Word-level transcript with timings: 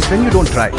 is 0.00 0.10
when 0.10 0.24
you 0.24 0.30
don't 0.30 0.48
try. 0.48 0.70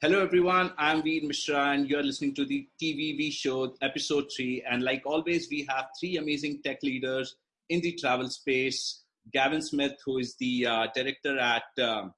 Hello, 0.00 0.20
everyone. 0.20 0.72
I'm 0.78 1.02
Veer 1.02 1.22
Mishra, 1.22 1.70
and 1.70 1.88
you're 1.88 2.02
listening 2.02 2.34
to 2.34 2.44
the 2.44 2.66
TVV 2.82 3.32
show, 3.32 3.74
episode 3.80 4.30
three. 4.36 4.64
And 4.68 4.82
like 4.82 5.02
always, 5.06 5.48
we 5.48 5.66
have 5.68 5.86
three 5.98 6.16
amazing 6.16 6.60
tech 6.64 6.78
leaders 6.82 7.36
in 7.68 7.80
the 7.80 7.92
travel 7.92 8.28
space. 8.28 9.04
Gavin 9.32 9.62
Smith, 9.62 9.92
who 10.04 10.18
is 10.18 10.34
the 10.40 10.66
uh, 10.66 10.86
director 10.92 11.38
at 11.38 11.62
um, 11.80 12.12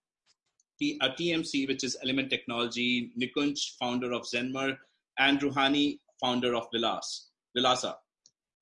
TMC, 0.83 1.69
which 1.69 1.85
is 1.85 1.97
Element 2.03 2.31
Technology, 2.31 3.13
Nikunj, 3.21 3.77
founder 3.79 4.13
of 4.13 4.23
Zenmer, 4.23 4.77
and 5.19 5.41
Ruhani, 5.41 5.99
founder 6.21 6.55
of 6.55 6.67
Vilas, 6.73 7.31
Vilasa. 7.57 7.95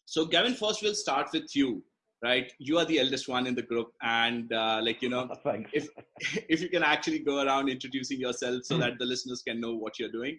So, 0.05 0.27
Gavin, 0.27 0.55
first 0.55 0.83
we'll 0.83 0.95
start 0.95 1.29
with 1.33 1.55
you 1.55 1.83
right 2.25 2.53
you 2.61 2.79
are 2.79 2.85
the 2.85 3.01
eldest 3.01 3.27
one 3.27 3.49
in 3.49 3.55
the 3.57 3.63
group 3.63 3.89
and 4.03 4.53
uh, 4.53 4.81
like 4.81 5.03
you 5.03 5.09
know 5.09 5.29
Thanks. 5.43 5.69
if 5.73 5.89
if 6.49 6.61
you 6.61 6.69
can 6.69 6.85
actually 6.85 7.19
go 7.19 7.45
around 7.45 7.69
introducing 7.69 8.21
yourself 8.21 8.63
so 8.63 8.79
that 8.79 8.97
the 9.01 9.05
listeners 9.05 9.43
can 9.43 9.61
know 9.61 9.75
what 9.75 9.99
you're 9.99 10.13
doing 10.13 10.39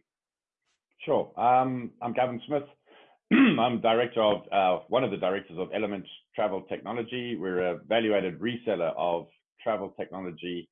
Sure. 1.06 1.32
Um, 1.38 1.92
I'm 2.02 2.14
Gavin 2.14 2.42
Smith. 2.48 2.64
I'm 3.34 3.82
director 3.82 4.22
of 4.22 4.42
uh, 4.52 4.84
one 4.88 5.04
of 5.04 5.12
the 5.12 5.18
directors 5.18 5.58
of 5.58 5.68
Element 5.74 6.06
Travel 6.34 6.62
Technology. 6.62 7.36
We're 7.36 7.74
a 7.74 7.80
value-added 7.90 8.40
reseller 8.40 8.94
of 8.98 9.28
travel 9.62 9.94
technology 10.00 10.70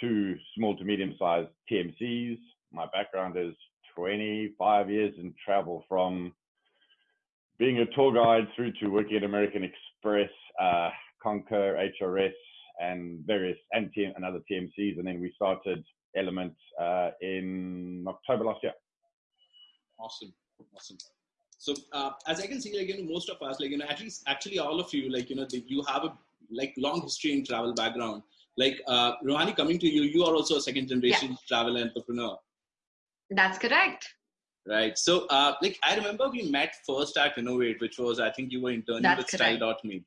to 0.00 0.36
small 0.56 0.76
to 0.76 0.84
medium 0.84 1.14
sized 1.18 1.48
TMCs. 1.70 2.38
My 2.72 2.86
background 2.92 3.36
is 3.36 3.54
25 3.96 4.90
years 4.90 5.14
in 5.18 5.34
travel 5.44 5.84
from 5.88 6.32
being 7.58 7.78
a 7.78 7.86
tour 7.94 8.12
guide 8.12 8.48
through 8.56 8.72
to 8.80 8.88
working 8.88 9.16
at 9.18 9.24
American 9.24 9.62
Express, 9.64 10.30
uh, 10.60 10.90
Concur, 11.22 11.76
HRS, 12.00 12.32
and 12.80 13.20
various 13.26 13.58
and, 13.72 13.90
TM, 13.96 14.16
and 14.16 14.24
other 14.24 14.40
TMCs. 14.50 14.98
And 14.98 15.06
then 15.06 15.20
we 15.20 15.32
started 15.34 15.84
Element 16.16 16.54
uh, 16.80 17.10
in 17.20 18.04
October 18.08 18.44
last 18.44 18.60
year. 18.62 18.72
awesome 19.98 20.32
awesome 20.74 20.96
so 21.58 21.74
uh, 21.92 22.10
as 22.26 22.40
i 22.40 22.46
can 22.46 22.60
see 22.60 22.76
like 22.76 22.88
you 22.88 22.96
know 22.98 23.12
most 23.12 23.28
of 23.30 23.40
us 23.42 23.60
like 23.60 23.70
you 23.70 23.78
know 23.78 23.86
at 23.88 24.00
least 24.00 24.22
actually 24.26 24.58
all 24.58 24.80
of 24.80 24.92
you 24.92 25.10
like 25.10 25.30
you 25.30 25.36
know 25.36 25.46
you 25.66 25.82
have 25.92 26.04
a 26.04 26.12
like 26.50 26.74
long 26.76 27.00
history 27.02 27.32
in 27.32 27.44
travel 27.44 27.72
background 27.74 28.22
like 28.56 28.80
uh 28.86 29.12
ruhani 29.24 29.54
coming 29.56 29.78
to 29.78 29.88
you 29.88 30.02
you 30.02 30.24
are 30.24 30.34
also 30.34 30.56
a 30.56 30.60
second 30.60 30.88
generation 30.88 31.36
travel 31.48 31.76
entrepreneur 31.76 32.36
That's 33.30 33.58
correct. 33.58 34.14
right 34.66 34.96
so 34.98 35.26
uh 35.28 35.54
like 35.62 35.78
i 35.82 35.96
remember 35.96 36.28
we 36.28 36.42
met 36.50 36.74
first 36.86 37.16
at 37.16 37.38
innovate 37.38 37.80
which 37.80 37.98
was 37.98 38.20
i 38.20 38.30
think 38.30 38.52
you 38.52 38.60
were 38.60 38.70
interning 38.70 39.02
That's 39.02 39.18
with 39.18 39.28
correct. 39.30 39.56
style.me 39.58 40.04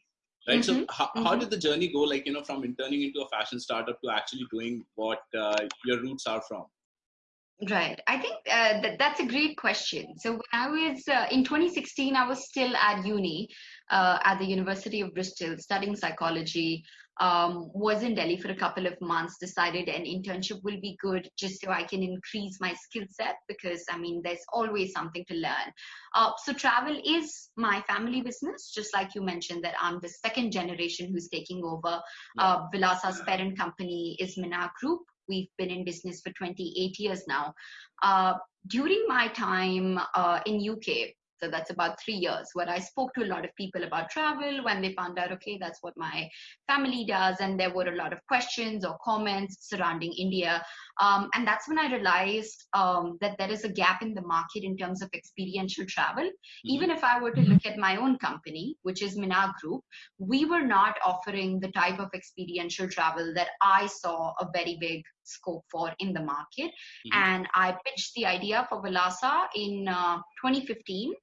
right 0.48 0.64
so 0.64 0.74
Mhm, 0.74 0.86
how, 0.90 1.10
how 1.16 1.36
mhm. 1.36 1.40
did 1.40 1.50
the 1.50 1.58
journey 1.58 1.88
go 1.88 2.02
like 2.02 2.26
you 2.28 2.34
know 2.34 2.44
from 2.44 2.64
interning 2.64 3.02
into 3.04 3.22
a 3.22 3.28
fashion 3.30 3.60
startup 3.60 4.00
to 4.02 4.10
actually 4.12 4.46
doing 4.52 4.86
what 4.96 5.22
uh, 5.38 5.58
your 5.86 6.02
roots 6.02 6.28
are 6.28 6.42
from 6.42 6.66
Right. 7.70 8.00
I 8.08 8.18
think 8.18 8.36
uh, 8.52 8.82
that 8.82 9.00
that's 9.00 9.20
a 9.22 9.26
great 9.26 9.58
question. 9.58 10.18
So 10.18 10.32
when 10.32 10.42
I 10.52 10.70
was 10.70 11.08
uh, 11.08 11.28
in 11.32 11.46
2016, 11.46 12.14
I 12.14 12.28
was 12.28 12.46
still 12.46 12.76
at 12.76 13.06
uni 13.06 13.48
uh, 13.94 14.18
at 14.24 14.40
the 14.40 14.46
University 14.46 15.02
of 15.02 15.14
Bristol 15.14 15.56
studying 15.58 15.96
psychology. 15.96 16.84
Um, 17.20 17.70
was 17.76 18.02
in 18.02 18.16
Delhi 18.16 18.38
for 18.38 18.50
a 18.50 18.56
couple 18.56 18.88
of 18.88 19.00
months. 19.00 19.38
Decided 19.40 19.88
an 19.88 20.04
internship 20.04 20.64
will 20.64 20.82
be 20.82 20.98
good 21.00 21.30
just 21.38 21.62
so 21.62 21.70
I 21.70 21.84
can 21.84 22.02
increase 22.02 22.58
my 22.60 22.74
skill 22.74 23.04
set 23.08 23.36
because 23.48 23.84
I 23.88 24.00
mean 24.00 24.22
there's 24.24 24.44
always 24.52 24.94
something 24.94 25.24
to 25.28 25.36
learn. 25.36 25.72
Uh, 26.16 26.32
so 26.44 26.54
travel 26.54 27.00
is 27.06 27.52
my 27.56 27.84
family 27.88 28.22
business, 28.22 28.72
just 28.74 28.96
like 28.96 29.14
you 29.14 29.22
mentioned 29.22 29.64
that 29.64 29.76
I'm 29.80 30.00
the 30.02 30.10
second 30.10 30.54
generation 30.54 31.12
who's 31.14 31.30
taking 31.30 31.64
over. 31.64 32.02
Uh, 32.40 32.66
Vilasa's 32.74 33.22
parent 33.28 33.60
company 33.60 34.18
is 34.20 34.36
Minar 34.36 34.72
Group. 34.82 35.02
We've 35.30 35.50
been 35.60 35.70
in 35.70 35.86
business 35.86 36.20
for 36.22 36.34
28 36.34 36.98
years 36.98 37.22
now. 37.28 37.54
Uh, 38.02 38.34
during 38.68 39.06
my 39.08 39.28
time 39.28 40.00
uh, 40.16 40.40
in 40.48 40.68
UK, 40.68 41.14
so 41.44 41.50
that's 41.50 41.72
about 41.72 42.00
three 42.02 42.14
years, 42.14 42.50
where 42.54 42.70
I 42.70 42.80
spoke 42.80 43.14
to 43.16 43.24
a 43.24 43.28
lot 43.28 43.44
of 43.44 43.56
people 43.56 43.84
about 43.84 44.10
travel 44.10 44.64
when 44.64 44.82
they 44.82 44.94
found 44.94 45.20
out, 45.20 45.32
okay, 45.34 45.58
that's 45.60 45.80
what 45.82 45.94
my 45.98 46.30
family 46.68 47.06
does, 47.06 47.38
and 47.42 47.60
there 47.60 47.74
were 47.74 47.90
a 47.90 47.96
lot 47.96 48.14
of 48.14 48.20
questions 48.28 48.86
or 48.86 48.98
comments 49.04 49.58
surrounding 49.70 50.14
India. 50.14 50.64
Um, 51.02 51.30
and 51.34 51.46
that's 51.46 51.68
when 51.68 51.80
I 51.80 51.92
realized 51.92 52.66
um, 52.74 53.18
that 53.22 53.38
there 53.38 53.52
is 53.52 53.64
a 53.64 53.70
gap 53.70 54.02
in 54.02 54.14
the 54.14 54.22
market 54.22 54.64
in 54.64 54.78
terms 54.78 55.02
of 55.02 55.10
experiential 55.14 55.86
travel. 55.88 56.30
Even 56.64 56.90
if 56.90 57.04
I 57.04 57.20
were 57.20 57.32
to 57.32 57.42
look 57.42 57.66
at 57.66 57.78
my 57.78 57.98
own 57.98 58.18
company, 58.20 58.78
which 58.84 59.02
is 59.02 59.18
Minar 59.18 59.54
Group, 59.62 59.82
we 60.18 60.46
were 60.46 60.64
not 60.64 60.96
offering 61.06 61.60
the 61.60 61.72
type 61.72 62.00
of 62.00 62.10
experiential 62.14 62.88
travel 62.88 63.34
that 63.36 63.50
I 63.62 63.88
saw 63.88 64.34
a 64.40 64.48
very 64.54 64.78
big 64.80 65.04
scope 65.24 65.64
for 65.72 65.94
in 66.00 66.14
the 66.14 66.22
market. 66.22 66.72
Mhm. 67.08 67.14
And 67.14 67.48
I 67.54 67.76
pitched 67.86 68.14
the 68.16 68.26
idea 68.26 68.66
for 68.70 68.82
Vilasa 68.82 69.48
in 69.56 69.88
uh, 69.88 70.18
2015. 70.42 71.14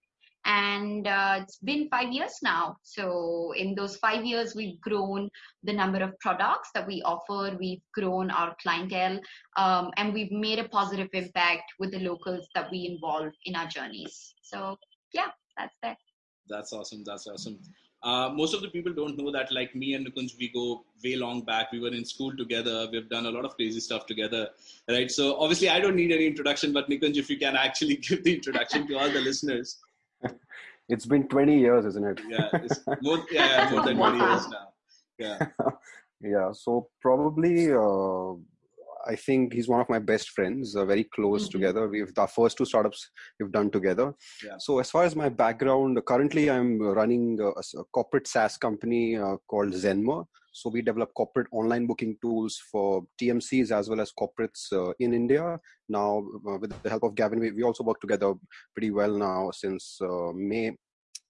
And 0.45 1.07
uh, 1.07 1.41
it's 1.43 1.59
been 1.59 1.89
five 1.91 2.13
years 2.13 2.39
now. 2.43 2.77
So, 2.83 3.53
in 3.57 3.75
those 3.75 3.97
five 3.97 4.25
years, 4.25 4.55
we've 4.55 4.81
grown 4.81 5.29
the 5.65 5.73
number 5.73 6.03
of 6.03 6.19
products 6.19 6.71
that 6.75 6.87
we 6.87 7.03
offer, 7.03 7.57
we've 7.59 7.83
grown 7.95 8.31
our 8.31 8.57
clientele, 8.63 9.21
um, 9.57 9.91
and 9.97 10.15
we've 10.15 10.33
made 10.33 10.59
a 10.59 10.69
positive 10.69 11.09
impact 11.13 11.65
with 11.79 11.93
the 11.93 12.01
locals 12.01 12.49
that 12.55 12.71
we 12.71 12.89
involve 12.91 13.33
in 13.45 13.55
our 13.55 13.67
journeys. 13.67 14.35
So, 14.43 14.79
yeah, 15.13 15.29
that's 15.59 15.77
that. 15.83 15.99
That's 16.49 16.73
awesome. 16.73 17.05
That's 17.05 17.27
awesome. 17.27 17.59
Uh, 18.03 18.31
most 18.31 18.55
of 18.55 18.63
the 18.63 18.69
people 18.69 18.93
don't 18.95 19.19
know 19.19 19.31
that, 19.31 19.53
like 19.53 19.75
me 19.75 19.93
and 19.95 20.07
Nikunj, 20.07 20.39
we 20.39 20.49
go 20.49 20.85
way 21.05 21.17
long 21.17 21.43
back. 21.43 21.71
We 21.71 21.81
were 21.81 21.93
in 21.93 22.05
school 22.05 22.35
together. 22.35 22.89
We've 22.91 23.09
done 23.09 23.27
a 23.27 23.31
lot 23.31 23.45
of 23.45 23.57
crazy 23.57 23.81
stuff 23.81 24.07
together, 24.07 24.49
right? 24.89 25.11
So 25.11 25.39
obviously, 25.39 25.69
I 25.69 25.81
don't 25.81 25.97
need 25.97 26.11
any 26.11 26.27
introduction, 26.27 26.73
but 26.73 26.89
Nikunj, 26.89 27.17
if 27.17 27.29
you 27.29 27.39
can 27.39 27.57
actually 27.57 27.97
give 28.09 28.25
the 28.25 28.35
introduction 28.35 28.87
to 28.89 28.99
all 28.99 29.11
the 29.11 29.21
listeners, 29.21 29.79
It's 30.89 31.07
been 31.07 31.29
20 31.29 31.57
years, 31.61 31.85
isn't 31.87 32.05
it? 32.05 32.21
yeah, 32.29 32.49
it's 32.55 32.81
more, 33.03 33.21
yeah, 33.31 33.69
more 33.71 33.85
than 33.85 33.97
20 33.97 34.19
years 34.19 34.49
now. 34.49 34.69
Yeah, 35.19 35.39
Yeah. 36.21 36.53
So 36.53 36.89
probably, 37.01 37.73
uh, 37.73 38.33
I 39.07 39.17
think 39.17 39.53
he's 39.55 39.69
one 39.69 39.81
of 39.81 39.89
my 39.89 39.99
best 40.01 40.31
friends. 40.31 40.75
Uh, 40.77 40.85
very 40.85 41.05
close 41.05 41.47
Mhm. 41.49 41.53
together. 41.53 41.89
We've 41.89 42.13
the 42.15 42.27
first 42.27 42.59
two 42.59 42.65
startups 42.65 43.09
we've 43.39 43.53
done 43.53 43.71
together. 43.71 44.13
Yeah. 44.45 44.57
So 44.59 44.79
as 44.81 44.91
far 44.91 45.05
as 45.05 45.15
my 45.15 45.29
background, 45.29 45.99
currently 46.05 46.51
I'm 46.51 46.81
running 46.83 47.39
a 47.41 47.85
corporate 47.93 48.27
SaaS 48.27 48.57
company 48.59 49.17
uh, 49.17 49.37
called 49.47 49.73
Zenmo. 49.73 50.27
So 50.53 50.71
we 50.71 50.83
develop 50.83 51.15
corporate 51.15 51.47
online 51.53 51.87
booking 51.87 52.17
tools 52.21 52.61
for 52.71 53.05
TMCs 53.21 53.71
as 53.71 53.89
well 53.89 54.01
as 54.01 54.13
corporates 54.13 54.73
uh, 54.73 54.93
in 54.99 55.15
India. 55.15 55.59
Now, 55.89 56.25
uh, 56.49 56.59
with 56.59 56.83
the 56.83 56.91
help 56.91 57.05
of 57.05 57.15
Gavin, 57.15 57.41
we, 57.41 57.53
we 57.53 57.63
also 57.63 57.85
work 57.85 58.01
together 58.01 58.35
pretty 58.75 58.91
well 58.91 59.17
now 59.17 59.51
since 59.53 59.99
uh, 60.03 60.33
May 60.35 60.77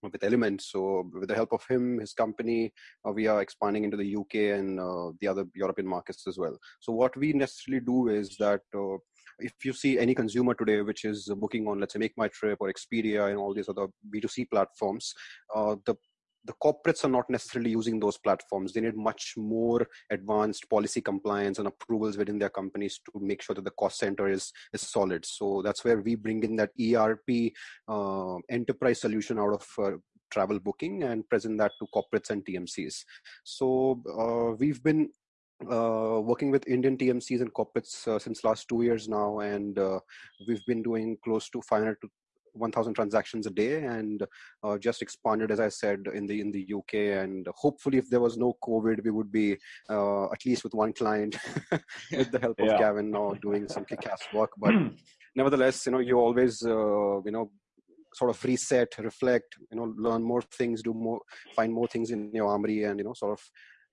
with 0.02 0.22
Element. 0.24 0.62
So 0.62 1.10
with 1.12 1.28
the 1.28 1.34
help 1.34 1.52
of 1.52 1.64
him, 1.68 1.98
his 1.98 2.12
company, 2.12 2.72
uh, 3.06 3.12
we 3.12 3.26
are 3.26 3.42
expanding 3.42 3.84
into 3.84 3.96
the 3.96 4.16
UK 4.16 4.58
and 4.58 4.80
uh, 4.80 5.12
the 5.20 5.28
other 5.28 5.44
European 5.54 5.86
markets 5.86 6.26
as 6.26 6.38
well. 6.38 6.56
So 6.80 6.92
what 6.92 7.16
we 7.16 7.32
necessarily 7.32 7.84
do 7.84 8.08
is 8.08 8.36
that 8.38 8.62
uh, 8.74 8.96
if 9.38 9.52
you 9.64 9.72
see 9.72 9.98
any 9.98 10.14
consumer 10.14 10.54
today 10.54 10.82
which 10.82 11.04
is 11.04 11.30
booking 11.36 11.66
on, 11.66 11.80
let's 11.80 11.94
say, 11.94 11.98
Make 11.98 12.16
My 12.16 12.28
Trip 12.28 12.58
or 12.60 12.72
Expedia 12.72 13.28
and 13.28 13.38
all 13.38 13.54
these 13.54 13.68
other 13.68 13.86
B2C 14.14 14.50
platforms, 14.50 15.12
uh, 15.54 15.76
the 15.84 15.94
the 16.44 16.54
corporates 16.62 17.04
are 17.04 17.08
not 17.08 17.28
necessarily 17.28 17.70
using 17.70 18.00
those 18.00 18.18
platforms. 18.18 18.72
They 18.72 18.80
need 18.80 18.96
much 18.96 19.34
more 19.36 19.86
advanced 20.10 20.68
policy 20.70 21.00
compliance 21.00 21.58
and 21.58 21.68
approvals 21.68 22.16
within 22.16 22.38
their 22.38 22.50
companies 22.50 23.00
to 23.06 23.20
make 23.20 23.42
sure 23.42 23.54
that 23.54 23.64
the 23.64 23.72
cost 23.72 23.98
center 23.98 24.28
is 24.28 24.52
is 24.72 24.82
solid. 24.82 25.24
So 25.24 25.62
that's 25.62 25.84
where 25.84 26.00
we 26.00 26.14
bring 26.14 26.42
in 26.42 26.56
that 26.56 26.70
ERP 26.80 27.52
uh, 27.88 28.36
enterprise 28.48 29.00
solution 29.00 29.38
out 29.38 29.54
of 29.54 29.66
uh, 29.78 29.96
travel 30.30 30.58
booking 30.58 31.02
and 31.02 31.28
present 31.28 31.58
that 31.58 31.72
to 31.78 31.86
corporates 31.94 32.30
and 32.30 32.44
TMCs. 32.44 33.04
So 33.44 34.02
uh, 34.18 34.56
we've 34.56 34.82
been 34.82 35.10
uh, 35.70 36.20
working 36.22 36.50
with 36.50 36.66
Indian 36.66 36.96
TMCs 36.96 37.40
and 37.40 37.52
corporates 37.52 38.06
uh, 38.08 38.18
since 38.18 38.44
last 38.44 38.68
two 38.68 38.82
years 38.82 39.08
now, 39.08 39.40
and 39.40 39.78
uh, 39.78 40.00
we've 40.48 40.64
been 40.66 40.82
doing 40.82 41.18
close 41.22 41.50
to 41.50 41.60
500 41.62 41.98
to 42.00 42.08
1000 42.54 42.94
transactions 42.94 43.46
a 43.46 43.50
day 43.50 43.82
and 43.84 44.24
uh, 44.64 44.76
just 44.78 45.02
expanded 45.02 45.50
as 45.50 45.60
i 45.60 45.68
said 45.68 46.00
in 46.14 46.26
the 46.26 46.40
in 46.40 46.50
the 46.50 46.66
uk 46.74 46.94
and 46.94 47.46
hopefully 47.56 47.98
if 47.98 48.08
there 48.10 48.20
was 48.20 48.36
no 48.36 48.54
covid 48.64 49.02
we 49.04 49.10
would 49.10 49.30
be 49.32 49.56
uh, 49.90 50.24
at 50.26 50.44
least 50.46 50.64
with 50.64 50.74
one 50.74 50.92
client 50.92 51.36
with 52.12 52.30
the 52.30 52.40
help 52.40 52.58
of 52.60 52.68
Yeah. 52.68 52.78
gavin 52.78 53.10
now 53.10 53.34
doing 53.42 53.68
some 53.68 53.84
kick-ass 53.84 54.22
work 54.32 54.50
but 54.58 54.74
nevertheless 55.36 55.86
you 55.86 55.92
know 55.92 55.98
you 55.98 56.18
always 56.18 56.62
uh, 56.64 57.20
you 57.26 57.32
know 57.32 57.50
sort 58.14 58.30
of 58.30 58.44
reset 58.44 58.92
reflect 58.98 59.54
you 59.70 59.76
know 59.78 59.94
learn 59.96 60.22
more 60.22 60.42
things 60.42 60.82
do 60.82 60.92
more 60.92 61.20
find 61.54 61.72
more 61.72 61.86
things 61.86 62.10
in 62.10 62.30
your 62.34 62.48
armory 62.48 62.82
and 62.84 62.98
you 62.98 63.04
know 63.04 63.14
sort 63.14 63.32
of 63.38 63.42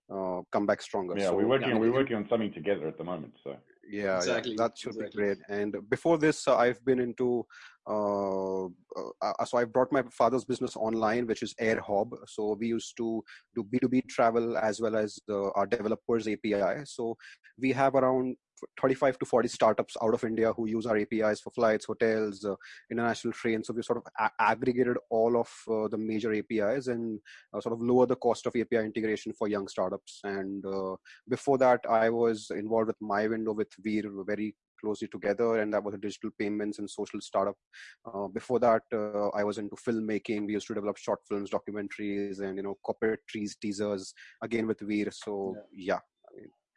uh, 0.10 0.42
come 0.52 0.66
back 0.66 0.82
stronger 0.82 1.16
Yeah, 1.18 1.30
so 1.30 1.36
we're 1.36 1.48
working. 1.48 1.70
yeah, 1.70 1.78
We're 1.78 1.92
working 1.92 2.16
on 2.16 2.28
something 2.30 2.54
together 2.54 2.88
at 2.88 2.98
the 2.98 3.04
moment. 3.04 3.34
So 3.44 3.58
yeah, 3.90 4.18
exactly. 4.18 4.54
yeah 4.54 4.64
that 4.64 4.78
should 4.78 4.96
exactly. 4.96 5.24
be 5.24 5.28
great 5.28 5.38
and 5.50 5.76
before 5.90 6.18
this 6.18 6.48
uh, 6.48 6.58
i've 6.58 6.84
been 6.84 7.00
into 7.00 7.46
uh, 7.88 8.66
uh, 8.66 9.46
so 9.46 9.58
i 9.58 9.64
brought 9.64 9.92
my 9.92 10.04
father's 10.12 10.46
business 10.46 10.76
online 10.76 11.26
which 11.28 11.44
is 11.44 11.54
airhob 11.62 12.12
so 12.28 12.56
we 12.60 12.68
used 12.68 12.96
to 12.98 13.24
do 13.56 13.64
b2b 13.64 14.08
travel 14.08 14.58
as 14.58 14.82
well 14.82 14.96
as 14.96 15.20
the, 15.28 15.52
our 15.56 15.66
developers 15.66 16.28
api 16.28 16.84
so 16.86 17.16
we 17.58 17.72
have 17.72 17.96
around 17.96 18.36
35 18.82 19.20
to 19.20 19.26
40 19.26 19.48
startups 19.48 19.98
out 20.02 20.14
of 20.14 20.24
India 20.24 20.54
who 20.54 20.68
use 20.68 20.86
our 20.86 20.98
APIs 20.98 21.40
for 21.40 21.52
flights, 21.52 21.86
hotels, 21.86 22.44
uh, 22.46 22.56
international 22.92 23.34
trains. 23.34 23.68
So 23.68 23.74
we 23.74 23.82
sort 23.82 24.04
of 24.04 24.30
aggregated 24.40 24.98
all 25.10 25.38
of 25.38 25.50
uh, 25.70 25.88
the 25.88 25.98
major 25.98 26.34
APIs 26.34 26.88
and 26.88 27.20
uh, 27.54 27.62
sort 27.62 27.74
of 27.74 27.82
lower 27.82 28.06
the 28.06 28.16
cost 28.16 28.46
of 28.46 28.56
API 28.56 28.78
integration 28.78 29.34
for 29.34 29.48
young 29.48 29.68
startups. 29.68 30.20
And 30.24 30.66
uh, 30.66 30.96
before 31.30 31.58
that, 31.60 31.82
I 31.90 32.10
was 32.10 32.52
involved 32.52 32.88
with 32.88 33.00
MyWindow 33.02 33.56
with 33.56 33.70
Veer 33.80 34.04
very 34.26 34.56
closely 34.80 35.08
together 35.08 35.60
and 35.60 35.74
that 35.74 35.84
was 35.84 35.94
a 35.94 35.98
digital 35.98 36.30
payments 36.40 36.80
and 36.80 36.90
social 36.90 37.22
startup 37.22 37.56
uh, 38.06 38.28
before 38.28 38.60
that 38.60 38.84
uh, 38.94 39.30
i 39.30 39.44
was 39.44 39.58
into 39.58 39.76
filmmaking 39.76 40.46
we 40.46 40.54
used 40.54 40.68
to 40.68 40.74
develop 40.74 40.98
short 40.98 41.20
films 41.28 41.50
documentaries 41.50 42.40
and 42.40 42.58
you 42.58 42.64
know 42.64 42.78
corporate 42.84 43.20
trees 43.28 43.56
teasers 43.62 44.14
again 44.42 44.68
with 44.68 44.80
veer 44.82 45.10
so 45.12 45.56
yeah, 45.72 45.94
yeah 45.94 46.00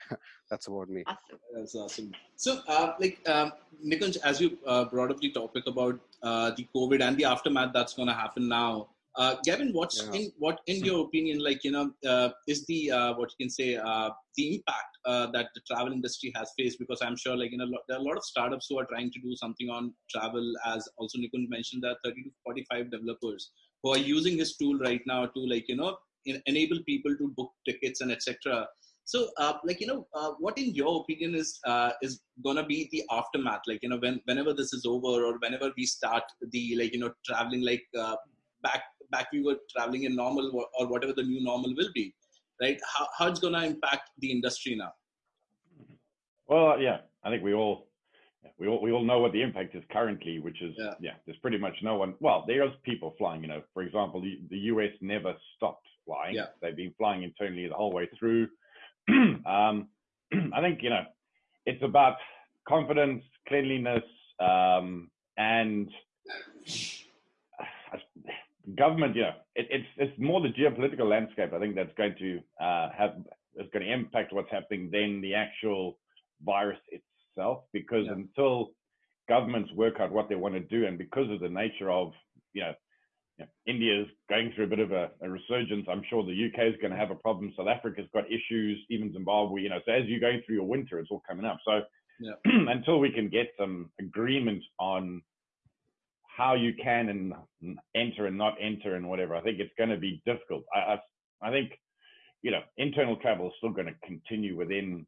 that's 0.50 0.67
about 0.67 0.88
me. 0.88 1.05
Awesome. 1.06 1.38
That's 1.55 1.75
awesome. 1.75 2.12
So, 2.37 2.61
uh, 2.69 2.94
like, 2.99 3.20
um, 3.29 3.52
Nikunj, 3.87 4.17
as 4.25 4.41
you 4.41 4.58
uh, 4.67 4.85
brought 4.85 5.11
up 5.11 5.20
the 5.20 5.31
topic 5.31 5.67
about 5.67 6.00
uh, 6.23 6.53
the 6.56 6.67
COVID 6.75 7.03
and 7.03 7.17
the 7.17 7.25
aftermath 7.25 7.73
that's 7.73 7.94
going 7.94 8.08
to 8.08 8.14
happen 8.14 8.49
now, 8.49 8.88
uh, 9.16 9.36
Gavin, 9.44 9.72
what's 9.72 10.02
yeah. 10.02 10.20
in 10.20 10.32
what, 10.38 10.60
in 10.66 10.84
your 10.84 11.04
opinion, 11.04 11.42
like, 11.42 11.64
you 11.64 11.72
know, 11.72 11.90
uh, 12.08 12.30
is 12.46 12.64
the 12.66 12.90
uh, 12.90 13.14
what 13.14 13.30
you 13.30 13.44
can 13.44 13.50
say 13.50 13.76
uh, 13.76 14.10
the 14.36 14.56
impact 14.56 14.98
uh, 15.04 15.26
that 15.32 15.48
the 15.54 15.60
travel 15.66 15.92
industry 15.92 16.32
has 16.36 16.52
faced? 16.56 16.78
Because 16.78 17.00
I'm 17.02 17.16
sure, 17.16 17.36
like, 17.36 17.50
you 17.50 17.58
know, 17.58 17.66
there 17.88 17.98
are 17.98 18.00
a 18.00 18.04
lot 18.04 18.16
of 18.16 18.24
startups 18.24 18.66
who 18.68 18.78
are 18.78 18.86
trying 18.86 19.10
to 19.10 19.20
do 19.20 19.34
something 19.36 19.68
on 19.68 19.92
travel. 20.10 20.52
As 20.64 20.88
also 20.96 21.18
Nikunj 21.18 21.48
mentioned, 21.48 21.82
there 21.82 21.92
are 21.92 21.98
30 22.04 22.22
to 22.22 22.30
45 22.44 22.90
developers 22.90 23.50
who 23.82 23.90
are 23.90 23.98
using 23.98 24.36
this 24.36 24.56
tool 24.56 24.78
right 24.78 25.00
now 25.06 25.26
to, 25.26 25.40
like, 25.40 25.68
you 25.68 25.76
know, 25.76 25.96
in, 26.26 26.40
enable 26.46 26.78
people 26.84 27.16
to 27.16 27.28
book 27.36 27.50
tickets 27.66 28.02
and 28.02 28.12
etc. 28.12 28.68
So, 29.04 29.30
uh, 29.38 29.54
like 29.64 29.80
you 29.80 29.88
know, 29.88 30.06
uh, 30.14 30.32
what 30.38 30.56
in 30.56 30.72
your 30.72 31.00
opinion 31.00 31.34
is 31.34 31.58
uh, 31.66 31.90
is 32.00 32.20
gonna 32.44 32.64
be 32.64 32.88
the 32.92 33.02
aftermath? 33.10 33.62
Like 33.66 33.80
you 33.82 33.88
know, 33.88 33.98
when 33.98 34.20
whenever 34.26 34.52
this 34.52 34.72
is 34.72 34.86
over, 34.86 35.24
or 35.24 35.38
whenever 35.38 35.72
we 35.76 35.84
start 35.84 36.22
the 36.52 36.76
like 36.78 36.92
you 36.94 37.00
know 37.00 37.12
traveling 37.26 37.64
like 37.64 37.82
uh, 37.98 38.14
back 38.62 38.84
back 39.10 39.28
we 39.32 39.42
were 39.42 39.58
traveling 39.74 40.04
in 40.04 40.16
normal 40.16 40.68
or 40.78 40.86
whatever 40.86 41.12
the 41.12 41.22
new 41.22 41.42
normal 41.42 41.74
will 41.76 41.92
be, 41.94 42.14
right? 42.60 42.78
How 42.94 43.06
how 43.18 43.26
it's 43.28 43.40
gonna 43.40 43.64
impact 43.64 44.10
the 44.18 44.30
industry 44.30 44.74
now? 44.74 44.92
Well, 46.48 46.80
yeah, 46.80 46.98
I 47.24 47.30
think 47.30 47.42
we 47.42 47.54
all 47.54 47.88
we 48.58 48.68
all 48.68 48.82
we 48.82 48.92
all 48.92 49.04
know 49.04 49.18
what 49.18 49.32
the 49.32 49.42
impact 49.42 49.74
is 49.74 49.82
currently, 49.90 50.38
which 50.38 50.60
is 50.62 50.74
yeah. 50.78 50.94
yeah. 51.00 51.12
there's 51.26 51.38
pretty 51.38 51.58
much 51.58 51.76
no 51.82 51.96
one. 51.96 52.14
Well, 52.20 52.44
there's 52.46 52.72
people 52.84 53.14
flying. 53.18 53.42
You 53.42 53.48
know, 53.48 53.62
for 53.72 53.82
example, 53.82 54.20
the, 54.20 54.40
the 54.50 54.58
U.S. 54.72 54.90
never 55.00 55.34
stopped 55.56 55.86
flying. 56.04 56.34
Yeah. 56.34 56.46
They've 56.60 56.76
been 56.76 56.94
flying 56.98 57.22
internally 57.22 57.66
the 57.68 57.74
whole 57.74 57.92
way 57.92 58.08
through. 58.18 58.48
um, 59.08 59.88
I 60.52 60.60
think 60.60 60.82
you 60.82 60.90
know 60.90 61.04
it's 61.66 61.82
about 61.82 62.16
confidence, 62.68 63.22
cleanliness, 63.48 64.04
um, 64.40 65.10
and 65.36 65.88
government. 68.76 69.17
You 69.17 69.22
know, 69.22 69.34
it, 69.55 69.67
it's 69.70 69.87
it's 69.96 70.19
more 70.19 70.40
the 70.40 70.49
geopolitical 70.49 71.08
landscape. 71.08 71.52
I 71.52 71.58
think 71.58 71.75
that's 71.75 71.94
going 71.96 72.14
to 72.19 72.40
uh, 72.64 72.88
have 72.96 73.11
is 73.56 73.67
going 73.72 73.84
to 73.84 73.93
impact 73.93 74.32
what's 74.32 74.50
happening 74.50 74.90
than 74.93 75.20
the 75.20 75.34
actual 75.34 75.99
virus 76.44 76.78
itself. 76.88 77.64
Because 77.72 78.06
yeah. 78.06 78.12
until 78.12 78.70
governments 79.28 79.70
work 79.75 80.00
out 80.00 80.12
what 80.12 80.28
they 80.28 80.34
want 80.34 80.55
to 80.55 80.61
do, 80.61 80.87
and 80.87 80.99
because 80.99 81.31
of 81.31 81.40
the 81.40 81.49
nature 81.49 81.90
of 81.90 82.12
you 82.52 82.62
know 82.62 82.72
India 83.67 84.02
is 84.02 84.06
going 84.28 84.52
through 84.55 84.64
a 84.64 84.69
bit 84.69 84.81
of 84.81 84.93
a, 84.93 85.11
a, 85.22 85.28
resurgence. 85.28 85.87
I'm 85.90 86.02
sure 86.08 86.22
the 86.25 86.31
UK 86.52 86.75
is 86.75 86.81
going 86.81 86.93
to 86.93 86.96
have 86.96 87.11
a 87.11 87.14
problem. 87.14 87.52
South 87.56 87.69
Africa's 87.69 88.06
got 88.12 88.25
issues, 88.26 88.78
even 88.90 89.12
Zimbabwe. 89.12 89.62
You 89.62 89.70
know, 89.70 89.81
so 89.84 89.93
as 89.93 90.05
you're 90.06 90.20
going 90.20 90.43
through 90.44 90.56
your 90.56 90.67
winter, 90.67 90.99
it's 90.99 91.11
all 91.11 91.22
coming 91.28 91.44
up. 91.44 91.58
So 91.64 91.81
yeah. 92.20 92.32
until 92.44 92.99
we 92.99 93.11
can 93.11 93.28
get 93.28 93.49
some 93.58 93.90
agreement 93.99 94.62
on 94.78 95.22
how 96.37 96.55
you 96.55 96.73
can 96.82 97.09
and 97.09 97.79
enter 97.94 98.27
and 98.27 98.38
not 98.38 98.55
enter 98.61 98.97
and 98.97 99.09
whatever, 99.09 99.37
I 99.37 99.41
think 99.41 99.59
it's 99.61 99.75
going 99.77 99.91
to 99.91 99.97
be 99.97 100.23
difficult. 100.27 100.65
I, 100.75 100.79
I, 100.79 101.49
I 101.49 101.50
think 101.50 101.73
you 102.43 102.50
know 102.50 102.61
internal 102.79 103.17
travel 103.17 103.49
is 103.49 103.55
still 103.59 103.71
going 103.71 103.87
to 103.87 104.06
continue 104.06 104.56
within 104.56 105.06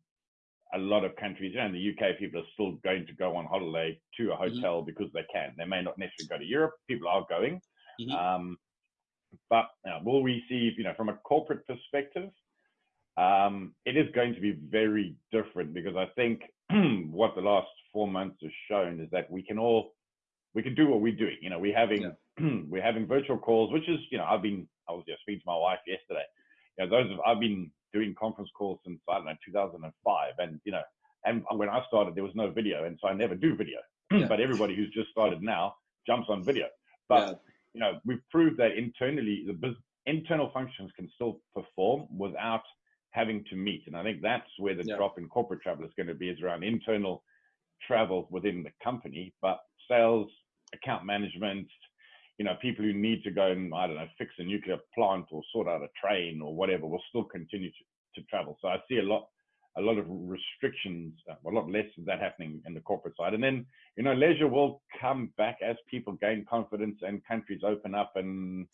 a 0.74 0.78
lot 0.78 1.04
of 1.04 1.14
countries. 1.16 1.52
You 1.54 1.60
know, 1.60 1.66
in 1.66 1.72
the 1.72 1.90
UK, 1.90 2.18
people 2.18 2.40
are 2.40 2.52
still 2.54 2.72
going 2.84 3.06
to 3.06 3.12
go 3.14 3.36
on 3.36 3.46
holiday 3.46 3.98
to 4.16 4.30
a 4.30 4.34
mm-hmm. 4.34 4.54
hotel 4.54 4.78
mm-hmm. 4.78 4.86
because 4.86 5.12
they 5.12 5.24
can. 5.32 5.52
They 5.56 5.64
may 5.64 5.82
not 5.82 5.98
necessarily 5.98 6.28
go 6.28 6.38
to 6.38 6.44
Europe. 6.44 6.74
People 6.88 7.08
are 7.08 7.26
going. 7.28 7.60
Mm-hmm. 8.00 8.12
Um, 8.12 8.58
but 9.48 9.66
uh, 9.86 10.00
will 10.04 10.22
we 10.22 10.44
see, 10.48 10.72
you 10.76 10.84
know, 10.84 10.94
from 10.96 11.08
a 11.08 11.14
corporate 11.14 11.66
perspective, 11.66 12.30
um, 13.16 13.74
it 13.84 13.96
is 13.96 14.06
going 14.14 14.34
to 14.34 14.40
be 14.40 14.58
very 14.70 15.16
different 15.30 15.74
because 15.74 15.96
I 15.96 16.06
think 16.16 16.42
what 17.10 17.34
the 17.34 17.42
last 17.42 17.68
four 17.92 18.08
months 18.08 18.38
has 18.42 18.50
shown 18.70 19.00
is 19.00 19.08
that 19.10 19.30
we 19.30 19.42
can 19.42 19.58
all 19.58 19.92
we 20.54 20.62
can 20.62 20.74
do 20.74 20.88
what 20.88 21.00
we're 21.00 21.16
doing. 21.16 21.36
You 21.40 21.50
know, 21.50 21.58
we're 21.58 21.76
having 21.76 22.02
yeah. 22.02 22.10
we're 22.68 22.82
having 22.82 23.06
virtual 23.06 23.38
calls, 23.38 23.72
which 23.72 23.88
is 23.88 23.98
you 24.10 24.18
know 24.18 24.24
I've 24.24 24.42
been 24.42 24.68
I 24.88 24.92
was 24.92 25.04
just 25.06 25.20
speaking 25.22 25.40
to 25.40 25.46
my 25.46 25.56
wife 25.56 25.80
yesterday. 25.86 26.24
You 26.78 26.86
know, 26.86 26.90
those 26.90 27.12
of, 27.12 27.18
I've 27.26 27.40
been 27.40 27.70
doing 27.92 28.14
conference 28.18 28.50
calls 28.56 28.80
since 28.84 29.00
I 29.08 29.16
don't 29.16 29.26
know 29.26 29.34
2005, 29.44 30.32
and 30.38 30.60
you 30.64 30.72
know, 30.72 30.82
and 31.24 31.42
when 31.52 31.68
I 31.68 31.82
started 31.88 32.14
there 32.14 32.24
was 32.24 32.34
no 32.34 32.50
video, 32.50 32.84
and 32.84 32.98
so 33.00 33.08
I 33.08 33.14
never 33.14 33.34
do 33.34 33.54
video. 33.56 33.78
Yeah. 34.12 34.26
but 34.28 34.40
everybody 34.40 34.76
who's 34.76 34.92
just 34.92 35.08
started 35.08 35.40
now 35.40 35.74
jumps 36.06 36.28
on 36.28 36.44
video. 36.44 36.66
But 37.08 37.28
yeah 37.28 37.34
you 37.74 37.80
know, 37.80 37.98
we've 38.04 38.22
proved 38.30 38.58
that 38.58 38.72
internally 38.76 39.44
the 39.46 39.52
business, 39.52 39.82
internal 40.06 40.50
functions 40.52 40.90
can 40.96 41.08
still 41.14 41.40
perform 41.54 42.06
without 42.16 42.62
having 43.10 43.44
to 43.50 43.56
meet. 43.56 43.84
And 43.86 43.96
I 43.96 44.02
think 44.02 44.20
that's 44.22 44.48
where 44.58 44.74
the 44.74 44.84
drop 44.84 45.18
in 45.18 45.28
corporate 45.28 45.62
travel 45.62 45.84
is 45.84 45.92
going 45.96 46.08
to 46.08 46.14
be 46.14 46.28
is 46.28 46.40
around 46.42 46.64
internal 46.64 47.22
travel 47.86 48.28
within 48.30 48.62
the 48.62 48.72
company, 48.82 49.34
but 49.42 49.60
sales, 49.88 50.28
account 50.74 51.04
management, 51.04 51.66
you 52.38 52.44
know, 52.44 52.54
people 52.60 52.84
who 52.84 52.92
need 52.92 53.22
to 53.24 53.30
go 53.30 53.50
and, 53.50 53.72
I 53.74 53.86
don't 53.86 53.96
know, 53.96 54.08
fix 54.18 54.32
a 54.38 54.44
nuclear 54.44 54.78
plant 54.94 55.26
or 55.30 55.42
sort 55.52 55.68
out 55.68 55.82
a 55.82 55.88
train 56.04 56.40
or 56.42 56.54
whatever 56.54 56.86
will 56.86 57.02
still 57.08 57.24
continue 57.24 57.70
to, 57.70 58.20
to 58.20 58.26
travel. 58.28 58.58
So 58.60 58.68
I 58.68 58.78
see 58.88 58.98
a 58.98 59.02
lot 59.02 59.28
a 59.78 59.80
lot 59.80 59.96
of 59.96 60.04
restrictions, 60.08 61.14
a 61.30 61.48
lot 61.48 61.66
less 61.70 61.86
of 61.98 62.04
that 62.04 62.20
happening 62.20 62.60
in 62.66 62.74
the 62.74 62.80
corporate 62.80 63.14
side. 63.16 63.32
And 63.32 63.42
then, 63.42 63.64
you 63.96 64.02
know, 64.02 64.12
leisure 64.12 64.46
will 64.46 64.82
come 65.00 65.32
back 65.38 65.56
as 65.66 65.76
people 65.90 66.12
gain 66.20 66.44
confidence 66.48 66.98
and 67.00 67.26
countries 67.26 67.62
open 67.64 67.94
up 67.94 68.12
and 68.16 68.66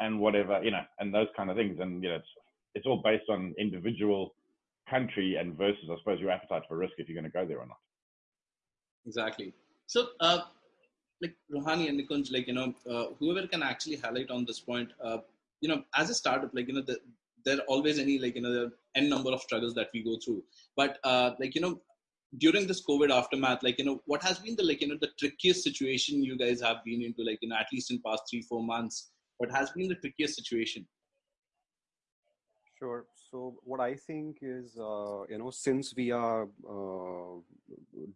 and 0.00 0.18
whatever, 0.18 0.60
you 0.62 0.70
know, 0.70 0.82
and 0.98 1.14
those 1.14 1.28
kind 1.36 1.50
of 1.50 1.56
things. 1.56 1.78
And 1.80 2.02
you 2.02 2.08
know, 2.08 2.16
it's 2.16 2.28
it's 2.74 2.86
all 2.86 3.00
based 3.04 3.28
on 3.28 3.54
individual 3.58 4.34
country 4.88 5.36
and 5.36 5.56
versus, 5.56 5.88
I 5.90 5.96
suppose, 5.98 6.20
your 6.20 6.30
appetite 6.30 6.62
for 6.68 6.76
risk 6.76 6.94
if 6.98 7.08
you're 7.08 7.20
going 7.20 7.30
to 7.30 7.36
go 7.36 7.46
there 7.46 7.58
or 7.58 7.66
not. 7.66 7.78
Exactly. 9.06 9.52
So, 9.86 10.08
uh, 10.20 10.40
like 11.20 11.34
Ruhani 11.52 11.88
and 11.88 12.00
Nikunj, 12.00 12.32
like 12.32 12.46
you 12.46 12.54
know, 12.54 12.74
uh, 12.90 13.06
whoever 13.18 13.46
can 13.46 13.62
actually 13.62 13.96
highlight 13.96 14.30
on 14.30 14.44
this 14.44 14.60
point, 14.60 14.90
uh, 15.02 15.18
you 15.60 15.68
know, 15.68 15.82
as 15.94 16.10
a 16.10 16.14
startup, 16.14 16.50
like 16.54 16.68
you 16.68 16.74
know, 16.74 16.82
the, 16.82 16.98
there 17.44 17.56
are 17.56 17.66
always 17.66 17.98
any 17.98 18.18
like 18.18 18.34
you 18.36 18.42
know 18.42 18.52
the 18.52 18.72
n 18.94 19.08
number 19.08 19.30
of 19.30 19.40
struggles 19.40 19.74
that 19.74 19.88
we 19.92 20.02
go 20.02 20.16
through. 20.24 20.42
But 20.76 20.98
uh, 21.04 21.32
like 21.40 21.54
you 21.54 21.60
know 21.60 21.80
during 22.36 22.66
this 22.66 22.84
covid 22.86 23.10
aftermath 23.10 23.62
like 23.62 23.78
you 23.78 23.84
know 23.86 24.02
what 24.04 24.22
has 24.22 24.38
been 24.38 24.54
the 24.54 24.62
like 24.62 24.82
you 24.82 24.88
know 24.88 24.98
the 25.00 25.08
trickiest 25.18 25.62
situation 25.62 26.22
you 26.22 26.36
guys 26.36 26.60
have 26.60 26.84
been 26.84 27.00
into 27.00 27.22
like 27.24 27.38
you 27.40 27.48
know 27.48 27.56
at 27.56 27.66
least 27.72 27.90
in 27.90 28.02
past 28.04 28.24
three 28.30 28.42
four 28.42 28.62
months? 28.62 29.10
What 29.38 29.50
has 29.52 29.70
been 29.70 29.88
the 29.88 29.94
trickiest 29.94 30.34
situation? 30.34 30.86
Sure. 32.78 33.06
So 33.30 33.56
what 33.62 33.80
I 33.80 33.94
think 33.94 34.38
is, 34.40 34.78
uh, 34.78 35.24
you 35.28 35.36
know, 35.36 35.50
since 35.50 35.94
we 35.94 36.10
are 36.10 36.48
uh, 36.66 37.40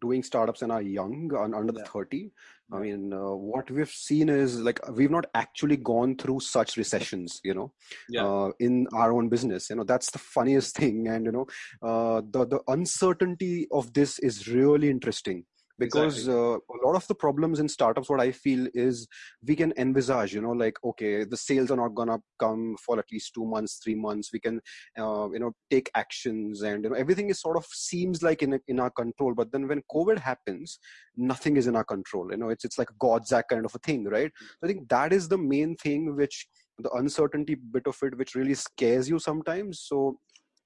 doing 0.00 0.22
startups 0.22 0.62
and 0.62 0.72
are 0.72 0.80
young 0.80 1.30
and 1.34 1.54
under 1.54 1.74
yeah. 1.76 1.84
30, 1.84 2.16
yeah. 2.16 2.76
I 2.76 2.80
mean, 2.80 3.12
uh, 3.12 3.34
what 3.34 3.70
we've 3.70 3.90
seen 3.90 4.30
is 4.30 4.60
like 4.60 4.80
we've 4.90 5.10
not 5.10 5.26
actually 5.34 5.76
gone 5.76 6.16
through 6.16 6.40
such 6.40 6.78
recessions, 6.78 7.42
you 7.44 7.52
know, 7.52 7.72
yeah. 8.08 8.24
Uh, 8.24 8.52
in 8.58 8.86
our 8.94 9.12
own 9.12 9.28
business. 9.28 9.68
You 9.68 9.76
know, 9.76 9.84
that's 9.84 10.10
the 10.10 10.18
funniest 10.18 10.76
thing, 10.80 11.08
and 11.08 11.26
you 11.26 11.32
know, 11.32 11.46
uh, 11.82 12.22
the 12.30 12.46
the 12.46 12.60
uncertainty 12.68 13.66
of 13.70 13.92
this 13.92 14.18
is 14.20 14.48
really 14.48 14.88
interesting 14.88 15.44
because 15.78 16.18
exactly. 16.18 16.34
uh, 16.34 16.56
a 16.56 16.86
lot 16.86 16.94
of 16.94 17.06
the 17.08 17.14
problems 17.14 17.58
in 17.58 17.68
startups 17.68 18.08
what 18.08 18.20
i 18.20 18.30
feel 18.30 18.66
is 18.74 19.06
we 19.46 19.56
can 19.56 19.72
envisage 19.76 20.34
you 20.34 20.40
know 20.40 20.50
like 20.50 20.76
okay 20.84 21.24
the 21.24 21.36
sales 21.36 21.70
are 21.70 21.76
not 21.76 21.94
gonna 21.94 22.18
come 22.38 22.76
for 22.84 22.98
at 22.98 23.10
least 23.10 23.34
two 23.34 23.44
months 23.44 23.80
three 23.82 23.94
months. 23.94 24.32
We 24.32 24.40
can 24.40 24.60
uh, 24.98 25.28
you 25.32 25.40
know 25.40 25.52
take 25.70 25.90
actions 25.94 26.62
and 26.62 26.84
you 26.84 26.90
know 26.90 26.96
everything 26.96 27.30
is 27.30 27.40
sort 27.40 27.56
of 27.56 27.66
seems 27.66 28.22
like 28.22 28.42
in, 28.42 28.58
in 28.68 28.80
our 28.80 28.90
control. 28.90 29.34
But 29.34 29.52
then 29.52 29.68
when 29.68 29.82
covid 29.94 30.18
happens 30.18 30.78
nothing 31.16 31.56
is 31.56 31.66
in 31.66 31.76
our 31.76 31.84
control 31.84 32.30
you 32.30 32.38
know 32.38 32.48
it's 32.48 32.64
it's 32.64 32.78
like 32.78 32.90
a 32.90 32.98
god's 32.98 33.32
act 33.32 33.50
kind 33.50 33.64
of 33.64 33.74
a 33.74 33.78
thing 33.78 34.04
right? 34.04 34.32
So 34.38 34.64
i 34.64 34.66
think 34.66 34.88
that 34.88 35.12
is 35.12 35.28
the 35.28 35.38
main 35.38 35.76
thing 35.76 36.16
which 36.16 36.46
the 36.78 36.90
uncertainty 36.92 37.54
bit 37.54 37.86
of 37.86 37.96
it 38.02 38.16
which 38.18 38.34
really 38.34 38.54
scares 38.54 39.08
you 39.08 39.18
sometimes. 39.18 39.80
So 39.80 40.18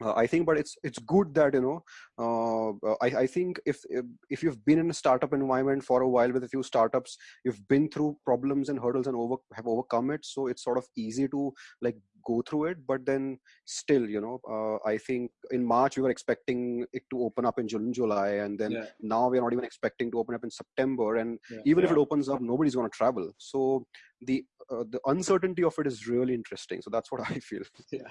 uh, 0.05 0.13
I 0.15 0.27
think, 0.27 0.47
but 0.47 0.59
it's 0.59 0.77
it's 0.83 0.99
good 0.99 1.35
that 1.35 1.55
you 1.55 1.63
know. 1.63 1.83
Uh, 2.19 2.95
I 3.01 3.23
I 3.23 3.27
think 3.27 3.61
if, 3.65 3.79
if 3.89 4.05
if 4.29 4.43
you've 4.43 4.63
been 4.65 4.79
in 4.79 4.91
a 4.91 4.95
startup 4.95 5.33
environment 5.33 5.85
for 5.85 6.03
a 6.03 6.09
while 6.09 6.31
with 6.31 6.45
a 6.45 6.49
few 6.49 6.63
startups, 6.63 7.17
you've 7.45 7.67
been 7.69 7.89
through 7.89 8.19
problems 8.25 8.69
and 8.69 8.79
hurdles 8.79 9.07
and 9.07 9.17
over 9.17 9.37
have 9.55 9.67
overcome 9.67 10.11
it. 10.11 10.25
So 10.25 10.49
it's 10.49 10.63
sort 10.65 10.77
of 10.77 10.87
easy 10.97 11.29
to 11.29 11.53
like 11.81 11.97
go 12.27 12.43
through 12.47 12.67
it. 12.67 12.87
But 12.87 13.07
then 13.07 13.39
still, 13.65 14.07
you 14.07 14.21
know, 14.21 14.41
uh, 14.51 14.87
I 14.87 14.99
think 14.99 15.31
in 15.51 15.65
March 15.65 15.97
we 15.97 16.03
were 16.03 16.11
expecting 16.11 16.85
it 16.93 17.05
to 17.11 17.23
open 17.23 17.47
up 17.47 17.59
in 17.59 17.67
June, 17.67 17.93
July, 17.93 18.29
and 18.45 18.59
then 18.59 18.73
yeah. 18.73 18.87
now 19.01 19.31
we're 19.31 19.41
not 19.41 19.53
even 19.53 19.65
expecting 19.65 20.11
to 20.11 20.19
open 20.19 20.35
up 20.35 20.45
in 20.45 20.51
September. 20.51 21.17
And 21.17 21.39
yeah. 21.51 21.61
even 21.65 21.83
yeah. 21.83 21.91
if 21.91 21.97
it 21.97 21.99
opens 21.99 22.29
up, 22.29 22.43
nobody's 22.43 22.75
going 22.75 22.91
to 22.91 22.97
travel. 22.97 23.31
So 23.39 23.87
the 24.21 24.45
uh, 24.71 24.85
the 24.91 25.01
uncertainty 25.07 25.63
of 25.65 25.75
it 25.79 25.87
is 25.87 26.07
really 26.07 26.35
interesting. 26.35 26.83
So 26.83 26.91
that's 26.91 27.11
what 27.11 27.21
I 27.31 27.39
feel. 27.39 27.63
Yeah. 27.91 28.11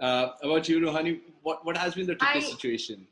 Uh, 0.00 0.28
about 0.42 0.68
you, 0.68 0.80
Ruhani, 0.80 1.20
what, 1.42 1.64
what 1.64 1.76
has 1.76 1.94
been 1.94 2.06
the 2.06 2.16
tricky 2.16 2.40
situation? 2.40 3.06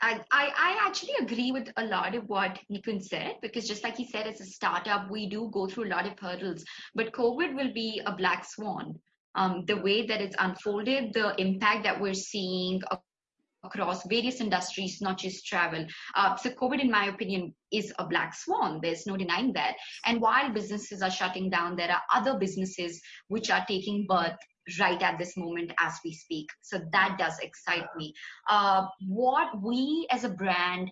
I, 0.00 0.20
I, 0.30 0.52
I 0.56 0.86
actually 0.86 1.14
agree 1.20 1.50
with 1.50 1.72
a 1.76 1.84
lot 1.84 2.14
of 2.14 2.28
what 2.28 2.58
Nikunj 2.70 3.02
said 3.02 3.36
because 3.42 3.66
just 3.66 3.82
like 3.82 3.96
he 3.96 4.06
said, 4.06 4.26
as 4.26 4.40
a 4.40 4.46
startup, 4.46 5.10
we 5.10 5.28
do 5.28 5.50
go 5.52 5.66
through 5.66 5.86
a 5.86 5.92
lot 5.94 6.06
of 6.06 6.18
hurdles. 6.18 6.64
But 6.94 7.12
COVID 7.12 7.56
will 7.56 7.72
be 7.72 8.00
a 8.06 8.14
black 8.14 8.44
swan. 8.44 8.94
Um, 9.34 9.64
the 9.66 9.76
way 9.76 10.06
that 10.06 10.20
it's 10.20 10.36
unfolded, 10.38 11.12
the 11.14 11.34
impact 11.40 11.84
that 11.84 12.00
we're 12.00 12.14
seeing 12.14 12.80
across 13.64 14.06
various 14.06 14.40
industries, 14.40 15.00
not 15.00 15.18
just 15.18 15.46
travel. 15.46 15.84
Uh, 16.14 16.36
so 16.36 16.50
COVID, 16.50 16.80
in 16.80 16.90
my 16.90 17.06
opinion, 17.06 17.54
is 17.72 17.92
a 17.98 18.06
black 18.06 18.34
swan. 18.34 18.78
There's 18.82 19.06
no 19.06 19.16
denying 19.16 19.52
that. 19.54 19.74
And 20.06 20.20
while 20.20 20.52
businesses 20.52 21.02
are 21.02 21.10
shutting 21.10 21.50
down, 21.50 21.76
there 21.76 21.90
are 21.90 22.02
other 22.14 22.38
businesses 22.38 23.00
which 23.28 23.50
are 23.50 23.64
taking 23.66 24.06
birth 24.08 24.36
right 24.78 25.00
at 25.02 25.18
this 25.18 25.36
moment 25.36 25.72
as 25.80 25.94
we 26.04 26.12
speak. 26.12 26.48
So 26.62 26.80
that 26.92 27.16
does 27.18 27.38
excite 27.40 27.88
me. 27.96 28.14
Uh, 28.48 28.86
what 29.06 29.62
we 29.62 30.06
as 30.10 30.24
a 30.24 30.28
brand 30.28 30.90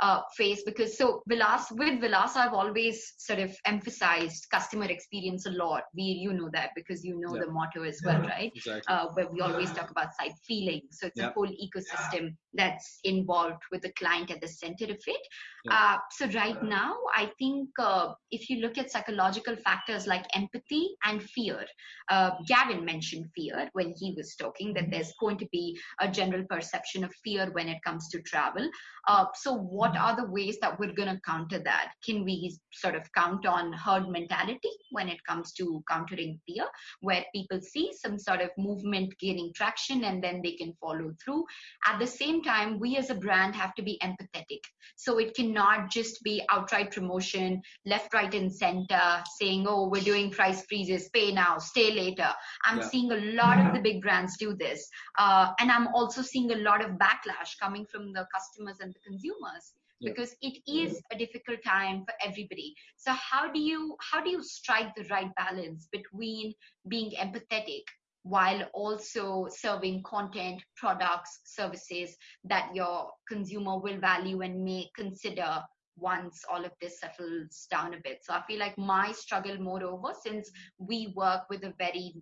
uh, 0.00 0.20
face 0.36 0.62
because 0.64 0.96
so 0.98 1.22
Vilas 1.28 1.70
with 1.70 2.00
Vilas 2.00 2.36
I've 2.36 2.52
always 2.52 3.14
sort 3.18 3.38
of 3.38 3.54
emphasized 3.64 4.46
customer 4.50 4.86
experience 4.86 5.46
a 5.46 5.50
lot. 5.50 5.84
We 5.94 6.02
you 6.02 6.32
know 6.32 6.50
that 6.52 6.70
because 6.74 7.04
you 7.04 7.20
know 7.20 7.34
yeah. 7.34 7.42
the 7.44 7.52
motto 7.52 7.82
as 7.82 8.00
well, 8.04 8.20
right? 8.22 8.52
Exactly. 8.54 8.82
Uh, 8.88 9.06
where 9.14 9.28
we 9.30 9.40
always 9.40 9.72
talk 9.72 9.90
about 9.90 10.14
site 10.18 10.34
feeling. 10.46 10.82
So 10.90 11.06
it's 11.06 11.18
yeah. 11.18 11.28
a 11.28 11.32
whole 11.32 11.48
ecosystem 11.48 12.34
that's 12.54 13.00
involved 13.04 13.62
with 13.70 13.82
the 13.82 13.92
client 13.92 14.30
at 14.30 14.40
the 14.40 14.48
center 14.48 14.84
of 14.84 14.98
it. 15.06 15.26
Yeah. 15.64 15.72
Uh, 15.72 15.98
so 16.10 16.26
right 16.38 16.62
now, 16.62 16.94
I 17.14 17.30
think 17.38 17.68
uh, 17.78 18.12
if 18.30 18.48
you 18.50 18.60
look 18.60 18.78
at 18.78 18.90
psychological 18.90 19.56
factors 19.56 20.06
like 20.06 20.24
empathy 20.34 20.90
and 21.04 21.22
fear, 21.22 21.64
uh, 22.10 22.32
Gavin 22.46 22.84
mentioned 22.84 23.26
fear 23.34 23.68
when 23.72 23.94
he 23.96 24.14
was 24.16 24.34
talking 24.36 24.74
that 24.74 24.90
there's 24.90 25.12
going 25.20 25.38
to 25.38 25.48
be 25.50 25.78
a 26.00 26.10
general 26.10 26.44
perception 26.48 27.04
of 27.04 27.12
fear 27.24 27.48
when 27.52 27.68
it 27.68 27.82
comes 27.84 28.08
to 28.10 28.20
travel. 28.22 28.68
Uh, 29.08 29.26
so 29.34 29.54
what 29.54 29.83
are 29.92 30.16
the 30.16 30.30
ways 30.30 30.58
that 30.60 30.78
we're 30.78 30.92
going 30.92 31.08
to 31.08 31.20
counter 31.24 31.58
that? 31.58 31.92
Can 32.04 32.24
we 32.24 32.56
sort 32.72 32.94
of 32.94 33.02
count 33.12 33.46
on 33.46 33.72
herd 33.72 34.08
mentality 34.08 34.70
when 34.90 35.08
it 35.08 35.22
comes 35.24 35.52
to 35.54 35.82
countering 35.88 36.40
fear, 36.46 36.64
where 37.00 37.24
people 37.34 37.60
see 37.60 37.92
some 37.92 38.18
sort 38.18 38.40
of 38.40 38.50
movement 38.58 39.14
gaining 39.18 39.52
traction 39.54 40.04
and 40.04 40.22
then 40.22 40.40
they 40.42 40.52
can 40.52 40.74
follow 40.80 41.12
through? 41.22 41.44
At 41.86 41.98
the 41.98 42.06
same 42.06 42.42
time, 42.42 42.78
we 42.78 42.96
as 42.96 43.10
a 43.10 43.14
brand 43.14 43.54
have 43.54 43.74
to 43.74 43.82
be 43.82 43.98
empathetic. 44.02 44.60
So 44.96 45.18
it 45.18 45.34
cannot 45.34 45.90
just 45.90 46.22
be 46.22 46.42
outright 46.50 46.92
promotion, 46.92 47.62
left, 47.86 48.14
right, 48.14 48.32
and 48.34 48.52
center, 48.52 49.22
saying, 49.38 49.66
oh, 49.68 49.88
we're 49.88 50.02
doing 50.02 50.30
price 50.30 50.64
freezes, 50.68 51.08
pay 51.10 51.32
now, 51.32 51.58
stay 51.58 51.92
later. 51.92 52.30
I'm 52.64 52.78
yeah. 52.78 52.88
seeing 52.88 53.12
a 53.12 53.16
lot 53.34 53.64
of 53.64 53.74
the 53.74 53.80
big 53.80 54.02
brands 54.02 54.36
do 54.38 54.54
this. 54.54 54.88
Uh, 55.18 55.52
and 55.60 55.70
I'm 55.70 55.88
also 55.88 56.22
seeing 56.22 56.52
a 56.52 56.56
lot 56.56 56.84
of 56.84 56.92
backlash 56.92 57.58
coming 57.60 57.86
from 57.86 58.12
the 58.12 58.26
customers 58.34 58.78
and 58.80 58.94
the 58.94 59.00
consumers 59.00 59.73
because 60.00 60.34
it 60.42 60.58
is 60.66 61.00
a 61.12 61.18
difficult 61.18 61.58
time 61.64 62.04
for 62.04 62.14
everybody. 62.24 62.74
So 62.96 63.12
how 63.12 63.50
do 63.52 63.60
you 63.60 63.96
how 64.00 64.22
do 64.22 64.30
you 64.30 64.42
strike 64.42 64.94
the 64.94 65.04
right 65.04 65.30
balance 65.36 65.88
between 65.92 66.52
being 66.88 67.12
empathetic 67.12 67.84
while 68.24 68.62
also 68.72 69.46
serving 69.50 70.02
content, 70.02 70.62
products, 70.76 71.40
services 71.44 72.16
that 72.44 72.74
your 72.74 73.10
consumer 73.28 73.78
will 73.78 73.98
value 73.98 74.40
and 74.40 74.64
may 74.64 74.88
consider 74.96 75.62
once 75.96 76.42
all 76.50 76.64
of 76.64 76.72
this 76.80 76.98
settles 77.00 77.66
down 77.70 77.94
a 77.94 77.98
bit. 78.02 78.24
So 78.24 78.34
I 78.34 78.42
feel 78.48 78.58
like 78.58 78.76
my 78.78 79.12
struggle, 79.12 79.58
moreover, 79.58 80.12
since 80.24 80.50
we 80.78 81.12
work 81.14 81.42
with 81.50 81.64
a 81.64 81.74
very 81.78 82.14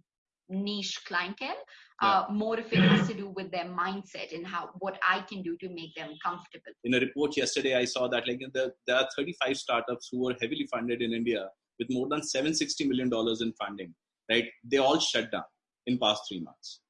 niche 0.53 1.01
clientele, 1.07 1.57
yeah. 2.03 2.09
uh, 2.09 2.27
more 2.31 2.59
of 2.59 2.73
it 2.73 2.79
has 2.79 3.09
to 3.09 3.15
do 3.15 3.29
with 3.29 3.51
their 3.51 3.65
mindset 3.65 4.35
and 4.35 4.47
how 4.47 4.71
what 4.79 4.99
I 5.09 5.21
can 5.21 5.43
do 5.43 5.57
to 5.59 5.69
make 5.69 5.95
them 5.95 6.11
comfortable. 6.25 6.73
In 6.85 6.95
a 6.95 7.01
report 7.01 7.37
yesterday, 7.37 7.77
I 7.77 7.85
saw 7.85 8.09
that 8.09 8.29
like 8.29 8.41
the, 8.53 8.73
there 8.87 8.97
are 8.97 9.09
35 9.17 9.57
startups 9.57 10.09
who 10.13 10.25
were 10.25 10.37
heavily 10.41 10.69
funded 10.71 11.03
in 11.03 11.13
India 11.13 11.49
with 11.79 11.89
more 11.91 12.09
than 12.09 12.23
760 12.23 12.87
million 12.87 13.09
dollars 13.09 13.41
in 13.41 13.53
funding. 13.55 13.95
Right, 14.31 14.45
they 14.65 14.79
all 14.79 15.01
shut 15.01 15.33
down 15.33 15.45
in 15.87 15.99
past 15.99 16.23
three 16.29 16.41
months 16.41 16.81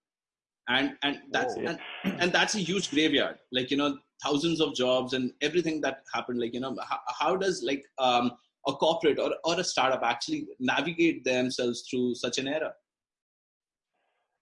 and 0.68 0.92
and 1.02 1.18
that's 1.32 1.54
oh. 1.56 1.66
and, 1.66 1.78
and 2.20 2.32
that's 2.32 2.54
a 2.54 2.58
huge 2.58 2.90
graveyard 2.90 3.36
like 3.52 3.70
you 3.70 3.76
know 3.76 3.96
thousands 4.22 4.60
of 4.60 4.74
jobs 4.74 5.12
and 5.12 5.32
everything 5.40 5.80
that 5.80 5.98
happened 6.14 6.38
like 6.38 6.54
you 6.54 6.60
know 6.60 6.76
how, 6.88 6.98
how 7.18 7.36
does 7.36 7.62
like 7.66 7.84
um, 7.98 8.30
a 8.68 8.72
corporate 8.72 9.18
or, 9.18 9.32
or 9.44 9.58
a 9.58 9.64
startup 9.64 10.02
actually 10.04 10.46
navigate 10.60 11.24
themselves 11.24 11.84
through 11.90 12.14
such 12.14 12.38
an 12.38 12.46
era 12.46 12.72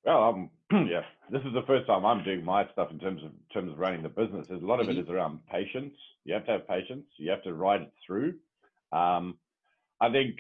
well 0.05 0.23
um, 0.25 0.51
yeah 0.89 1.03
this 1.31 1.43
is 1.43 1.53
the 1.55 1.65
first 1.67 1.87
time 1.87 2.05
i'm 2.05 2.25
doing 2.25 2.45
my 2.45 2.65
stuff 2.73 2.89
in 2.91 2.99
terms 2.99 3.23
of 3.23 3.31
in 3.31 3.53
terms 3.53 3.73
of 3.73 3.79
running 3.79 4.03
the 4.03 4.09
business 4.09 4.47
There's 4.49 4.63
a 4.63 4.67
lot 4.67 4.81
of 4.81 4.87
mm-hmm. 4.87 4.99
it 4.99 5.03
is 5.03 5.09
around 5.09 5.41
patience 5.51 5.95
you 6.25 6.35
have 6.35 6.47
to 6.47 6.53
have 6.53 6.69
patience 6.69 7.05
you 7.17 7.31
have 7.31 7.43
to 7.45 7.55
ride 7.55 7.83
it 7.83 7.93
through 8.07 8.35
um, 8.93 9.37
i 10.01 10.11
think 10.11 10.37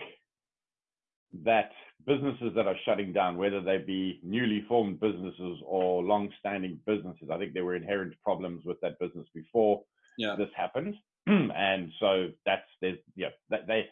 that 1.45 1.71
businesses 2.07 2.53
that 2.57 2.67
are 2.67 2.77
shutting 2.85 3.13
down, 3.13 3.37
whether 3.37 3.61
they 3.61 3.79
be 3.79 4.21
newly 4.23 4.65
formed 4.69 5.01
businesses 5.01 5.59
or 5.65 6.03
long-standing 6.03 6.79
businesses. 6.87 7.29
I 7.31 7.39
think 7.39 7.53
there 7.53 7.65
were 7.65 7.77
inherent 7.77 8.15
problems 8.23 8.65
with 8.65 8.81
that 8.81 8.99
business 8.99 9.27
before 9.35 9.83
yeah. 10.19 10.35
this 10.37 10.49
happened, 10.57 10.95
and 11.27 11.93
so 12.01 12.29
that's 12.47 12.67
there's 12.81 12.99
yeah 13.17 13.29
that 13.51 13.67
they. 13.67 13.87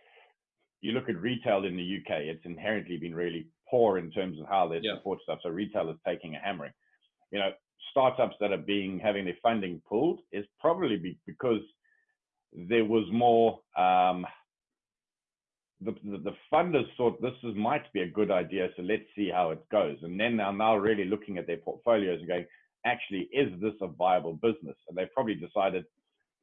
You 0.80 0.92
look 0.92 1.08
at 1.08 1.20
retail 1.20 1.64
in 1.64 1.76
the 1.76 1.98
UK; 1.98 2.20
it's 2.20 2.44
inherently 2.44 2.98
been 2.98 3.14
really 3.14 3.48
poor 3.70 3.98
in 3.98 4.10
terms 4.10 4.40
of 4.40 4.46
how 4.48 4.68
they 4.68 4.80
yeah. 4.82 4.96
support 4.96 5.20
stuff. 5.22 5.40
So 5.42 5.50
retail 5.50 5.90
is 5.90 5.96
taking 6.06 6.34
a 6.34 6.38
hammering. 6.38 6.72
You 7.30 7.40
know, 7.40 7.50
startups 7.90 8.36
that 8.40 8.52
are 8.52 8.56
being 8.56 8.98
having 8.98 9.24
their 9.24 9.38
funding 9.42 9.80
pulled 9.88 10.20
is 10.32 10.44
probably 10.60 10.96
be, 10.96 11.18
because 11.26 11.60
there 12.52 12.84
was 12.84 13.04
more 13.12 13.60
um, 13.76 14.26
the, 15.80 15.94
the, 16.04 16.18
the 16.18 16.34
funders 16.52 16.86
thought 16.96 17.20
this 17.22 17.34
is, 17.44 17.54
might 17.54 17.90
be 17.92 18.00
a 18.00 18.10
good 18.10 18.30
idea, 18.30 18.68
so 18.76 18.82
let's 18.82 19.04
see 19.14 19.30
how 19.32 19.50
it 19.50 19.68
goes. 19.70 19.96
And 20.02 20.18
then 20.18 20.36
they're 20.36 20.52
now 20.52 20.76
really 20.76 21.04
looking 21.04 21.38
at 21.38 21.46
their 21.46 21.58
portfolios 21.58 22.18
and 22.18 22.28
going, 22.28 22.46
actually, 22.84 23.28
is 23.32 23.48
this 23.60 23.74
a 23.80 23.86
viable 23.86 24.34
business? 24.34 24.76
And 24.88 24.96
they 24.96 25.06
probably 25.14 25.36
decided 25.36 25.84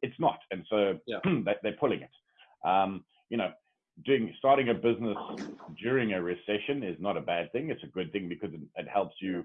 it's 0.02 0.20
not, 0.20 0.40
and 0.52 0.66
so 0.70 1.00
yeah. 1.08 1.20
they, 1.64 1.70
are 1.70 1.80
pulling 1.80 2.02
it. 2.02 2.68
Um, 2.68 3.04
you 3.30 3.38
know, 3.38 3.52
doing 4.04 4.34
starting 4.38 4.70
a 4.70 4.74
business 4.74 5.18
during 5.82 6.14
a 6.14 6.22
recession 6.22 6.84
is 6.84 6.98
not 7.00 7.18
a 7.18 7.22
bad 7.22 7.52
thing. 7.52 7.70
It's 7.70 7.84
a 7.84 7.88
good 7.88 8.12
thing 8.12 8.28
because 8.28 8.54
it, 8.54 8.60
it 8.76 8.88
helps 8.88 9.16
you 9.22 9.44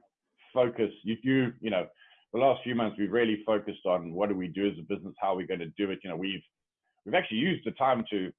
focus. 0.52 0.90
You, 1.04 1.16
you, 1.22 1.52
you 1.60 1.70
know, 1.70 1.86
the 2.32 2.38
last 2.40 2.62
few 2.64 2.74
months 2.74 2.96
we've 2.98 3.12
really 3.12 3.42
focused 3.46 3.86
on 3.86 4.12
what 4.12 4.28
do 4.28 4.34
we 4.34 4.48
do 4.48 4.66
as 4.66 4.78
a 4.78 4.82
business, 4.82 5.14
how 5.20 5.34
are 5.34 5.36
we 5.36 5.46
going 5.46 5.60
to 5.60 5.72
do 5.76 5.90
it. 5.90 6.00
You 6.02 6.10
know, 6.10 6.16
we've 6.16 6.42
we've 7.04 7.14
actually 7.14 7.38
used 7.38 7.64
the 7.64 7.72
time 7.72 8.04
to 8.10 8.32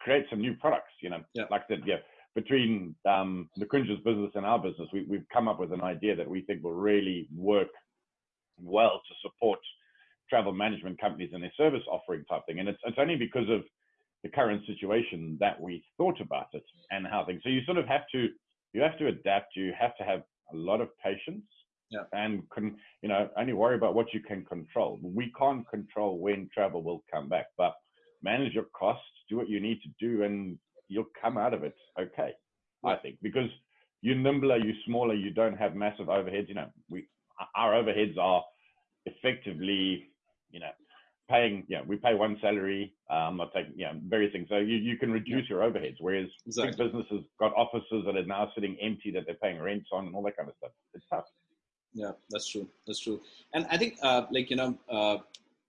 create 0.00 0.26
some 0.30 0.40
new 0.40 0.54
products. 0.54 0.92
You 1.02 1.10
know, 1.10 1.20
yeah. 1.34 1.44
like 1.50 1.62
I 1.64 1.74
said, 1.74 1.82
yeah, 1.86 1.96
between 2.34 2.94
um, 3.06 3.50
Nikunj's 3.58 4.02
business 4.04 4.30
and 4.34 4.46
our 4.46 4.58
business, 4.58 4.88
we, 4.92 5.04
we've 5.08 5.26
come 5.32 5.48
up 5.48 5.60
with 5.60 5.72
an 5.72 5.82
idea 5.82 6.16
that 6.16 6.28
we 6.28 6.42
think 6.42 6.62
will 6.62 6.72
really 6.72 7.28
work 7.34 7.68
well 8.60 9.00
to 9.08 9.14
support 9.22 9.60
travel 10.28 10.52
management 10.52 11.00
companies 11.00 11.30
and 11.32 11.42
their 11.42 11.52
service 11.56 11.82
offering 11.90 12.24
type 12.26 12.42
thing. 12.46 12.60
And 12.60 12.68
it's, 12.68 12.78
it's 12.84 12.98
only 12.98 13.16
because 13.16 13.48
of 13.48 13.62
the 14.22 14.28
current 14.28 14.62
situation 14.66 15.36
that 15.40 15.60
we 15.60 15.84
thought 15.96 16.20
about 16.20 16.48
it 16.52 16.64
and 16.90 17.06
how 17.06 17.24
things. 17.24 17.40
So 17.44 17.50
you 17.50 17.64
sort 17.64 17.78
of 17.78 17.86
have 17.86 18.02
to 18.12 18.28
you 18.74 18.82
have 18.82 18.98
to 18.98 19.08
adapt. 19.08 19.56
You 19.56 19.72
have 19.78 19.96
to 19.96 20.04
have 20.04 20.22
a 20.52 20.56
lot 20.56 20.80
of 20.80 20.88
patience. 21.02 21.44
Yeah. 21.90 22.02
And 22.12 22.42
can 22.50 22.76
you 23.02 23.08
know 23.08 23.30
only 23.38 23.54
worry 23.54 23.76
about 23.76 23.94
what 23.94 24.12
you 24.12 24.20
can 24.20 24.44
control. 24.44 24.98
We 25.02 25.32
can't 25.38 25.68
control 25.68 26.18
when 26.18 26.48
travel 26.52 26.82
will 26.82 27.02
come 27.10 27.28
back, 27.28 27.46
but 27.56 27.74
manage 28.22 28.52
your 28.52 28.66
costs, 28.78 29.06
do 29.28 29.36
what 29.36 29.48
you 29.48 29.60
need 29.60 29.80
to 29.82 29.88
do, 29.98 30.24
and 30.24 30.58
you'll 30.88 31.06
come 31.20 31.38
out 31.38 31.54
of 31.54 31.64
it 31.64 31.76
okay. 31.98 32.32
Yeah. 32.84 32.90
I 32.90 32.96
think 32.96 33.18
because 33.22 33.48
you're 34.02 34.16
nimbler, 34.16 34.58
you're 34.58 34.76
smaller, 34.86 35.14
you 35.14 35.30
don't 35.30 35.56
have 35.56 35.74
massive 35.74 36.06
overheads. 36.06 36.48
You 36.48 36.54
know, 36.54 36.68
we 36.90 37.06
our 37.56 37.72
overheads 37.72 38.18
are 38.18 38.44
effectively, 39.06 40.10
you 40.50 40.60
know, 40.60 40.70
paying, 41.28 41.64
yeah, 41.68 41.80
we 41.86 41.96
pay 41.96 42.14
one 42.14 42.38
salary. 42.40 42.94
Um, 43.10 43.36
not 43.36 43.52
taking, 43.54 43.74
yeah, 43.76 43.92
various 44.06 44.32
things. 44.32 44.48
So 44.48 44.56
you, 44.56 44.76
you 44.76 44.96
can 44.96 45.12
reduce 45.12 45.44
yeah. 45.48 45.56
your 45.56 45.70
overheads. 45.70 45.96
Whereas 46.00 46.28
exactly. 46.46 46.72
big 46.72 46.92
businesses 46.92 47.26
got 47.38 47.52
offices 47.54 48.04
that 48.06 48.16
are 48.16 48.26
now 48.26 48.50
sitting 48.54 48.76
empty 48.80 49.10
that 49.12 49.24
they're 49.26 49.36
paying 49.36 49.60
rents 49.60 49.88
on 49.92 50.06
and 50.06 50.14
all 50.14 50.22
that 50.22 50.36
kind 50.36 50.48
of 50.48 50.54
stuff. 50.58 50.72
It's 50.94 51.04
tough. 51.10 51.24
Yeah, 51.94 52.12
that's 52.30 52.48
true. 52.48 52.68
That's 52.86 53.00
true. 53.00 53.20
And 53.54 53.66
I 53.70 53.76
think, 53.76 53.98
uh, 54.02 54.26
like 54.30 54.50
you 54.50 54.56
know, 54.56 54.78
uh, 54.90 55.18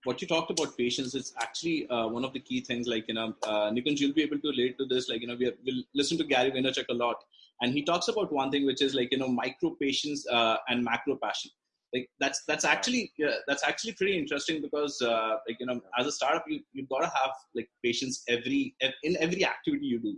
what 0.04 0.20
you 0.20 0.28
talked 0.28 0.50
about 0.50 0.76
patience 0.76 1.14
is 1.14 1.32
actually 1.40 1.88
uh, 1.88 2.08
one 2.08 2.24
of 2.24 2.32
the 2.32 2.40
key 2.40 2.60
things. 2.60 2.86
Like 2.86 3.06
you 3.08 3.14
know, 3.14 3.34
uh, 3.42 3.70
Nikunj, 3.70 4.00
you'll 4.00 4.12
be 4.12 4.22
able 4.22 4.38
to 4.38 4.48
relate 4.48 4.76
to 4.78 4.86
this. 4.86 5.08
Like 5.08 5.22
you 5.22 5.28
know, 5.28 5.36
we 5.36 5.52
will 5.64 5.82
listen 5.94 6.18
to 6.18 6.24
Gary 6.24 6.50
Vaynerchuk 6.50 6.84
a 6.90 6.94
lot, 6.94 7.16
and 7.62 7.72
he 7.72 7.82
talks 7.82 8.08
about 8.08 8.32
one 8.32 8.50
thing 8.50 8.66
which 8.66 8.82
is 8.82 8.94
like 8.94 9.10
you 9.12 9.18
know, 9.18 9.28
micro 9.28 9.70
patience 9.80 10.26
uh, 10.28 10.58
and 10.68 10.84
macro 10.84 11.16
passion 11.16 11.50
like 11.92 12.08
that's 12.20 12.42
that's 12.46 12.64
actually 12.64 13.12
yeah, 13.18 13.34
that's 13.48 13.64
actually 13.64 13.92
pretty 13.94 14.16
interesting 14.16 14.62
because 14.62 15.00
uh, 15.02 15.36
like 15.48 15.56
you 15.58 15.66
know 15.66 15.80
as 15.98 16.06
a 16.06 16.12
startup 16.12 16.44
you 16.46 16.60
you've 16.72 16.88
got 16.88 17.00
to 17.00 17.06
have 17.06 17.30
like 17.54 17.68
patience 17.84 18.22
every 18.28 18.74
in 19.02 19.16
every 19.20 19.44
activity 19.44 19.86
you 19.86 20.00
do 20.00 20.16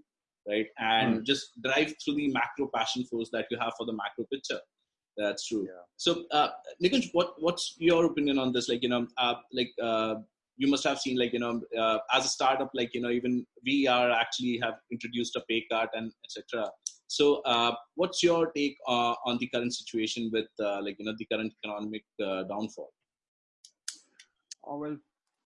right? 0.49 0.67
And 0.79 1.21
mm. 1.21 1.25
just 1.25 1.51
drive 1.63 1.95
through 2.03 2.17
the 2.17 2.33
macro 2.33 2.69
passion 2.75 3.05
force 3.05 3.31
that 3.33 3.47
you 3.51 3.59
have 3.61 3.73
for 3.77 3.87
the 3.87 3.93
macro 3.93 4.25
picture. 4.33 4.61
That's 5.17 5.47
true. 5.47 5.67
Yeah. 5.67 5.83
so 5.99 6.25
uh, 6.31 6.49
Nikunj, 6.83 7.11
what 7.13 7.35
what's 7.39 7.75
your 7.79 8.07
opinion 8.07 8.39
on 8.39 8.53
this? 8.53 8.69
Like 8.69 8.83
you 8.83 8.89
know 8.89 9.07
uh, 9.19 9.35
like 9.53 9.71
uh, 9.83 10.15
you 10.57 10.69
must 10.69 10.85
have 10.85 10.99
seen 10.99 11.19
like 11.19 11.35
you 11.35 11.39
know 11.39 11.61
uh, 11.79 11.99
as 12.15 12.25
a 12.25 12.29
startup 12.29 12.71
like 12.73 12.95
you 12.95 13.03
know 13.03 13.11
even 13.11 13.45
we 13.65 13.87
are 13.87 14.11
actually 14.11 14.59
have 14.63 14.75
introduced 14.91 15.37
a 15.37 15.43
pay 15.51 15.65
cut 15.71 15.91
and 15.95 16.13
etc 16.25 16.71
so, 17.17 17.43
uh, 17.43 17.73
what's 17.95 18.23
your 18.23 18.51
take 18.53 18.77
uh, 18.89 19.15
on 19.27 19.37
the 19.39 19.47
current 19.49 19.75
situation 19.75 20.31
with, 20.33 20.49
uh, 20.59 20.81
like, 20.83 20.97
you 20.99 21.05
know, 21.05 21.15
the 21.19 21.27
current 21.27 21.53
economic 21.63 22.05
uh, 22.27 22.45
downfall? 22.45 22.91
Oh, 24.65 24.79
well, 24.79 24.97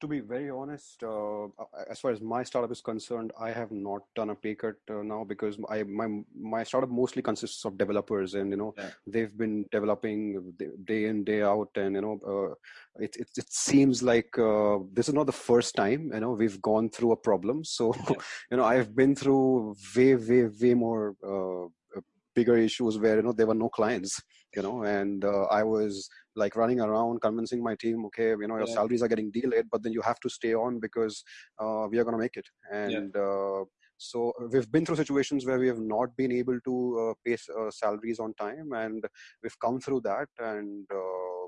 to 0.01 0.07
be 0.07 0.21
very 0.21 0.51
honest, 0.51 1.03
uh, 1.03 1.47
as 1.91 2.01
far 2.01 2.11
as 2.11 2.21
my 2.21 2.43
startup 2.43 2.71
is 2.71 2.81
concerned, 2.81 3.33
I 3.41 3.51
have 3.51 3.71
not 3.71 4.03
done 4.15 4.31
a 4.31 4.35
pay 4.35 4.55
cut 4.55 4.75
uh, 4.91 5.03
now 5.03 5.25
because 5.25 5.57
I 5.69 5.85
my 5.85 6.09
my 6.39 6.63
startup 6.65 6.91
mostly 6.91 7.23
consists 7.23 7.65
of 7.65 7.79
developers, 7.79 8.35
and 8.35 8.51
you 8.51 8.57
know 8.57 8.75
yeah. 8.77 8.91
they've 9.07 9.37
been 9.37 9.65
developing 9.73 10.53
day 10.85 11.07
in 11.07 11.25
day 11.25 11.43
out, 11.43 11.71
and 11.77 11.95
you 11.95 12.03
know 12.03 12.21
uh, 12.27 13.03
it, 13.03 13.17
it 13.17 13.29
it 13.37 13.53
seems 13.53 14.03
like 14.03 14.39
uh, 14.39 14.79
this 14.93 15.09
is 15.09 15.15
not 15.15 15.27
the 15.27 15.33
first 15.33 15.75
time 15.75 16.11
you 16.13 16.21
know 16.21 16.33
we've 16.33 16.61
gone 16.61 16.91
through 16.91 17.13
a 17.13 17.17
problem. 17.17 17.65
So 17.65 17.95
yeah. 17.95 18.17
you 18.51 18.57
know 18.59 18.65
I've 18.65 18.95
been 18.95 19.15
through 19.15 19.77
way 19.97 20.15
way 20.17 20.45
way 20.61 20.75
more 20.75 21.15
uh, 21.27 21.69
bigger 22.35 22.59
issues 22.59 22.99
where 22.99 23.17
you 23.17 23.23
know 23.23 23.33
there 23.33 23.47
were 23.47 23.55
no 23.55 23.71
clients 23.71 24.21
you 24.55 24.63
know 24.63 24.83
and 24.83 25.25
uh, 25.25 25.45
i 25.45 25.63
was 25.63 26.09
like 26.37 26.57
running 26.57 26.81
around 26.81 27.21
convincing 27.21 27.63
my 27.63 27.75
team 27.75 28.05
okay 28.07 28.29
you 28.29 28.47
know 28.47 28.57
your 28.57 28.69
yeah. 28.69 28.75
salaries 28.75 29.03
are 29.03 29.09
getting 29.09 29.31
delayed 29.31 29.67
but 29.71 29.83
then 29.83 29.93
you 29.93 30.03
have 30.03 30.21
to 30.21 30.29
stay 30.29 30.55
on 30.55 30.79
because 30.79 31.25
uh, 31.59 31.87
we 31.91 31.99
are 31.99 32.05
going 32.05 32.17
to 32.17 32.25
make 32.27 32.37
it 32.37 32.47
and 32.73 33.13
yeah. 33.15 33.23
uh, 33.23 33.65
so 33.99 34.33
we've 34.53 34.71
been 34.71 34.85
through 34.85 34.97
situations 34.97 35.47
where 35.47 35.59
we 35.59 35.67
have 35.67 35.81
not 35.81 36.15
been 36.17 36.31
able 36.31 36.59
to 36.65 36.75
uh, 37.01 37.15
pay 37.25 37.37
uh, 37.59 37.71
salaries 37.71 38.19
on 38.19 38.35
time 38.35 38.73
and 38.73 39.05
we've 39.43 39.59
come 39.59 39.81
through 39.81 40.01
that 40.03 40.29
and 40.39 40.85
uh, 40.95 41.47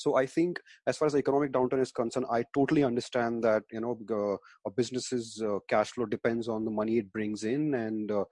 so 0.00 0.16
i 0.16 0.26
think 0.26 0.60
as 0.86 0.96
far 0.96 1.06
as 1.06 1.12
the 1.14 1.22
economic 1.24 1.52
downturn 1.52 1.82
is 1.86 1.92
concerned 2.00 2.26
i 2.38 2.42
totally 2.58 2.84
understand 2.90 3.44
that 3.48 3.62
you 3.70 3.80
know 3.80 3.94
uh, 4.18 4.36
a 4.68 4.70
business's 4.80 5.42
uh, 5.48 5.58
cash 5.68 5.90
flow 5.92 6.06
depends 6.06 6.48
on 6.48 6.64
the 6.64 6.76
money 6.80 6.98
it 6.98 7.12
brings 7.12 7.44
in 7.44 7.74
and 7.74 8.10
uh, 8.10 8.24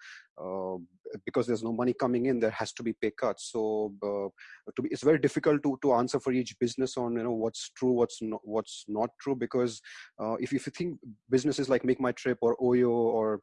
uh 0.44 0.76
because 1.25 1.46
there's 1.46 1.62
no 1.66 1.72
money 1.72 1.94
coming 2.00 2.26
in 2.26 2.38
there 2.38 2.56
has 2.58 2.72
to 2.78 2.82
be 2.82 2.92
pay 3.02 3.10
cuts 3.22 3.50
so 3.52 3.92
uh, 4.08 4.28
to 4.76 4.82
be, 4.82 4.88
it's 4.90 5.06
very 5.10 5.20
difficult 5.26 5.62
to 5.62 5.78
to 5.82 5.92
answer 6.00 6.20
for 6.20 6.32
each 6.40 6.52
business 6.64 6.96
on 7.02 7.16
you 7.20 7.25
know 7.26 7.37
what's 7.44 7.70
true 7.78 7.92
what's 8.00 8.18
not 8.22 8.40
what's 8.44 8.84
not 8.88 9.10
true 9.22 9.37
because 9.44 9.80
uh, 10.22 10.34
if, 10.34 10.52
if 10.52 10.66
you 10.66 10.72
think 10.78 10.98
businesses 11.37 11.68
like 11.68 11.84
make 11.84 12.00
my 12.08 12.12
trip 12.12 12.38
or 12.42 12.56
oyo 12.70 12.90
or 12.90 13.40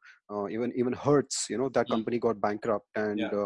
even 0.49 0.71
even 0.75 0.93
hertz 0.93 1.47
you 1.49 1.57
know 1.57 1.69
that 1.69 1.87
mm. 1.87 1.95
company 1.95 2.19
got 2.27 2.39
bankrupt 2.47 2.87
and 2.95 3.19
yeah 3.19 3.45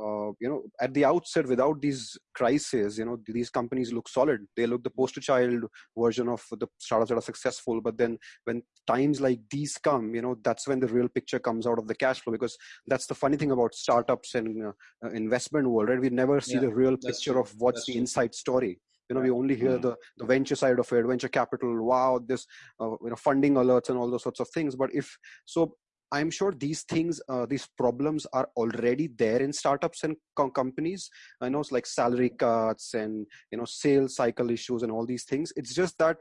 uh, 0.00 0.30
you 0.40 0.48
know 0.48 0.62
at 0.80 0.94
the 0.94 1.04
outset 1.04 1.46
without 1.46 1.80
these 1.80 2.16
crises 2.34 2.98
you 2.98 3.04
know 3.04 3.18
these 3.26 3.50
companies 3.50 3.92
look 3.92 4.08
solid. 4.08 4.46
They 4.56 4.66
look 4.66 4.82
the 4.84 4.90
poster 4.90 5.20
child 5.20 5.64
version 5.96 6.28
of 6.28 6.44
the 6.52 6.66
startups 6.78 7.10
that 7.10 7.18
are 7.18 7.22
successful. 7.22 7.80
But 7.80 7.98
then 7.98 8.18
when 8.44 8.62
times 8.86 9.20
like 9.20 9.40
these 9.50 9.76
come 9.78 10.14
you 10.14 10.22
know 10.22 10.36
that's 10.42 10.68
when 10.68 10.80
the 10.80 10.86
real 10.86 11.08
picture 11.08 11.38
comes 11.38 11.66
out 11.66 11.78
of 11.78 11.88
the 11.88 11.94
cash 11.94 12.20
flow. 12.20 12.32
Because 12.32 12.56
that's 12.86 13.06
the 13.06 13.14
funny 13.14 13.36
thing 13.36 13.50
about 13.50 13.74
startups 13.74 14.34
and 14.34 14.66
uh, 14.66 14.72
uh 15.04 15.10
investment 15.10 15.68
world 15.68 15.88
right? 15.88 16.00
We 16.00 16.10
never 16.10 16.40
see 16.40 16.54
yeah, 16.54 16.60
the 16.60 16.74
real 16.74 16.96
picture 16.96 17.32
true. 17.32 17.42
of 17.42 17.52
what's 17.58 17.80
that's 17.80 17.86
the 17.86 17.92
true. 17.94 18.00
inside 18.00 18.34
story. 18.34 18.80
You 19.08 19.14
know 19.14 19.22
we 19.22 19.30
only 19.30 19.56
hear 19.56 19.72
mm-hmm. 19.72 19.88
the 19.88 19.96
the 20.18 20.26
venture 20.26 20.54
side 20.54 20.78
of 20.78 20.92
it 20.92 21.06
venture 21.06 21.28
capital 21.28 21.82
wow 21.82 22.20
this 22.24 22.46
uh, 22.78 22.90
you 23.02 23.10
know 23.10 23.16
funding 23.16 23.54
alerts 23.54 23.88
and 23.88 23.98
all 23.98 24.10
those 24.10 24.22
sorts 24.22 24.40
of 24.40 24.48
things. 24.50 24.76
But 24.76 24.90
if 24.94 25.16
so 25.44 25.74
i'm 26.12 26.30
sure 26.30 26.52
these 26.52 26.82
things 26.82 27.20
uh, 27.28 27.46
these 27.46 27.66
problems 27.76 28.26
are 28.32 28.48
already 28.56 29.08
there 29.18 29.40
in 29.40 29.52
startups 29.52 30.04
and 30.04 30.16
co- 30.36 30.50
companies. 30.50 31.10
I 31.40 31.48
know 31.48 31.60
it's 31.60 31.72
like 31.72 31.86
salary 31.86 32.30
cuts 32.30 32.94
and 32.94 33.26
you 33.50 33.58
know 33.58 33.64
sales 33.64 34.16
cycle 34.16 34.50
issues 34.50 34.82
and 34.82 34.92
all 34.92 35.06
these 35.06 35.24
things. 35.24 35.52
It's 35.56 35.74
just 35.74 35.98
that 35.98 36.16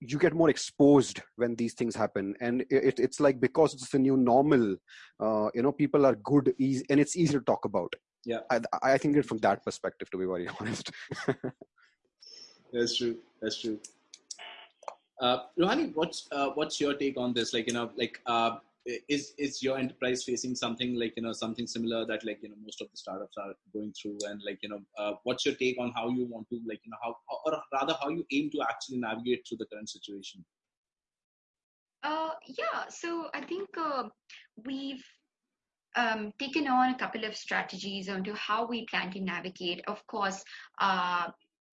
you 0.00 0.18
get 0.18 0.34
more 0.34 0.50
exposed 0.50 1.20
when 1.36 1.54
these 1.54 1.74
things 1.74 1.94
happen. 1.94 2.34
And 2.40 2.62
it, 2.70 2.98
it's 2.98 3.20
like 3.20 3.40
because 3.40 3.74
it's 3.74 3.90
the 3.90 3.98
new 3.98 4.16
normal 4.16 4.76
uh, 5.20 5.48
you 5.54 5.62
know 5.62 5.72
people 5.72 6.06
are 6.06 6.16
good 6.16 6.52
easy, 6.58 6.84
and 6.90 7.00
it's 7.00 7.16
easy 7.16 7.34
to 7.34 7.40
talk 7.40 7.64
about. 7.64 7.92
Yeah. 8.24 8.40
I, 8.50 8.60
I 8.82 8.98
think 8.98 9.16
it 9.16 9.26
from 9.26 9.38
that 9.38 9.64
perspective 9.64 10.10
to 10.10 10.18
be 10.18 10.26
very 10.26 10.48
honest. 10.60 10.90
That's 12.72 12.96
true. 12.96 13.16
That's 13.40 13.60
true. 13.60 13.78
Uh, 15.20 15.38
Ruhani, 15.58 15.94
what's 15.94 16.28
uh, 16.32 16.50
what's 16.54 16.80
your 16.80 16.94
take 16.94 17.16
on 17.16 17.32
this? 17.32 17.52
Like 17.54 17.66
you 17.68 17.74
know, 17.74 17.90
like 17.96 18.20
uh, 18.26 18.56
is 18.86 19.32
is 19.38 19.62
your 19.62 19.78
enterprise 19.78 20.24
facing 20.24 20.54
something 20.54 20.94
like 20.94 21.14
you 21.16 21.22
know 21.22 21.32
something 21.32 21.66
similar 21.66 22.04
that 22.06 22.24
like 22.24 22.40
you 22.42 22.48
know 22.48 22.56
most 22.64 22.80
of 22.80 22.90
the 22.90 22.96
startups 22.96 23.36
are 23.38 23.54
going 23.72 23.92
through? 24.00 24.18
And 24.28 24.40
like 24.44 24.58
you 24.62 24.68
know 24.68 24.80
uh, 24.98 25.12
what's 25.24 25.46
your 25.46 25.54
take 25.54 25.78
on 25.78 25.92
how 25.94 26.08
you 26.08 26.26
want 26.26 26.48
to 26.50 26.60
like 26.66 26.80
you 26.84 26.90
know 26.90 26.98
how 27.02 27.16
or 27.44 27.62
rather 27.72 27.96
how 28.00 28.08
you 28.08 28.24
aim 28.32 28.50
to 28.50 28.62
actually 28.62 28.98
navigate 28.98 29.44
through 29.48 29.58
the 29.58 29.66
current 29.66 29.88
situation? 29.88 30.44
Uh 32.02 32.30
yeah. 32.46 32.88
So 32.88 33.28
i 33.32 33.40
think 33.40 33.68
uh, 33.78 34.08
we've 34.64 35.04
um, 35.96 36.32
taken 36.38 36.66
on 36.68 36.90
a 36.90 36.98
couple 36.98 37.24
of 37.24 37.36
strategies 37.36 38.08
onto 38.08 38.34
how 38.34 38.66
we 38.66 38.86
plan 38.86 39.10
to 39.12 39.20
navigate. 39.20 39.82
Of 39.86 40.06
course, 40.06 40.42
uh, 40.80 41.28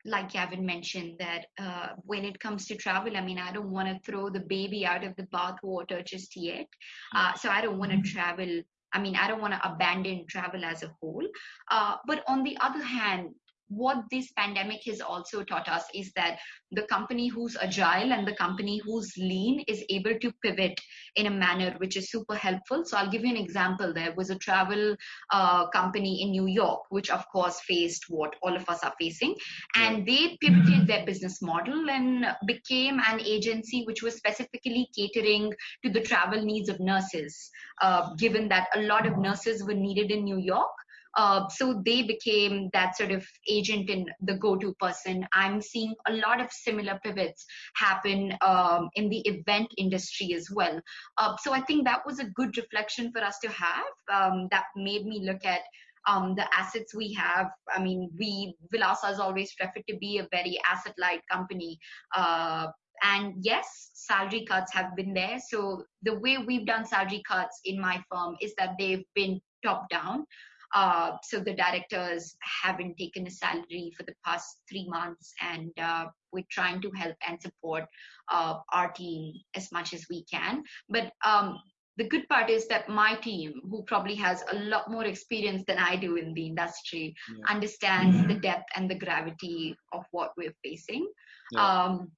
like 0.05 0.31
Gavin 0.31 0.65
mentioned, 0.65 1.15
that 1.19 1.45
uh, 1.59 1.89
when 2.05 2.25
it 2.25 2.39
comes 2.39 2.65
to 2.67 2.75
travel, 2.75 3.15
I 3.17 3.21
mean, 3.21 3.39
I 3.39 3.51
don't 3.51 3.71
want 3.71 3.87
to 3.87 3.99
throw 4.09 4.29
the 4.29 4.39
baby 4.39 4.85
out 4.85 5.03
of 5.03 5.15
the 5.15 5.23
bathwater 5.23 6.05
just 6.05 6.35
yet. 6.35 6.67
Uh, 7.15 7.33
so 7.33 7.49
I 7.49 7.61
don't 7.61 7.77
want 7.77 7.91
to 7.91 7.97
mm-hmm. 7.97 8.17
travel. 8.17 8.61
I 8.93 8.99
mean, 8.99 9.15
I 9.15 9.27
don't 9.27 9.41
want 9.41 9.53
to 9.53 9.71
abandon 9.71 10.25
travel 10.27 10.65
as 10.65 10.83
a 10.83 10.91
whole. 10.99 11.27
Uh, 11.69 11.95
but 12.07 12.23
on 12.27 12.43
the 12.43 12.57
other 12.59 12.83
hand, 12.83 13.29
what 13.69 14.03
this 14.11 14.31
pandemic 14.35 14.81
has 14.85 14.99
also 14.99 15.43
taught 15.43 15.69
us 15.69 15.83
is 15.93 16.11
that 16.15 16.39
the 16.71 16.83
company 16.83 17.27
who's 17.27 17.55
agile 17.61 18.11
and 18.11 18.27
the 18.27 18.35
company 18.35 18.81
who's 18.83 19.11
lean 19.17 19.63
is 19.67 19.83
able 19.89 20.17
to 20.19 20.31
pivot 20.43 20.79
in 21.15 21.27
a 21.27 21.31
manner 21.31 21.73
which 21.77 21.97
is 21.97 22.11
super 22.11 22.35
helpful. 22.35 22.83
So 22.85 22.97
I'll 22.97 23.09
give 23.09 23.23
you 23.23 23.29
an 23.29 23.41
example. 23.41 23.93
There 23.93 24.13
was 24.15 24.29
a 24.29 24.37
travel 24.37 24.95
uh, 25.31 25.67
company 25.69 26.21
in 26.21 26.31
New 26.31 26.47
York, 26.47 26.81
which 26.89 27.09
of 27.09 27.27
course 27.29 27.59
faced 27.61 28.05
what 28.09 28.35
all 28.41 28.55
of 28.55 28.67
us 28.69 28.83
are 28.83 28.93
facing, 28.99 29.35
and 29.75 30.05
they 30.05 30.37
pivoted 30.41 30.87
their 30.87 31.05
business 31.05 31.41
model 31.41 31.89
and 31.89 32.25
became 32.45 32.99
an 33.07 33.19
agency 33.21 33.83
which 33.85 34.03
was 34.03 34.15
specifically 34.15 34.87
catering 34.95 35.53
to 35.83 35.91
the 35.91 36.01
travel 36.01 36.43
needs 36.43 36.69
of 36.69 36.79
nurses, 36.79 37.49
uh, 37.81 38.13
given 38.15 38.49
that 38.49 38.67
a 38.75 38.81
lot 38.81 39.05
of 39.05 39.17
nurses 39.17 39.63
were 39.63 39.73
needed 39.73 40.11
in 40.11 40.23
New 40.23 40.37
York. 40.39 40.69
Uh, 41.17 41.47
so 41.49 41.81
they 41.85 42.03
became 42.03 42.69
that 42.73 42.95
sort 42.95 43.11
of 43.11 43.25
agent 43.49 43.89
and 43.89 44.09
the 44.21 44.35
go-to 44.35 44.73
person. 44.79 45.25
I'm 45.33 45.61
seeing 45.61 45.95
a 46.07 46.13
lot 46.13 46.39
of 46.39 46.51
similar 46.51 46.99
pivots 47.03 47.45
happen 47.75 48.33
um, 48.41 48.89
in 48.95 49.09
the 49.09 49.19
event 49.27 49.67
industry 49.77 50.33
as 50.33 50.49
well. 50.51 50.79
Uh, 51.17 51.35
so 51.41 51.53
I 51.53 51.61
think 51.61 51.85
that 51.85 52.05
was 52.05 52.19
a 52.19 52.29
good 52.29 52.57
reflection 52.57 53.11
for 53.11 53.23
us 53.23 53.39
to 53.39 53.49
have. 53.49 53.85
Um, 54.11 54.47
that 54.51 54.65
made 54.75 55.05
me 55.05 55.21
look 55.25 55.45
at 55.45 55.61
um, 56.07 56.35
the 56.35 56.45
assets 56.57 56.95
we 56.95 57.13
have. 57.13 57.47
I 57.73 57.81
mean, 57.81 58.09
we 58.17 58.55
Vilasa 58.73 59.07
has 59.07 59.19
always 59.19 59.53
preferred 59.53 59.83
to 59.87 59.97
be 59.97 60.19
a 60.19 60.27
very 60.31 60.59
asset-light 60.65 61.21
company. 61.31 61.79
Uh, 62.15 62.67
and 63.01 63.33
yes, 63.41 63.91
salary 63.93 64.45
cuts 64.45 64.73
have 64.73 64.95
been 64.95 65.13
there. 65.13 65.39
So 65.47 65.83
the 66.03 66.15
way 66.19 66.37
we've 66.37 66.65
done 66.65 66.85
salary 66.85 67.23
cuts 67.27 67.59
in 67.65 67.79
my 67.79 68.03
firm 68.11 68.35
is 68.41 68.53
that 68.57 68.75
they've 68.77 69.05
been 69.15 69.39
top 69.63 69.89
down. 69.89 70.25
Uh, 70.73 71.17
so 71.23 71.39
the 71.39 71.53
directors 71.53 72.35
haven't 72.63 72.97
taken 72.97 73.27
a 73.27 73.31
salary 73.31 73.91
for 73.97 74.03
the 74.03 74.13
past 74.25 74.61
three 74.69 74.87
months, 74.89 75.33
and 75.41 75.71
uh, 75.81 76.05
we're 76.31 76.43
trying 76.51 76.81
to 76.81 76.91
help 76.91 77.15
and 77.27 77.41
support 77.41 77.85
uh, 78.31 78.55
our 78.73 78.91
team 78.91 79.33
as 79.55 79.71
much 79.71 79.93
as 79.93 80.05
we 80.09 80.23
can. 80.25 80.63
But 80.89 81.11
um, 81.25 81.59
the 81.97 82.07
good 82.07 82.27
part 82.29 82.49
is 82.49 82.67
that 82.67 82.87
my 82.87 83.15
team, 83.15 83.53
who 83.69 83.83
probably 83.83 84.15
has 84.15 84.43
a 84.51 84.55
lot 84.55 84.89
more 84.89 85.05
experience 85.05 85.63
than 85.67 85.77
I 85.77 85.95
do 85.95 86.15
in 86.15 86.33
the 86.33 86.45
industry, 86.45 87.15
yeah. 87.35 87.53
understands 87.53 88.27
the 88.27 88.35
depth 88.35 88.69
and 88.75 88.89
the 88.89 88.95
gravity 88.95 89.75
of 89.91 90.03
what 90.11 90.31
we're 90.37 90.55
facing. 90.63 91.07
Yeah. 91.51 91.83
Um, 91.83 92.11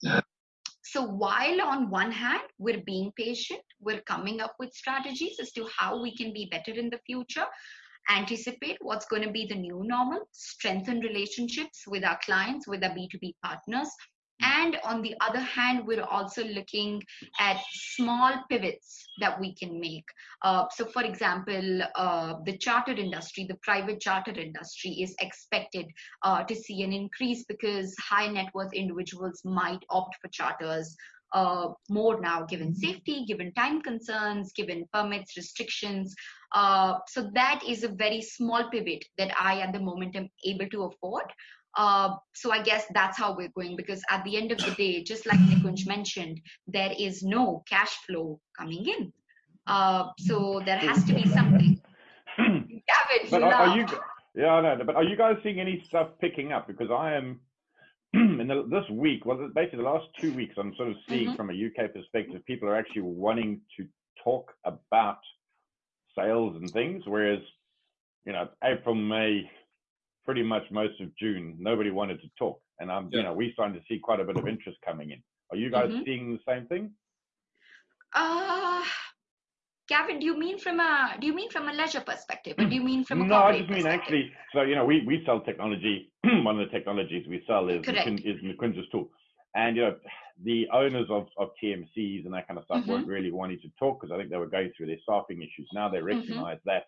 So 0.84 1.04
while 1.04 1.62
on 1.62 1.90
one 1.90 2.12
hand, 2.12 2.42
we're 2.58 2.84
being 2.86 3.14
patient, 3.16 3.62
we're 3.80 4.02
coming 4.02 4.42
up 4.42 4.56
with 4.60 4.74
strategies 4.74 5.40
as 5.40 5.52
to 5.54 5.66
how 5.78 6.02
we 6.02 6.14
can 6.14 6.34
be 6.34 6.50
better 6.52 6.74
in 6.74 6.90
the 6.90 7.00
future, 7.06 7.46
anticipate 8.10 8.78
what's 8.82 9.06
going 9.06 9.24
to 9.24 9.32
be 9.32 9.46
the 9.46 9.56
new 9.56 9.84
normal, 9.84 10.28
strengthen 10.32 11.00
relationships 11.00 11.84
with 11.88 12.04
our 12.04 12.20
clients, 12.24 12.68
with 12.68 12.84
our 12.84 12.92
B2B 12.92 13.36
partners, 13.44 13.90
and 14.42 14.78
on 14.84 15.02
the 15.02 15.16
other 15.22 15.40
hand, 15.40 15.86
we're 15.86 16.04
also 16.04 16.44
looking 16.44 17.02
at 17.40 17.62
small 17.72 18.34
pivots 18.50 19.06
that 19.20 19.40
we 19.40 19.54
can 19.56 19.80
make. 19.80 20.06
Uh, 20.42 20.66
so, 20.72 20.86
for 20.86 21.04
example, 21.04 21.82
uh, 21.96 22.36
the 22.46 22.58
charter 22.58 22.94
industry, 22.94 23.46
the 23.48 23.58
private 23.62 24.00
charter 24.00 24.32
industry 24.32 24.92
is 24.92 25.16
expected 25.22 25.86
uh, 26.24 26.44
to 26.44 26.56
see 26.56 26.82
an 26.82 26.92
increase 26.92 27.46
because 27.48 27.96
high 28.00 28.28
net 28.28 28.50
worth 28.54 28.74
individuals 28.74 29.42
might 29.46 29.84
opt 29.90 30.16
for 30.22 30.28
charters 30.30 30.96
uh, 31.34 31.70
more 31.90 32.20
now, 32.20 32.46
given 32.46 32.76
safety, 32.76 33.26
given 33.26 33.54
time 33.54 33.82
concerns, 33.82 34.52
given 34.54 34.86
permits, 34.94 35.38
restrictions. 35.38 36.14
Uh, 36.54 36.96
so 37.08 37.30
that 37.34 37.62
is 37.68 37.84
a 37.84 37.90
very 37.90 38.22
small 38.22 38.70
pivot 38.70 39.06
that 39.18 39.32
I, 39.40 39.60
at 39.60 39.74
the 39.74 39.80
moment, 39.80 40.16
am 40.16 40.30
able 40.46 40.68
to 40.70 40.84
afford. 40.84 41.26
Uh, 41.78 42.16
so 42.34 42.52
I 42.52 42.62
guess 42.62 42.86
that's 42.94 43.18
how 43.18 43.36
we're 43.36 43.52
going 43.56 43.78
because 43.78 44.02
at 44.10 44.24
the 44.26 44.36
end 44.36 44.52
of 44.52 44.58
the 44.58 44.72
day, 44.72 45.04
just 45.04 45.26
like 45.26 45.40
Nikunj 45.40 45.88
mentioned, 45.88 46.42
there 46.68 46.94
is 47.00 47.24
no 47.24 47.64
cash 47.70 47.96
flow 48.06 48.40
coming 48.58 48.86
in. 48.88 49.14
Uh, 49.68 50.10
so 50.18 50.62
there 50.66 50.78
has 50.78 51.04
to 51.06 51.14
be 51.14 51.26
something. 51.30 51.80
Gavin, 52.38 53.30
but 53.30 53.44
are, 53.44 53.54
are, 53.54 53.78
you? 53.78 53.86
Yeah, 54.36 54.54
I 54.54 54.76
know. 54.76 54.84
But 54.84 54.96
are 54.96 55.04
you 55.04 55.16
guys 55.16 55.38
seeing 55.44 55.60
any 55.60 55.84
stuff 55.88 56.10
picking 56.20 56.52
up? 56.52 56.68
Because 56.68 56.90
I 56.92 57.14
am 57.14 57.40
in 58.14 58.48
the, 58.48 58.68
this 58.70 58.90
week. 58.90 59.26
Well, 59.26 59.50
basically 59.54 59.78
the 59.78 59.90
last 59.90 60.08
two 60.20 60.34
weeks, 60.34 60.56
I'm 60.58 60.76
sort 60.76 60.90
of 60.90 60.96
seeing 61.08 61.28
mm-hmm. 61.28 61.36
from 61.36 61.50
a 61.50 61.54
UK 61.54 61.94
perspective, 61.94 62.46
people 62.46 62.68
are 62.68 62.76
actually 62.76 63.04
wanting 63.04 63.62
to 63.78 63.88
talk 64.24 64.52
about 64.66 65.20
sales 66.18 66.56
and 66.58 66.70
things, 66.70 67.04
whereas 67.06 67.40
you 68.26 68.34
know 68.34 68.50
April, 68.64 68.96
May, 68.96 69.50
pretty 70.26 70.44
much 70.44 70.64
most 70.72 71.00
of 71.00 71.16
June, 71.18 71.56
nobody 71.60 71.90
wanted 71.90 72.22
to 72.22 72.28
talk. 72.38 72.60
And 72.80 72.92
I'm, 72.92 73.10
yeah. 73.12 73.20
you 73.20 73.24
know, 73.24 73.34
we're 73.34 73.54
starting 73.54 73.76
to 73.76 73.86
see 73.88 74.00
quite 74.00 74.20
a 74.20 74.24
bit 74.24 74.38
of 74.38 74.48
interest 74.48 74.80
coming 74.86 75.12
in. 75.12 75.22
Are 75.52 75.58
you 75.58 75.70
guys 75.70 75.90
mm-hmm. 75.90 76.04
seeing 76.06 76.32
the 76.34 76.52
same 76.52 76.66
thing? 76.68 76.92
Uh, 78.14 78.84
Gavin, 79.88 80.20
do 80.20 80.26
you 80.26 80.38
mean 80.38 80.58
from 80.58 80.80
a 80.80 81.16
do 81.20 81.28
you 81.28 81.36
mean 81.36 81.50
from 81.50 81.68
a 81.68 81.74
leisure 81.74 82.02
perspective, 82.02 82.56
or 82.58 82.66
do 82.66 82.76
you 82.76 82.84
mean 82.84 83.04
from 83.04 83.22
a 83.22 83.26
no? 83.26 83.36
I 83.36 83.60
just 83.60 83.70
mean 83.70 83.88
actually. 83.88 84.32
So 84.54 84.62
you 84.62 84.76
know, 84.76 84.86
we 84.86 85.04
we 85.06 85.24
sell 85.26 85.42
technology. 85.42 86.12
One 86.24 86.60
of 86.60 86.66
the 86.68 86.72
technologies 86.72 87.28
we 87.28 87.44
sell 87.48 87.68
is 87.70 87.84
Correct. 87.84 88.08
is 88.08 88.38
Nikunj's 88.42 88.90
tool, 88.92 89.10
and 89.56 89.76
you 89.76 89.82
know, 89.84 89.96
the 90.44 90.68
owners 90.72 91.08
of 91.10 91.28
of 91.38 91.50
TMCs 91.62 92.26
and 92.26 92.34
that 92.34 92.48
kind 92.48 92.58
of 92.58 92.66
stuff 92.66 92.82
mm-hmm. 92.82 92.92
weren't 92.92 93.08
really 93.08 93.32
wanting 93.32 93.60
to 93.62 93.70
talk 93.80 94.00
because 94.00 94.14
I 94.14 94.18
think 94.18 94.30
they 94.30 94.38
were 94.38 94.48
going 94.48 94.72
through 94.78 94.88
their 94.88 95.00
staffing 95.04 95.42
issues. 95.42 95.70
Now 95.74 95.90
they 95.90 95.98
mm-hmm. 95.98 96.08
recognize 96.08 96.58
mm-hmm. 96.58 96.70
that 96.70 96.86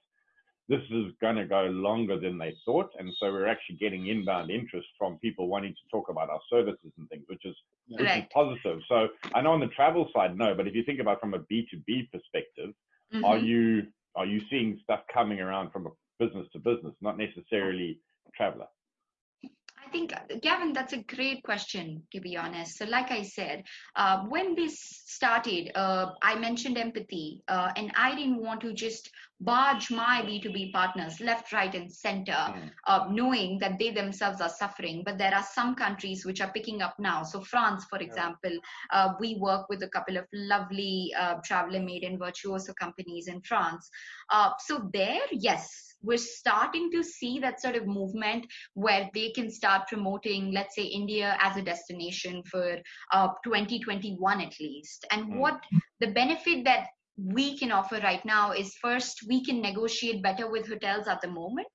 this 0.70 0.82
is 0.92 1.12
going 1.22 1.36
to 1.36 1.46
go 1.46 1.64
longer 1.64 2.18
than 2.20 2.38
they 2.38 2.56
thought. 2.66 2.90
And 2.98 3.12
so 3.20 3.32
we're 3.32 3.48
actually 3.48 3.76
getting 3.76 4.08
inbound 4.08 4.50
interest 4.50 4.88
from 4.98 5.18
people 5.18 5.48
wanting 5.48 5.74
to 5.74 5.82
talk 5.92 6.10
about 6.10 6.30
our 6.30 6.40
services 6.50 6.92
and 6.98 7.10
things, 7.10 7.24
which 7.28 7.46
is, 7.46 7.56
which 7.90 8.10
is 8.10 8.24
positive. 8.34 8.80
So 8.88 9.10
I 9.36 9.42
know 9.42 9.52
on 9.52 9.60
the 9.60 9.68
travel 9.68 10.10
side, 10.16 10.38
no, 10.38 10.56
but 10.56 10.68
if 10.68 10.74
you 10.74 10.84
think 10.84 11.00
about 11.00 11.20
from 11.20 11.34
a 11.34 11.40
B2B 11.40 12.12
perspective, 12.12 12.74
mm-hmm. 13.14 13.26
are 13.26 13.38
you 13.38 13.88
are 14.16 14.26
you 14.26 14.42
seeing 14.50 14.80
stuff 14.84 15.02
coming 15.12 15.40
around 15.40 15.72
from 15.72 15.88
a 15.88 15.90
business 16.20 16.48
to 16.54 16.60
business, 16.60 16.94
not 17.02 17.18
necessarily 17.18 18.00
traveler? 18.36 18.68
I 19.86 19.90
think, 19.90 20.14
Gavin, 20.42 20.74
that's 20.74 20.94
a 20.94 21.04
great 21.04 21.44
question, 21.44 22.04
to 22.12 22.22
be 22.22 22.38
honest. 22.38 22.78
So, 22.78 22.86
like 22.86 23.12
I 23.12 23.24
said, 23.24 23.64
uh, 23.96 24.24
when 24.30 24.56
this 24.56 24.80
started, 25.06 25.72
uh, 25.76 26.12
I 26.22 26.36
mentioned 26.36 26.78
empathy, 26.78 27.42
uh, 27.48 27.72
and 27.76 27.92
I 27.96 28.16
didn't 28.16 28.42
want 28.42 28.62
to 28.62 28.74
just 28.74 29.10
barge 29.42 29.92
my 29.92 30.22
B2B 30.26 30.72
partners 30.72 31.20
left, 31.20 31.52
right, 31.52 31.74
and 31.76 31.92
center, 31.92 32.32
mm. 32.32 33.12
knowing 33.12 33.60
that 33.60 33.78
they 33.78 33.92
themselves 33.92 34.40
are 34.42 34.50
suffering. 34.50 35.04
But 35.06 35.18
there 35.18 35.34
are 35.34 35.44
some 35.44 35.76
countries 35.76 36.26
which 36.26 36.40
are 36.40 36.52
picking 36.52 36.82
up 36.82 36.96
now. 36.98 37.24
So, 37.24 37.42
France, 37.42 37.86
for 37.90 38.00
example, 38.00 38.58
uh, 38.92 39.14
we 39.20 39.36
work 39.40 39.68
with 39.70 39.84
a 39.84 39.90
couple 39.90 40.18
of 40.18 40.26
lovely 40.34 41.12
uh, 41.20 41.36
traveler 41.44 41.82
made 41.82 42.04
and 42.04 42.18
virtuoso 42.18 42.74
companies 42.74 43.28
in 43.28 43.42
France. 43.42 43.90
Uh, 44.30 44.52
so, 44.60 44.90
there, 44.94 45.22
yes, 45.32 45.93
we're 46.04 46.18
starting 46.18 46.92
to 46.92 47.04
see 47.04 47.40
that 47.40 47.62
sort 47.62 47.76
of 47.76 47.88
movement 47.88 48.46
where 48.74 49.10
they 49.14 49.32
can 49.32 49.50
start 49.50 49.88
promoting, 49.88 50.52
let's 50.52 50.76
say, 50.76 50.84
India 50.84 51.38
as 51.40 51.58
a 51.58 51.62
destination 51.62 52.44
for 52.44 52.78
uh, 53.12 53.30
2021 53.44 54.42
at 54.42 54.54
least. 54.60 55.06
And 55.12 55.26
mm. 55.26 55.38
what 55.38 55.60
the 56.00 56.08
benefit 56.08 56.66
that 56.66 56.88
we 57.18 57.58
can 57.58 57.72
offer 57.72 58.00
right 58.04 58.24
now 58.26 58.52
is 58.52 58.76
first, 58.82 59.26
we 59.28 59.44
can 59.44 59.62
negotiate 59.62 60.24
better 60.24 60.50
with 60.50 60.68
hotels 60.68 61.08
at 61.08 61.22
the 61.22 61.30
moment, 61.30 61.68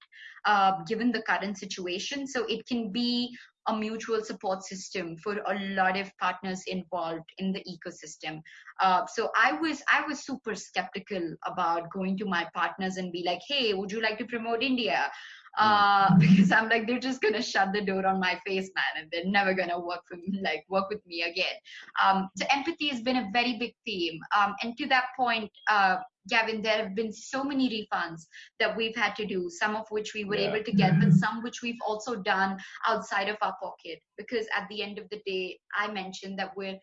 uh, 0.48 0.82
given 0.86 1.12
the 1.12 1.22
current 1.22 1.58
situation. 1.58 2.26
So 2.26 2.46
it 2.46 2.66
can 2.66 2.90
be 2.90 3.36
a 3.68 3.76
mutual 3.76 4.24
support 4.24 4.64
system 4.64 5.14
for 5.18 5.34
a 5.46 5.54
lot 5.76 5.98
of 5.98 6.10
partners 6.18 6.62
involved 6.66 7.28
in 7.36 7.52
the 7.52 7.62
ecosystem. 7.68 8.40
Uh, 8.80 9.04
so 9.06 9.30
I 9.36 9.52
was 9.52 9.82
I 9.92 10.06
was 10.08 10.24
super 10.24 10.54
skeptical 10.54 11.34
about 11.46 11.90
going 11.90 12.16
to 12.18 12.24
my 12.24 12.46
partners 12.54 12.96
and 12.96 13.12
be 13.12 13.24
like, 13.26 13.40
hey, 13.46 13.74
would 13.74 13.92
you 13.92 14.00
like 14.00 14.16
to 14.18 14.24
promote 14.24 14.62
India? 14.62 15.10
Uh, 15.58 16.08
hmm. 16.12 16.18
because 16.20 16.50
I'm 16.50 16.68
like 16.70 16.86
they're 16.86 16.98
just 16.98 17.20
gonna 17.20 17.42
shut 17.42 17.74
the 17.74 17.84
door 17.84 18.06
on 18.06 18.18
my 18.20 18.40
face, 18.46 18.70
man, 18.74 19.02
and 19.02 19.10
they're 19.12 19.30
never 19.30 19.52
gonna 19.52 19.78
work 19.78 20.00
for 20.08 20.16
me, 20.16 20.40
like 20.42 20.64
work 20.70 20.88
with 20.88 21.04
me 21.06 21.22
again. 21.22 21.56
Um, 22.02 22.28
so 22.38 22.46
empathy 22.50 22.88
has 22.88 23.02
been 23.02 23.16
a 23.16 23.28
very 23.32 23.58
big 23.58 23.74
theme, 23.84 24.18
um, 24.38 24.54
and 24.62 24.78
to 24.78 24.86
that 24.86 25.06
point, 25.16 25.50
uh, 25.70 25.96
Gavin, 26.28 26.62
there 26.62 26.78
have 26.78 26.94
been 26.94 27.12
so 27.12 27.42
many 27.42 27.68
refunds 27.68 28.22
that 28.60 28.76
we've 28.76 28.96
had 28.96 29.14
to 29.16 29.26
do, 29.26 29.50
some 29.50 29.76
of 29.76 29.86
which 29.90 30.14
we 30.14 30.24
were 30.24 30.36
yeah. 30.36 30.52
able 30.52 30.64
to 30.64 30.72
get, 30.72 30.98
but 31.00 31.12
some 31.12 31.42
which 31.42 31.62
we've 31.62 31.80
also 31.86 32.16
done 32.16 32.58
outside 32.86 33.28
of 33.28 33.36
our 33.42 33.54
pocket. 33.62 34.00
Because 34.16 34.46
at 34.56 34.68
the 34.68 34.82
end 34.82 34.98
of 34.98 35.08
the 35.10 35.20
day, 35.26 35.58
I 35.76 35.90
mentioned 35.90 36.38
that 36.38 36.56
we're 36.56 36.78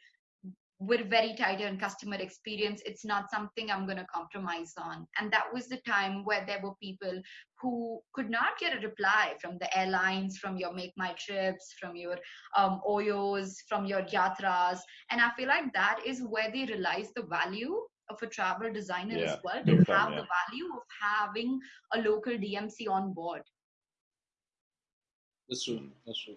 we're 0.80 1.06
very 1.06 1.34
tight 1.36 1.62
on 1.62 1.80
customer 1.80 2.18
experience. 2.18 2.82
It's 2.86 3.06
not 3.06 3.32
something 3.32 3.72
I'm 3.72 3.86
going 3.86 3.98
to 3.98 4.06
compromise 4.14 4.74
on. 4.78 5.08
And 5.20 5.32
that 5.32 5.46
was 5.54 5.68
the 5.68 5.78
time 5.88 6.26
where 6.26 6.46
there 6.46 6.60
were 6.62 6.76
people 6.82 7.22
who 7.62 8.02
could 8.14 8.30
not 8.30 8.58
get 8.60 8.78
a 8.78 8.86
reply 8.86 9.36
from 9.40 9.58
the 9.60 9.78
airlines, 9.78 10.38
from 10.38 10.58
your 10.58 10.74
Make 10.74 10.92
My 10.98 11.16
Trips, 11.18 11.74
from 11.80 11.96
your 11.96 12.18
um, 12.58 12.82
Oyos, 12.88 13.54
from 13.70 13.86
your 13.86 14.02
Yatras. 14.02 14.80
And 15.12 15.22
I 15.22 15.32
feel 15.38 15.48
like 15.48 15.74
that 15.74 16.02
is 16.06 16.22
where 16.22 16.52
they 16.52 16.66
realize 16.66 17.10
the 17.16 17.24
value 17.24 17.80
of 18.10 18.22
a 18.22 18.28
travel 18.28 18.72
designer 18.72 19.18
yeah, 19.18 19.34
as 19.34 19.40
well 19.44 19.64
to 19.64 19.76
have 19.92 20.12
yeah. 20.12 20.22
the 20.22 20.28
value 20.36 20.70
of 20.74 20.84
having 21.02 21.60
a 21.94 22.00
local 22.00 22.34
DMC 22.34 22.90
on 22.90 23.14
board. 23.14 23.42
That's 25.50 25.66
true. 25.66 25.90
That's 26.06 26.24
true. 26.24 26.36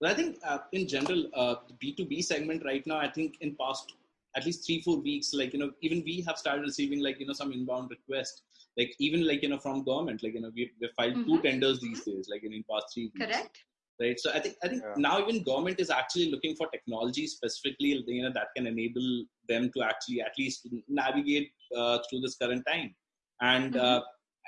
But 0.00 0.10
I 0.10 0.14
think 0.14 0.38
uh, 0.44 0.58
in 0.72 0.88
general, 0.88 1.26
uh, 1.34 1.56
the 1.68 1.74
B2B 1.74 2.24
segment 2.24 2.64
right 2.64 2.86
now, 2.86 2.98
I 2.98 3.10
think 3.10 3.36
in 3.40 3.56
past 3.60 3.92
at 4.36 4.46
least 4.46 4.64
three, 4.64 4.80
four 4.80 4.98
weeks, 4.98 5.34
like, 5.34 5.52
you 5.52 5.58
know, 5.58 5.72
even 5.82 6.02
we 6.04 6.24
have 6.26 6.38
started 6.38 6.62
receiving 6.62 7.02
like, 7.02 7.20
you 7.20 7.26
know, 7.26 7.32
some 7.32 7.52
inbound 7.52 7.90
requests, 7.90 8.42
like 8.76 8.94
even 8.98 9.26
like, 9.26 9.42
you 9.42 9.48
know, 9.48 9.58
from 9.58 9.84
government, 9.84 10.22
like, 10.22 10.34
you 10.34 10.40
know, 10.40 10.50
we, 10.54 10.70
we 10.80 10.88
filed 10.96 11.14
mm-hmm. 11.14 11.24
two 11.24 11.42
tenders 11.42 11.80
these 11.80 12.04
days, 12.04 12.28
like 12.30 12.44
in, 12.44 12.52
in 12.52 12.64
past 12.70 12.86
three 12.94 13.10
weeks. 13.14 13.26
Correct 13.26 13.64
right 14.00 14.18
so 14.18 14.30
i 14.34 14.40
think 14.40 14.56
i 14.64 14.68
think 14.68 14.82
yeah. 14.82 14.94
now 14.96 15.20
even 15.20 15.42
government 15.42 15.78
is 15.78 15.90
actually 15.90 16.30
looking 16.30 16.54
for 16.56 16.66
technology 16.68 17.26
specifically 17.26 17.90
you 18.06 18.22
know 18.22 18.32
that 18.32 18.48
can 18.56 18.66
enable 18.66 19.24
them 19.52 19.70
to 19.74 19.82
actually 19.90 20.20
at 20.28 20.32
least 20.38 20.68
navigate 21.02 21.50
uh, 21.76 21.98
through 22.04 22.20
this 22.24 22.36
current 22.42 22.64
time 22.72 22.94
and 23.40 23.74
mm-hmm. 23.74 23.84
uh, 23.84 24.00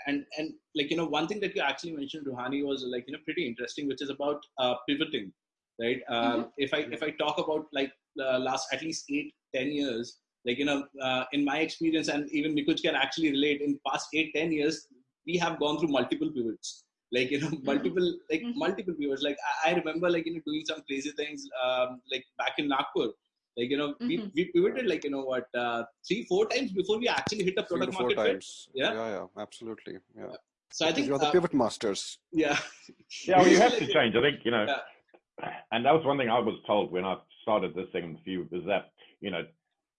and 0.06 0.24
and 0.38 0.52
like 0.78 0.90
you 0.90 0.96
know 0.96 1.10
one 1.18 1.28
thing 1.28 1.40
that 1.44 1.54
you 1.56 1.62
actually 1.70 1.94
mentioned 2.00 2.26
ruhani 2.30 2.60
was 2.70 2.84
like 2.94 3.04
you 3.06 3.14
know 3.14 3.24
pretty 3.28 3.46
interesting 3.50 3.88
which 3.90 4.02
is 4.06 4.10
about 4.16 4.40
uh, 4.58 4.74
pivoting 4.88 5.32
right 5.84 6.00
um, 6.08 6.24
mm-hmm. 6.24 6.64
if 6.66 6.74
i 6.78 6.80
if 6.96 7.02
i 7.08 7.10
talk 7.22 7.38
about 7.44 7.66
like 7.78 7.92
the 8.20 8.30
last 8.48 8.66
at 8.76 8.82
least 8.82 9.04
eight 9.16 9.32
ten 9.56 9.70
years 9.80 10.18
like 10.46 10.58
you 10.58 10.68
know 10.70 10.78
uh, 11.08 11.24
in 11.32 11.44
my 11.44 11.58
experience 11.66 12.08
and 12.08 12.28
even 12.30 12.54
Nikunj 12.56 12.82
can 12.82 12.94
actually 12.94 13.30
relate 13.30 13.60
in 13.60 13.78
past 13.88 14.08
eight 14.14 14.32
ten 14.34 14.52
years 14.52 14.86
we 15.26 15.36
have 15.42 15.58
gone 15.58 15.78
through 15.78 15.92
multiple 15.98 16.30
pivots 16.36 16.84
like 17.16 17.30
you 17.30 17.40
know 17.40 17.48
mm-hmm. 17.48 17.70
multiple 17.70 18.06
like 18.30 18.42
mm-hmm. 18.42 18.58
multiple 18.64 18.94
viewers 18.98 19.22
like 19.22 19.36
I, 19.50 19.70
I, 19.70 19.74
remember 19.74 20.10
like 20.10 20.26
you 20.26 20.34
know 20.34 20.40
doing 20.46 20.64
some 20.66 20.82
crazy 20.88 21.12
things 21.20 21.46
um, 21.64 22.00
like 22.10 22.24
back 22.38 22.54
in 22.58 22.68
nagpur 22.68 23.08
like 23.56 23.70
you 23.70 23.76
know 23.76 23.90
mm-hmm. 23.94 24.08
we, 24.08 24.30
we 24.34 24.44
pivoted 24.54 24.86
like 24.86 25.04
you 25.04 25.10
know 25.10 25.24
what 25.32 25.46
uh, 25.54 25.82
three 26.06 26.24
four 26.24 26.46
times 26.46 26.72
before 26.72 26.98
we 26.98 27.08
actually 27.08 27.44
hit 27.44 27.56
the 27.56 27.62
product 27.62 27.92
market 27.98 28.16
times. 28.16 28.68
yeah 28.74 28.92
yeah 28.92 29.08
yeah 29.16 29.42
absolutely 29.42 29.96
yeah 30.16 30.36
so 30.70 30.86
i 30.86 30.92
think 30.92 31.06
you're 31.06 31.18
the 31.18 31.26
uh, 31.26 31.32
pivot 31.32 31.54
masters 31.54 32.18
yeah 32.32 32.58
yeah 33.26 33.38
well, 33.38 33.48
you 33.48 33.58
have 33.58 33.76
to 33.76 33.86
change 33.96 34.14
i 34.16 34.20
think 34.20 34.40
you 34.44 34.50
know 34.50 34.66
yeah. 34.66 35.50
and 35.72 35.84
that 35.84 35.92
was 35.92 36.04
one 36.04 36.18
thing 36.18 36.30
i 36.30 36.38
was 36.38 36.58
told 36.66 36.90
when 36.90 37.04
i 37.04 37.16
started 37.42 37.74
this 37.74 37.90
thing 37.92 38.14
with 38.14 38.26
you 38.26 38.48
is 38.52 38.64
that 38.66 38.92
you 39.20 39.30
know 39.30 39.42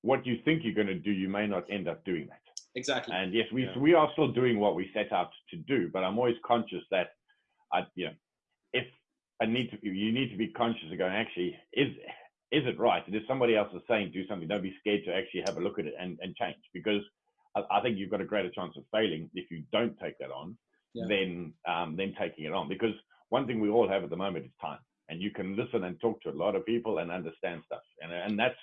what 0.01 0.25
you 0.25 0.37
think 0.43 0.63
you're 0.63 0.73
going 0.73 0.87
to 0.87 0.95
do 0.95 1.11
you 1.11 1.29
may 1.29 1.47
not 1.47 1.63
end 1.69 1.87
up 1.87 2.03
doing 2.05 2.27
that 2.27 2.39
Exactly. 2.75 3.15
And 3.15 3.33
yes, 3.33 3.45
we 3.53 3.65
yeah. 3.65 3.77
we 3.77 3.93
are 3.93 4.09
still 4.13 4.31
doing 4.31 4.59
what 4.59 4.75
we 4.75 4.89
set 4.93 5.11
out 5.11 5.29
to 5.51 5.57
do, 5.57 5.89
but 5.93 6.03
I'm 6.03 6.17
always 6.17 6.35
conscious 6.45 6.83
that 6.89 7.11
I 7.71 7.81
you 7.95 8.05
know 8.05 8.13
if 8.73 8.85
I 9.41 9.45
need 9.45 9.69
to 9.71 9.77
you 9.87 10.11
need 10.11 10.31
to 10.31 10.37
be 10.37 10.47
conscious 10.47 10.91
of 10.91 10.97
going 10.97 11.13
actually 11.13 11.55
is 11.73 11.89
is 12.53 12.67
it 12.67 12.79
right? 12.79 13.05
And 13.05 13.15
if 13.15 13.23
somebody 13.27 13.55
else 13.55 13.69
is 13.73 13.81
saying 13.89 14.11
do 14.13 14.27
something, 14.27 14.47
don't 14.47 14.61
be 14.61 14.75
scared 14.79 15.01
to 15.05 15.13
actually 15.13 15.43
have 15.47 15.57
a 15.57 15.59
look 15.59 15.79
at 15.79 15.85
it 15.85 15.95
and, 15.99 16.19
and 16.21 16.35
change 16.35 16.55
because 16.73 17.01
I, 17.55 17.61
I 17.71 17.81
think 17.81 17.97
you've 17.97 18.11
got 18.11 18.21
a 18.21 18.25
greater 18.25 18.51
chance 18.51 18.75
of 18.77 18.83
failing 18.91 19.29
if 19.33 19.49
you 19.49 19.63
don't 19.71 19.99
take 19.99 20.17
that 20.19 20.31
on 20.31 20.55
yeah. 20.93 21.05
than 21.09 21.53
um, 21.67 21.95
than 21.97 22.15
taking 22.19 22.45
it 22.45 22.53
on. 22.53 22.69
Because 22.69 22.93
one 23.29 23.47
thing 23.47 23.59
we 23.59 23.69
all 23.69 23.89
have 23.89 24.03
at 24.03 24.11
the 24.11 24.15
moment 24.15 24.45
is 24.45 24.51
time, 24.61 24.79
and 25.09 25.19
you 25.19 25.31
can 25.31 25.55
listen 25.55 25.83
and 25.83 25.99
talk 25.99 26.21
to 26.21 26.29
a 26.29 26.39
lot 26.43 26.55
of 26.55 26.65
people 26.65 26.99
and 26.99 27.11
understand 27.11 27.63
stuff, 27.65 27.81
and 28.01 28.13
and 28.13 28.37
that's 28.37 28.55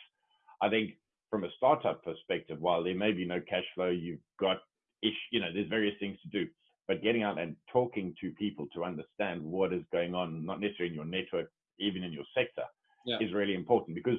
I 0.62 0.68
think 0.68 0.92
from 1.28 1.44
a 1.44 1.50
startup 1.56 2.04
perspective, 2.04 2.60
while 2.60 2.84
there 2.84 2.94
may 2.94 3.12
be 3.12 3.24
no 3.24 3.40
cash 3.40 3.64
flow, 3.74 3.88
you've 3.88 4.20
got 4.38 4.58
ish, 5.02 5.18
you 5.32 5.40
know, 5.40 5.52
there's 5.52 5.68
various 5.68 5.94
things 5.98 6.18
to 6.22 6.28
do. 6.28 6.48
But 6.86 7.02
getting 7.02 7.22
out 7.22 7.38
and 7.38 7.56
talking 7.72 8.14
to 8.20 8.32
people 8.32 8.66
to 8.74 8.84
understand 8.84 9.42
what 9.42 9.72
is 9.72 9.84
going 9.92 10.14
on, 10.14 10.44
not 10.44 10.60
necessarily 10.60 10.90
in 10.90 10.96
your 10.96 11.04
network, 11.04 11.50
even 11.78 12.02
in 12.02 12.12
your 12.12 12.24
sector, 12.36 12.64
yeah. 13.04 13.18
is 13.20 13.32
really 13.32 13.54
important 13.54 13.94
because 13.94 14.18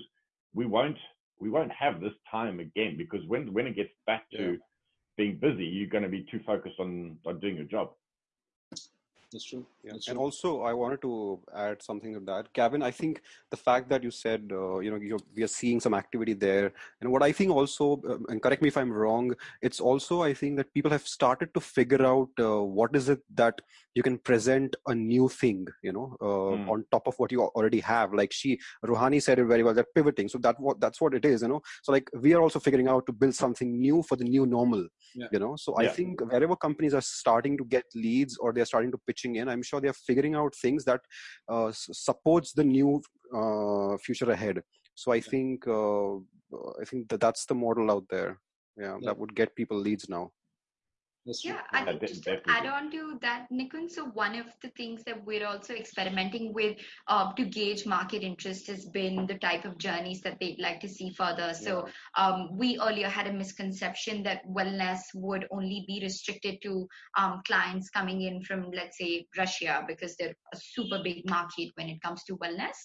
we 0.54 0.66
won't 0.66 0.98
we 1.40 1.50
won't 1.50 1.72
have 1.72 2.00
this 2.00 2.14
time 2.30 2.60
again 2.60 2.96
because 2.98 3.22
when 3.28 3.54
when 3.54 3.68
it 3.68 3.76
gets 3.76 3.92
back 4.06 4.30
to 4.32 4.52
yeah. 4.52 4.58
being 5.18 5.38
busy, 5.38 5.66
you're 5.66 5.90
going 5.90 6.04
to 6.04 6.10
be 6.10 6.26
too 6.32 6.40
focused 6.46 6.80
on 6.80 7.18
on 7.26 7.40
doing 7.40 7.56
your 7.56 7.66
job. 7.66 7.92
That's 9.32 9.46
true. 9.46 9.66
Yeah. 9.84 9.94
That's 9.94 10.08
and 10.10 10.18
true. 10.18 10.24
also, 10.26 10.62
I 10.64 10.74
wanted 10.74 11.02
to 11.04 11.40
add 11.56 11.82
something 11.82 12.14
to 12.14 12.20
that, 12.22 12.52
Gavin. 12.54 12.84
I 12.84 12.92
think 12.92 13.22
the 13.50 13.58
fact 13.58 13.88
that 13.90 14.04
you 14.04 14.12
said, 14.12 14.50
uh, 14.52 14.80
you 14.80 14.92
know, 14.92 15.18
we 15.36 15.44
are 15.44 15.48
seeing 15.48 15.80
some 15.80 15.94
activity 15.94 16.34
there, 16.34 16.74
and 17.00 17.12
what 17.12 17.24
I 17.24 17.32
think 17.32 17.52
also, 17.52 18.02
uh, 18.08 18.18
and 18.28 18.42
correct 18.42 18.62
me 18.62 18.68
if 18.68 18.78
I'm 18.78 18.92
wrong, 18.92 19.34
it's 19.62 19.80
also 19.80 20.22
I 20.22 20.34
think 20.34 20.58
that 20.58 20.74
people 20.74 20.92
have 20.92 21.08
started 21.08 21.54
to 21.54 21.62
figure 21.62 22.06
out 22.06 22.30
uh, 22.40 22.62
what 22.62 22.94
is 22.94 23.08
it 23.08 23.22
that 23.36 23.62
you 23.96 24.04
can 24.04 24.18
present 24.18 24.76
a 24.88 24.96
new 24.96 25.30
thing, 25.30 25.68
you 25.82 25.92
know, 25.92 26.16
mm. 26.22 26.68
on 26.70 26.86
top 26.92 27.08
of 27.08 27.16
what 27.18 27.32
you 27.32 27.42
already 27.42 27.80
have. 27.80 28.14
Like 28.14 28.32
she, 28.32 28.60
Ruhani 28.86 29.22
said 29.22 29.40
it 29.40 29.46
very 29.46 29.64
well. 29.64 29.74
They're 29.74 29.86
pivoting. 29.96 30.30
So 30.30 30.38
that 30.40 30.60
what 30.60 30.80
that's 30.80 31.02
what 31.02 31.14
it 31.14 31.26
is, 31.26 31.42
you 31.42 31.50
know. 31.50 31.62
So 31.84 31.92
like 31.92 32.10
we 32.20 32.34
are 32.34 32.42
also 32.42 32.60
figuring 32.60 32.88
out 32.88 33.06
to 33.08 33.14
build 33.14 33.36
something 33.36 33.80
new 33.80 34.04
for 34.04 34.16
the 34.16 34.24
new 34.26 34.46
normal, 34.46 34.88
yeah. 35.16 35.28
you 35.32 35.40
know. 35.40 35.56
So 35.58 35.76
yeah. 35.80 35.90
I 35.90 35.92
think 35.94 36.22
wherever 36.22 36.56
companies 36.56 36.94
are 36.94 37.02
starting 37.02 37.58
to 37.58 37.66
get 37.66 37.86
leads 37.96 38.38
or 38.38 38.54
they're 38.54 38.66
starting 38.66 38.92
to 38.92 38.98
pitch 39.08 39.21
pitching 39.22 39.36
in 39.38 39.50
i'm 39.50 39.64
sure 39.64 39.82
they're 39.82 39.94
figuring 39.94 40.36
out 40.36 40.54
things 40.56 40.86
that 40.86 41.02
uh, 41.50 41.72
supports 41.74 42.54
the 42.54 42.64
new 42.64 43.02
uh, 43.36 43.98
future 43.98 44.32
ahead. 44.32 44.62
So 44.96 45.12
i 45.12 45.20
think 45.20 45.68
uh, 45.68 46.16
i 46.82 46.86
think 46.86 47.10
that 47.10 47.20
that's 47.20 47.46
the 47.46 47.56
model 47.56 47.92
out 47.92 48.06
there. 48.10 48.40
Yeah, 48.78 48.98
yeah, 49.00 49.06
that 49.06 49.18
would 49.18 49.36
get 49.36 49.56
people 49.56 49.78
leads 49.78 50.10
now 50.10 50.32
yeah, 51.44 51.62
I 51.72 51.86
think 51.86 52.02
just 52.02 52.24
to 52.24 52.40
add 52.48 52.66
on 52.66 52.90
to 52.92 53.20
that, 53.22 53.46
Nikunj, 53.52 53.92
so 53.92 54.06
one 54.06 54.36
of 54.36 54.48
the 54.64 54.70
things 54.70 55.04
that 55.04 55.24
we're 55.24 55.46
also 55.46 55.74
experimenting 55.74 56.52
with 56.52 56.78
uh, 57.08 57.32
to 57.34 57.46
gauge 57.46 57.86
market 57.86 58.24
interest 58.24 58.68
has 58.68 58.86
been 58.86 59.28
the 59.28 59.38
type 59.38 59.66
of 59.66 59.78
journeys 59.78 60.22
that 60.22 60.40
they'd 60.40 60.60
like 60.60 60.80
to 60.80 60.90
see 60.90 61.12
further. 61.12 61.54
So 61.54 61.88
um, 62.18 62.50
we 62.58 62.80
earlier 62.80 63.08
had 63.08 63.28
a 63.28 63.34
misconception 63.34 64.24
that 64.24 64.42
wellness 64.50 65.02
would 65.14 65.48
only 65.52 65.86
be 65.88 66.00
restricted 66.02 66.60
to 66.64 66.88
um, 67.18 67.42
clients 67.46 67.90
coming 67.92 68.24
in 68.24 68.42
from, 68.44 68.72
let's 68.72 68.98
say, 68.98 69.28
Russia, 69.38 69.84
because 69.88 70.16
they're 70.16 70.36
a 70.54 70.58
super 70.58 71.02
big 71.04 71.30
market 71.30 71.70
when 71.76 71.88
it 71.88 72.02
comes 72.02 72.24
to 72.24 72.38
wellness. 72.38 72.78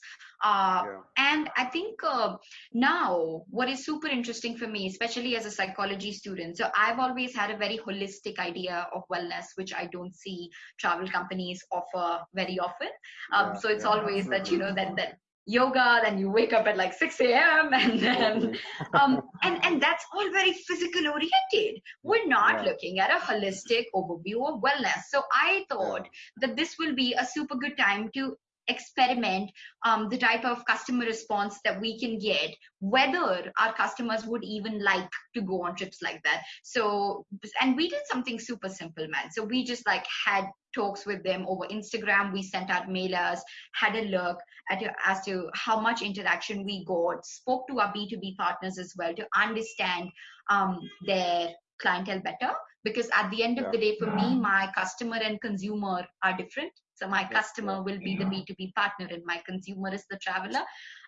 Uh, 0.45 0.83
yeah. 0.85 0.99
And 1.17 1.51
I 1.57 1.65
think 1.65 2.01
uh, 2.05 2.37
now 2.75 3.45
what 3.49 3.71
is 3.71 3.87
super 3.87 4.09
interesting 4.09 4.59
for 4.59 4.67
me, 4.67 4.87
especially 4.89 5.37
as 5.37 5.47
a 5.47 5.51
psychology 5.51 6.13
student, 6.13 6.59
so 6.59 6.69
I've 6.77 6.99
always 6.99 7.35
had 7.35 7.51
a 7.51 7.57
very 7.57 7.79
holistic 7.79 8.26
holistic 8.27 8.39
idea 8.39 8.87
of 8.95 9.03
wellness, 9.13 9.47
which 9.57 9.75
I 9.75 9.89
don't 9.93 10.15
see 10.15 10.51
travel 10.79 11.09
companies 11.09 11.63
offer 11.73 12.25
very 12.35 12.59
often. 12.59 12.89
Um, 13.33 13.53
yeah, 13.53 13.55
so 13.55 13.69
it's 13.69 13.85
yeah, 13.85 13.91
always 13.91 14.27
absolutely. 14.27 14.39
that, 14.39 14.51
you 14.51 14.59
know, 14.59 14.75
that, 14.75 14.97
that 14.97 15.19
yoga, 15.47 16.01
then 16.03 16.19
you 16.19 16.31
wake 16.31 16.53
up 16.53 16.67
at 16.67 16.77
like 16.77 16.93
6 16.93 17.21
a.m. 17.21 17.73
and 17.73 18.01
then, 18.01 18.59
um, 18.95 19.21
and, 19.43 19.65
and 19.65 19.81
that's 19.81 20.05
all 20.15 20.31
very 20.33 20.53
physical 20.53 21.07
oriented. 21.09 21.81
We're 22.03 22.27
not 22.27 22.65
yeah. 22.65 22.71
looking 22.71 22.99
at 22.99 23.11
a 23.11 23.21
holistic 23.21 23.85
overview 23.95 24.49
of 24.49 24.61
wellness. 24.61 25.03
So 25.09 25.23
I 25.33 25.65
thought 25.71 26.09
that 26.39 26.57
this 26.57 26.77
will 26.79 26.95
be 26.95 27.15
a 27.15 27.25
super 27.25 27.57
good 27.57 27.77
time 27.79 28.11
to 28.15 28.37
experiment 28.69 29.51
um, 29.85 30.09
the 30.09 30.19
type 30.19 30.45
of 30.45 30.65
customer 30.67 31.05
response 31.05 31.59
that 31.65 31.81
we 31.81 31.99
can 31.99 32.19
get, 32.19 32.55
whether 32.81 33.53
our 33.59 33.75
customers 33.75 34.25
would 34.25 34.45
even 34.45 34.83
like 34.83 35.09
to 35.35 35.41
go 35.41 35.63
on 35.63 35.77
trips 35.77 36.03
like 36.03 36.23
that. 36.25 36.43
So, 36.63 37.25
and 37.61 37.77
we 37.77 37.89
did 37.89 38.03
something 38.07 38.39
super 38.39 38.69
simple, 38.69 39.07
man. 39.09 39.31
So 39.31 39.45
we 39.45 39.65
just 39.65 39.87
like 39.87 40.07
had 40.27 40.47
talks 40.75 41.07
with 41.07 41.23
them 41.25 41.47
over 41.49 41.67
Instagram. 41.67 42.33
We 42.33 42.43
sent 42.43 42.71
out 42.71 42.89
mailers, 42.89 43.39
had 43.75 43.97
a 43.97 44.03
look 44.03 44.39
at 44.71 44.83
as 45.05 45.25
to 45.25 45.49
how 45.55 45.81
much 45.81 46.03
interaction 46.03 46.65
we 46.65 46.85
got, 46.85 47.25
spoke 47.25 47.67
to 47.69 47.81
our 47.81 47.93
B2B 47.93 48.37
partners 48.37 48.79
as 48.79 48.93
well 48.97 49.15
to 49.15 49.27
understand 49.37 50.11
um, 50.51 50.79
their 51.07 51.49
clientele 51.81 52.21
better. 52.21 52.53
Because 52.85 53.09
at 53.15 53.31
the 53.31 53.43
end 53.43 53.59
of 53.59 53.65
yeah. 53.65 53.71
the 53.73 53.79
day, 53.79 53.97
for 53.99 54.15
me, 54.15 54.37
my 54.37 54.71
customer 54.77 55.17
and 55.17 55.41
consumer 55.41 56.07
are 56.23 56.37
different. 56.37 56.73
So 56.97 57.09
my 57.09 57.25
customer 57.25 57.83
will 57.83 57.99
be 57.99 58.17
the 58.17 58.25
B2B 58.25 58.75
partner 58.75 59.07
and 59.11 59.23
my 59.25 59.43
consumer 59.47 59.93
is 59.95 60.05
the 60.11 60.19
traveler. 60.19 60.63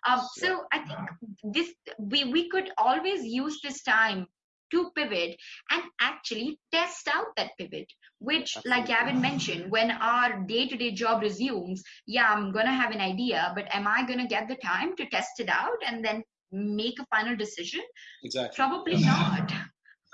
Um, 0.07 0.21
so 0.33 0.63
I 0.71 0.79
think 0.79 1.53
this 1.55 1.73
we, 1.97 2.25
we 2.25 2.49
could 2.49 2.69
always 2.77 3.23
use 3.23 3.59
this 3.63 3.83
time 3.83 4.27
to 4.71 4.91
pivot 4.95 5.35
and 5.71 5.81
actually 5.99 6.59
test 6.71 7.07
out 7.07 7.25
that 7.35 7.49
pivot 7.57 7.87
which 8.19 8.55
like 8.65 8.85
gavin 8.85 9.19
mentioned 9.19 9.71
when 9.71 9.89
our 9.89 10.41
day-to-day 10.41 10.91
job 10.91 11.23
resumes 11.23 11.81
yeah 12.05 12.31
i'm 12.31 12.51
gonna 12.51 12.71
have 12.71 12.91
an 12.91 13.01
idea 13.01 13.51
but 13.55 13.65
am 13.73 13.87
i 13.87 14.05
gonna 14.05 14.27
get 14.27 14.47
the 14.47 14.55
time 14.57 14.95
to 14.95 15.09
test 15.09 15.39
it 15.39 15.49
out 15.49 15.79
and 15.87 16.05
then 16.05 16.21
make 16.51 16.99
a 16.99 17.05
final 17.15 17.35
decision? 17.35 17.81
Exactly. 18.23 18.55
Probably 18.55 18.97
not 19.05 19.51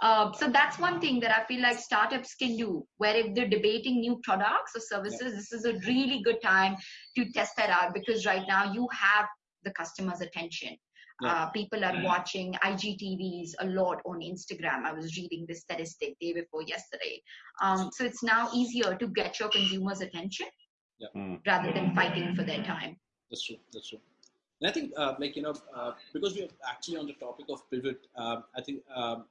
uh, 0.02 0.32
so 0.34 0.50
that's 0.50 0.78
one 0.78 1.00
thing 1.00 1.20
that 1.22 1.32
I 1.36 1.46
feel 1.46 1.62
like 1.62 1.80
startups 1.80 2.36
can 2.36 2.58
do, 2.58 2.86
where 2.98 3.16
if 3.16 3.34
they're 3.34 3.48
debating 3.48 4.02
new 4.02 4.20
products 4.24 4.76
or 4.76 4.82
services, 4.82 5.22
yeah. 5.22 5.30
this 5.30 5.52
is 5.54 5.66
a 5.66 5.74
really 5.88 6.22
good 6.22 6.42
time 6.42 6.76
to 7.16 7.32
test 7.32 7.54
that 7.58 7.70
out 7.70 7.94
because 7.94 8.26
right 8.26 8.44
now 8.48 8.74
you 8.74 8.88
have 8.92 9.26
the 9.64 9.72
customer's 9.72 10.22
attention. 10.22 10.76
Yeah. 11.22 11.32
Uh, 11.32 11.50
people 11.52 11.86
are 11.86 12.04
watching 12.04 12.54
IGTVs 12.62 13.52
a 13.60 13.68
lot 13.68 14.02
on 14.06 14.20
Instagram. 14.20 14.84
I 14.84 14.92
was 14.92 15.16
reading 15.16 15.46
this 15.48 15.62
statistic 15.62 16.20
day 16.20 16.34
before 16.34 16.64
yesterday. 16.64 17.22
Um, 17.62 17.90
so 17.94 18.04
it's 18.04 18.22
now 18.22 18.50
easier 18.54 18.96
to 18.96 19.08
get 19.08 19.40
your 19.40 19.48
consumers' 19.48 20.02
attention 20.02 20.48
yeah. 21.00 21.08
Hmm. 21.14 21.36
rather 21.48 21.72
than 21.72 21.96
fighting 21.96 22.36
for 22.36 22.44
their 22.44 22.62
time. 22.64 22.98
That's 23.30 23.46
true. 23.46 23.56
That's 23.72 23.88
true. 23.88 24.00
And 24.62 24.70
I 24.70 24.74
think, 24.74 24.92
uh, 24.98 25.14
like 25.20 25.38
you 25.38 25.42
know, 25.42 25.54
uh, 25.74 25.92
because 26.14 26.36
we're 26.36 26.50
actually 26.68 26.98
on 26.98 27.08
the 27.08 27.14
topic 27.14 27.46
of 27.50 27.70
pivot, 27.70 28.00
um, 28.18 28.44
I 28.56 28.62
think 28.62 28.82
um, 28.94 29.26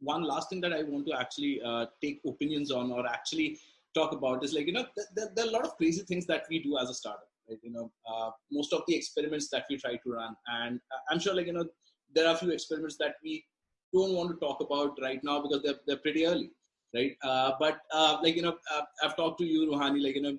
one 0.00 0.22
last 0.22 0.50
thing 0.50 0.60
that 0.62 0.72
I 0.72 0.82
want 0.82 1.06
to 1.06 1.18
actually 1.18 1.60
uh, 1.64 1.86
take 2.02 2.20
opinions 2.26 2.70
on 2.70 2.90
or 2.92 3.06
actually 3.06 3.58
talk 3.94 4.12
about 4.12 4.44
is 4.44 4.52
like, 4.52 4.66
you 4.66 4.72
know, 4.72 4.86
th- 4.94 5.28
there 5.34 5.44
are 5.44 5.48
a 5.48 5.52
lot 5.52 5.64
of 5.64 5.76
crazy 5.76 6.02
things 6.02 6.26
that 6.26 6.44
we 6.50 6.62
do 6.62 6.78
as 6.78 6.90
a 6.90 6.94
startup, 6.94 7.28
right? 7.48 7.58
You 7.62 7.72
know, 7.72 7.90
uh, 8.08 8.30
most 8.50 8.72
of 8.72 8.82
the 8.86 8.94
experiments 8.94 9.48
that 9.50 9.64
we 9.68 9.76
try 9.76 9.96
to 9.96 10.10
run. 10.12 10.36
And 10.46 10.80
I'm 11.10 11.18
sure 11.18 11.34
like, 11.34 11.46
you 11.46 11.52
know, 11.52 11.66
there 12.14 12.26
are 12.26 12.34
a 12.34 12.38
few 12.38 12.50
experiments 12.50 12.96
that 12.98 13.16
we 13.22 13.44
don't 13.92 14.14
want 14.14 14.30
to 14.30 14.36
talk 14.36 14.60
about 14.60 14.98
right 15.00 15.22
now 15.24 15.40
because 15.40 15.62
they're, 15.62 15.80
they're 15.86 15.96
pretty 15.96 16.26
early 16.26 16.50
right? 16.94 17.12
Uh, 17.22 17.52
but 17.60 17.78
uh, 17.92 18.18
like 18.22 18.36
you 18.36 18.42
know, 18.42 18.56
uh, 18.74 18.82
I've 19.02 19.16
talked 19.16 19.38
to 19.40 19.44
you, 19.44 19.70
Ruhani. 19.70 20.02
Like 20.02 20.16
you 20.16 20.22
know, 20.22 20.38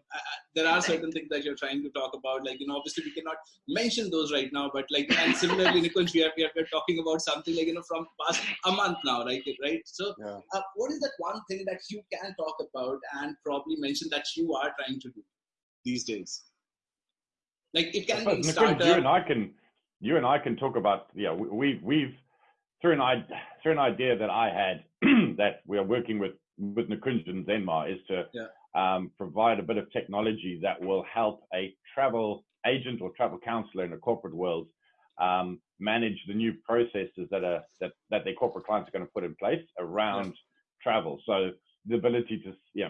there 0.56 0.68
are 0.68 0.82
certain 0.82 1.12
things 1.12 1.28
that 1.30 1.44
you're 1.44 1.56
trying 1.56 1.84
to 1.84 1.90
talk 1.90 2.14
about. 2.14 2.46
Like 2.46 2.60
you 2.60 2.68
know, 2.68 2.78
obviously 2.78 3.04
we 3.06 3.12
cannot 3.12 3.38
mention 3.68 4.10
those 4.10 4.32
right 4.32 4.50
now. 4.52 4.70
But 4.74 4.86
like, 4.92 5.12
and 5.20 5.36
similarly, 5.36 5.82
Nikunj, 5.82 6.14
we 6.14 6.24
are, 6.24 6.32
we 6.38 6.44
are 6.44 6.68
talking 6.72 7.00
about 7.00 7.22
something 7.22 7.56
like 7.56 7.68
you 7.68 7.74
know 7.74 7.84
from 7.88 8.06
past 8.26 8.44
a 8.66 8.72
month 8.72 8.98
now, 9.06 9.26
right? 9.26 9.44
Right. 9.62 9.82
So, 9.86 10.14
yeah. 10.20 10.40
Uh, 10.54 10.62
what 10.76 10.92
is 10.92 11.00
that 11.00 11.12
one 11.18 11.42
thing 11.50 11.64
that 11.68 11.80
you 11.90 12.02
can 12.12 12.36
talk 12.36 12.56
about 12.60 13.00
and 13.22 13.36
probably 13.46 13.76
mention 13.78 14.08
that 14.12 14.26
you 14.36 14.54
are 14.54 14.72
trying 14.80 15.00
to 15.00 15.10
do 15.10 15.22
these 15.86 16.04
days? 16.04 16.44
Like 17.74 17.96
it 17.96 18.08
can 18.08 18.26
be 18.26 18.44
startup. 18.44 18.86
You 18.86 18.94
and 18.94 19.08
I 19.08 19.22
can, 19.22 19.52
you 20.00 20.18
and 20.18 20.26
I 20.26 20.40
can 20.40 20.56
talk 20.56 20.76
about. 20.76 21.08
Yeah, 21.14 21.34
we, 21.34 21.80
we've 21.84 22.16
through 22.82 23.00
an, 23.00 23.26
through 23.62 23.74
an 23.74 23.80
idea 23.80 24.18
that 24.18 24.30
I 24.30 24.50
had 24.50 24.84
that 25.38 25.62
we 25.66 25.78
are 25.78 25.84
working 25.84 26.20
with 26.20 26.34
with 26.58 26.90
Nikunj 26.90 27.28
and 27.30 27.46
Zenmar 27.46 27.92
is 27.92 28.00
to 28.08 28.26
yeah. 28.34 28.48
um, 28.76 29.12
provide 29.18 29.60
a 29.60 29.64
bit 29.64 29.78
of 29.78 29.90
technology 29.94 30.60
that 30.62 30.82
will 30.82 31.06
help 31.12 31.44
a 31.54 31.74
travel 31.94 32.44
agent 32.68 33.02
or 33.02 33.12
travel 33.16 33.40
counselor 33.44 33.86
in 33.86 33.92
the 33.92 33.98
corporate 33.98 34.36
world 34.36 34.68
um, 35.20 35.60
manage 35.80 36.18
the 36.28 36.34
new 36.34 36.54
processes 36.66 37.28
that 37.32 37.44
are 37.44 37.64
that, 37.80 37.92
that 38.10 38.24
their 38.26 38.34
corporate 38.34 38.66
clients 38.66 38.90
are 38.90 38.92
going 38.92 39.06
to 39.06 39.12
put 39.12 39.24
in 39.24 39.36
place 39.36 39.64
around 39.80 40.26
yeah. 40.26 40.32
travel. 40.84 41.22
So 41.26 41.52
the 41.86 41.96
ability 41.96 42.42
to 42.46 42.54
yeah, 42.74 42.90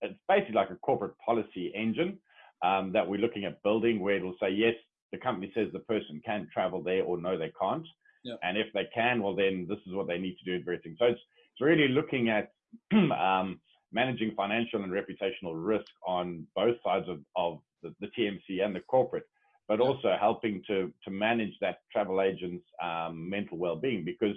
it's 0.00 0.18
basically 0.28 0.54
like 0.54 0.70
a 0.70 0.76
corporate 0.76 1.14
policy 1.24 1.72
engine 1.74 2.18
um, 2.62 2.92
that 2.92 3.06
we're 3.06 3.20
looking 3.20 3.44
at 3.44 3.62
building 3.62 4.00
where 4.00 4.16
it'll 4.16 4.36
say 4.40 4.50
yes, 4.50 4.74
the 5.12 5.18
company 5.18 5.52
says 5.54 5.68
the 5.72 5.80
person 5.80 6.20
can 6.24 6.48
travel 6.52 6.82
there 6.82 7.02
or 7.02 7.20
no, 7.20 7.38
they 7.38 7.52
can't. 7.60 7.86
Yeah. 8.24 8.34
And 8.42 8.56
if 8.56 8.72
they 8.72 8.88
can, 8.94 9.22
well, 9.22 9.34
then 9.34 9.66
this 9.68 9.78
is 9.86 9.94
what 9.94 10.06
they 10.06 10.18
need 10.18 10.36
to 10.38 10.44
do 10.44 10.54
and 10.54 10.62
everything. 10.62 10.96
So 10.98 11.06
it's, 11.06 11.20
it's 11.52 11.60
really 11.60 11.88
looking 11.88 12.28
at 12.28 12.52
um, 12.92 13.60
managing 13.92 14.32
financial 14.36 14.82
and 14.82 14.92
reputational 14.92 15.54
risk 15.54 15.90
on 16.06 16.46
both 16.56 16.76
sides 16.84 17.08
of, 17.08 17.20
of 17.36 17.58
the, 17.82 17.94
the, 18.00 18.08
TMC 18.18 18.64
and 18.64 18.74
the 18.74 18.80
corporate, 18.80 19.24
but 19.68 19.80
also 19.80 20.16
helping 20.18 20.62
to 20.66 20.92
to 21.04 21.10
manage 21.10 21.52
that 21.60 21.78
travel 21.92 22.22
agent's 22.22 22.64
um, 22.82 23.28
mental 23.28 23.58
well-being 23.58 24.04
because 24.04 24.36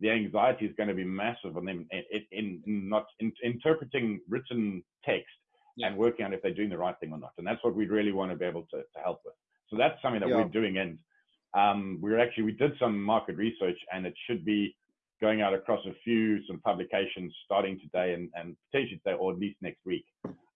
the 0.00 0.10
anxiety 0.10 0.66
is 0.66 0.74
going 0.76 0.88
to 0.88 0.94
be 0.94 1.04
massive 1.04 1.56
on 1.56 1.64
them 1.64 1.86
in, 1.90 2.02
in, 2.32 2.62
in 2.66 2.88
not 2.88 3.06
in, 3.20 3.32
interpreting 3.42 4.20
written 4.28 4.82
text 5.04 5.26
yeah. 5.76 5.88
and 5.88 5.96
working 5.96 6.24
out 6.24 6.34
if 6.34 6.42
they're 6.42 6.54
doing 6.54 6.70
the 6.70 6.78
right 6.78 6.96
thing 7.00 7.12
or 7.12 7.18
not. 7.18 7.32
And 7.38 7.46
that's 7.46 7.62
what 7.62 7.74
we 7.74 7.86
really 7.86 8.12
want 8.12 8.30
to 8.30 8.36
be 8.36 8.44
able 8.44 8.66
to, 8.72 8.78
to 8.78 9.00
help 9.02 9.20
with. 9.24 9.34
So 9.68 9.76
that's 9.76 10.00
something 10.02 10.20
that 10.20 10.28
yeah. 10.28 10.36
we're 10.36 10.48
doing. 10.48 10.78
And 10.78 10.98
um, 11.54 11.98
we're 12.00 12.18
actually, 12.18 12.44
we 12.44 12.52
did 12.52 12.72
some 12.78 13.00
market 13.00 13.36
research 13.36 13.78
and 13.92 14.06
it 14.06 14.14
should 14.26 14.44
be 14.44 14.76
going 15.20 15.40
out 15.40 15.54
across 15.54 15.84
a 15.86 15.94
few 16.02 16.44
some 16.46 16.60
publications 16.60 17.34
starting 17.44 17.78
today 17.80 18.14
and, 18.14 18.30
and 18.34 18.56
potentially 18.70 19.00
today 19.04 19.16
or 19.18 19.32
at 19.32 19.38
least 19.38 19.56
next 19.62 19.80
week 19.86 20.04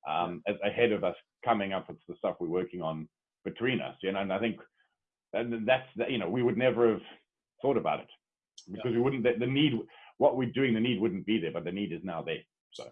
um, 0.09 0.43
as 0.47 0.57
ahead 0.65 0.93
of 0.93 1.05
us 1.05 1.17
coming 1.45 1.73
up 1.73 1.89
with 1.89 1.99
the 2.09 2.15
stuff 2.19 2.37
we're 2.41 2.49
working 2.49 2.83
on 2.83 3.09
between 3.45 3.81
us. 3.81 3.95
You 4.03 4.13
know, 4.13 4.21
and 4.21 4.33
I 4.33 4.39
think 4.39 4.57
and 5.33 5.67
that's 5.67 5.87
you 6.09 6.19
know 6.19 6.29
we 6.29 6.43
would 6.43 6.57
never 6.57 6.91
have 6.91 7.03
thought 7.63 7.77
about 7.77 8.01
it 8.01 8.09
because 8.71 8.91
yeah. 8.91 8.97
we 8.97 9.03
wouldn't 9.03 9.23
the, 9.23 9.35
the 9.39 9.47
need 9.47 9.75
what 10.19 10.37
we're 10.37 10.51
doing 10.51 10.75
the 10.75 10.81
need 10.81 11.01
wouldn't 11.01 11.27
be 11.27 11.39
there, 11.39 11.53
but 11.53 11.65
the 11.65 11.73
need 11.73 11.93
is 11.93 12.01
now 12.03 12.23
there. 12.23 12.43
So. 12.73 12.85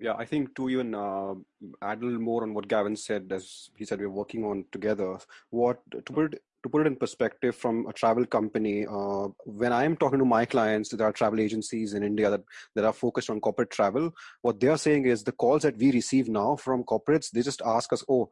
Yeah, 0.00 0.14
I 0.16 0.26
think 0.26 0.54
to 0.54 0.70
even 0.70 0.94
uh, 0.94 1.34
add 1.82 2.02
a 2.02 2.04
little 2.04 2.20
more 2.20 2.44
on 2.44 2.54
what 2.54 2.68
Gavin 2.68 2.94
said, 2.94 3.32
as 3.32 3.68
he 3.76 3.84
said, 3.84 3.98
we're 3.98 4.08
working 4.08 4.44
on 4.44 4.64
together. 4.70 5.18
What 5.50 5.80
to 5.90 6.12
put 6.12 6.34
it, 6.34 6.42
to 6.68 6.72
put 6.72 6.86
it 6.86 6.90
in 6.90 6.96
perspective 6.96 7.56
from 7.56 7.86
a 7.86 7.92
travel 7.92 8.26
company, 8.26 8.86
uh, 8.86 9.28
when 9.44 9.72
I'm 9.72 9.96
talking 9.96 10.18
to 10.18 10.24
my 10.24 10.44
clients, 10.44 10.90
there 10.90 11.06
are 11.06 11.12
travel 11.12 11.40
agencies 11.40 11.94
in 11.94 12.02
India 12.02 12.30
that, 12.30 12.42
that 12.74 12.84
are 12.84 12.92
focused 12.92 13.30
on 13.30 13.40
corporate 13.40 13.70
travel. 13.70 14.10
What 14.42 14.60
they're 14.60 14.76
saying 14.76 15.06
is 15.06 15.24
the 15.24 15.32
calls 15.32 15.62
that 15.62 15.78
we 15.78 15.92
receive 15.92 16.28
now 16.28 16.56
from 16.56 16.84
corporates, 16.84 17.30
they 17.30 17.42
just 17.42 17.62
ask 17.64 17.92
us, 17.92 18.04
"Oh, 18.08 18.28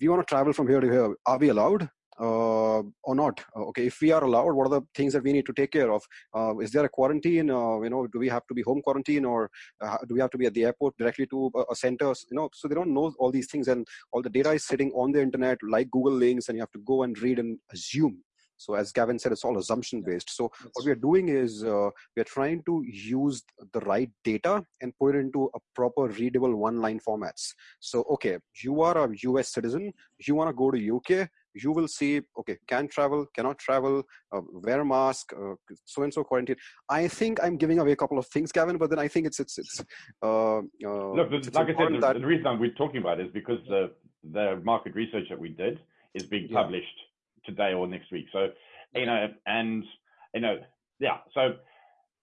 we 0.00 0.08
want 0.08 0.26
to 0.26 0.34
travel 0.34 0.52
from 0.52 0.68
here 0.68 0.80
to 0.80 0.90
here. 0.90 1.14
Are 1.24 1.38
we 1.38 1.48
allowed?" 1.48 1.88
Uh, 2.20 2.82
or 3.08 3.14
not. 3.14 3.44
Uh, 3.54 3.64
okay 3.70 3.86
if 3.86 4.00
we 4.00 4.12
are 4.12 4.24
allowed 4.24 4.52
what 4.52 4.66
are 4.66 4.80
the 4.80 4.86
things 4.94 5.12
that 5.12 5.22
we 5.22 5.32
need 5.32 5.46
to 5.46 5.52
take 5.52 5.72
care 5.72 5.92
of? 5.92 6.02
Uh, 6.34 6.56
is 6.58 6.70
there 6.70 6.84
a 6.84 6.88
quarantine? 6.88 7.50
Uh, 7.50 7.80
you 7.80 7.90
know 7.90 8.06
do 8.06 8.18
we 8.18 8.28
have 8.28 8.46
to 8.46 8.54
be 8.54 8.62
home 8.62 8.82
quarantine 8.82 9.24
or 9.24 9.50
uh, 9.80 9.98
do 10.08 10.14
we 10.14 10.20
have 10.20 10.30
to 10.30 10.38
be 10.38 10.46
at 10.46 10.54
the 10.54 10.64
airport 10.64 10.96
directly 10.98 11.26
to 11.26 11.50
a, 11.54 11.64
a 11.70 11.76
center? 11.76 12.12
You 12.30 12.36
know 12.36 12.48
so 12.52 12.68
they 12.68 12.74
don't 12.74 12.94
know 12.94 13.12
all 13.18 13.30
these 13.30 13.50
things 13.50 13.68
and 13.68 13.86
all 14.12 14.22
the 14.22 14.30
data 14.30 14.52
is 14.52 14.66
sitting 14.66 14.90
on 14.92 15.12
the 15.12 15.22
internet 15.22 15.58
like 15.62 15.90
google 15.90 16.12
links 16.12 16.48
and 16.48 16.56
you 16.56 16.62
have 16.62 16.72
to 16.72 16.80
go 16.80 17.02
and 17.02 17.18
read 17.18 17.38
and 17.38 17.58
assume 17.72 18.18
so 18.56 18.74
as 18.74 18.92
Gavin 18.92 19.18
said, 19.18 19.32
it's 19.32 19.44
all 19.44 19.58
assumption 19.58 20.02
based. 20.02 20.30
So 20.34 20.50
what 20.72 20.84
we 20.84 20.92
are 20.92 20.96
doing 20.96 21.28
is 21.28 21.64
uh, 21.64 21.90
we 22.14 22.22
are 22.22 22.24
trying 22.24 22.62
to 22.66 22.82
use 22.86 23.42
the 23.72 23.80
right 23.80 24.10
data 24.24 24.64
and 24.80 24.92
put 24.98 25.14
it 25.14 25.18
into 25.18 25.50
a 25.54 25.58
proper 25.74 26.06
readable 26.06 26.54
one 26.56 26.80
line 26.80 27.00
formats. 27.06 27.52
So, 27.80 28.04
okay, 28.10 28.38
you 28.62 28.82
are 28.82 28.96
a 29.04 29.14
US 29.24 29.52
citizen, 29.52 29.92
you 30.26 30.34
want 30.34 30.48
to 30.48 30.54
go 30.54 30.70
to 30.70 30.96
UK, 30.96 31.28
you 31.62 31.72
will 31.72 31.88
see 31.88 32.20
okay 32.38 32.56
can 32.68 32.86
travel 32.86 33.26
cannot 33.34 33.58
travel 33.58 34.02
uh, 34.34 34.40
wear 34.64 34.84
mask 34.84 35.32
uh, 35.32 35.54
so 35.84 36.02
and 36.02 36.12
so 36.12 36.22
quarantine 36.22 36.56
i 36.90 37.08
think 37.08 37.42
i'm 37.42 37.56
giving 37.56 37.78
away 37.78 37.92
a 37.92 37.96
couple 37.96 38.18
of 38.18 38.26
things 38.26 38.52
gavin 38.52 38.76
but 38.76 38.90
then 38.90 38.98
i 38.98 39.08
think 39.08 39.26
it's 39.26 39.40
it's 39.40 39.56
it's 39.58 39.82
uh, 40.22 40.58
uh 40.58 41.12
look 41.14 41.32
it's 41.32 41.52
like 41.54 41.68
i 41.68 41.78
said 41.78 41.94
the, 41.94 41.98
that, 41.98 42.20
the 42.20 42.26
reason 42.26 42.60
we're 42.60 42.74
talking 42.74 43.00
about 43.00 43.20
is 43.20 43.28
because 43.32 43.58
the 43.68 43.90
the 44.32 44.60
market 44.64 44.94
research 44.94 45.24
that 45.30 45.38
we 45.38 45.48
did 45.48 45.80
is 46.14 46.24
being 46.24 46.48
published 46.48 46.98
yeah. 46.98 47.05
Today 47.46 47.72
or 47.72 47.86
next 47.86 48.12
week. 48.12 48.26
So 48.32 48.48
you 48.94 49.06
know 49.06 49.28
and 49.46 49.84
you 50.34 50.40
know 50.40 50.58
yeah 51.00 51.18
so 51.34 51.54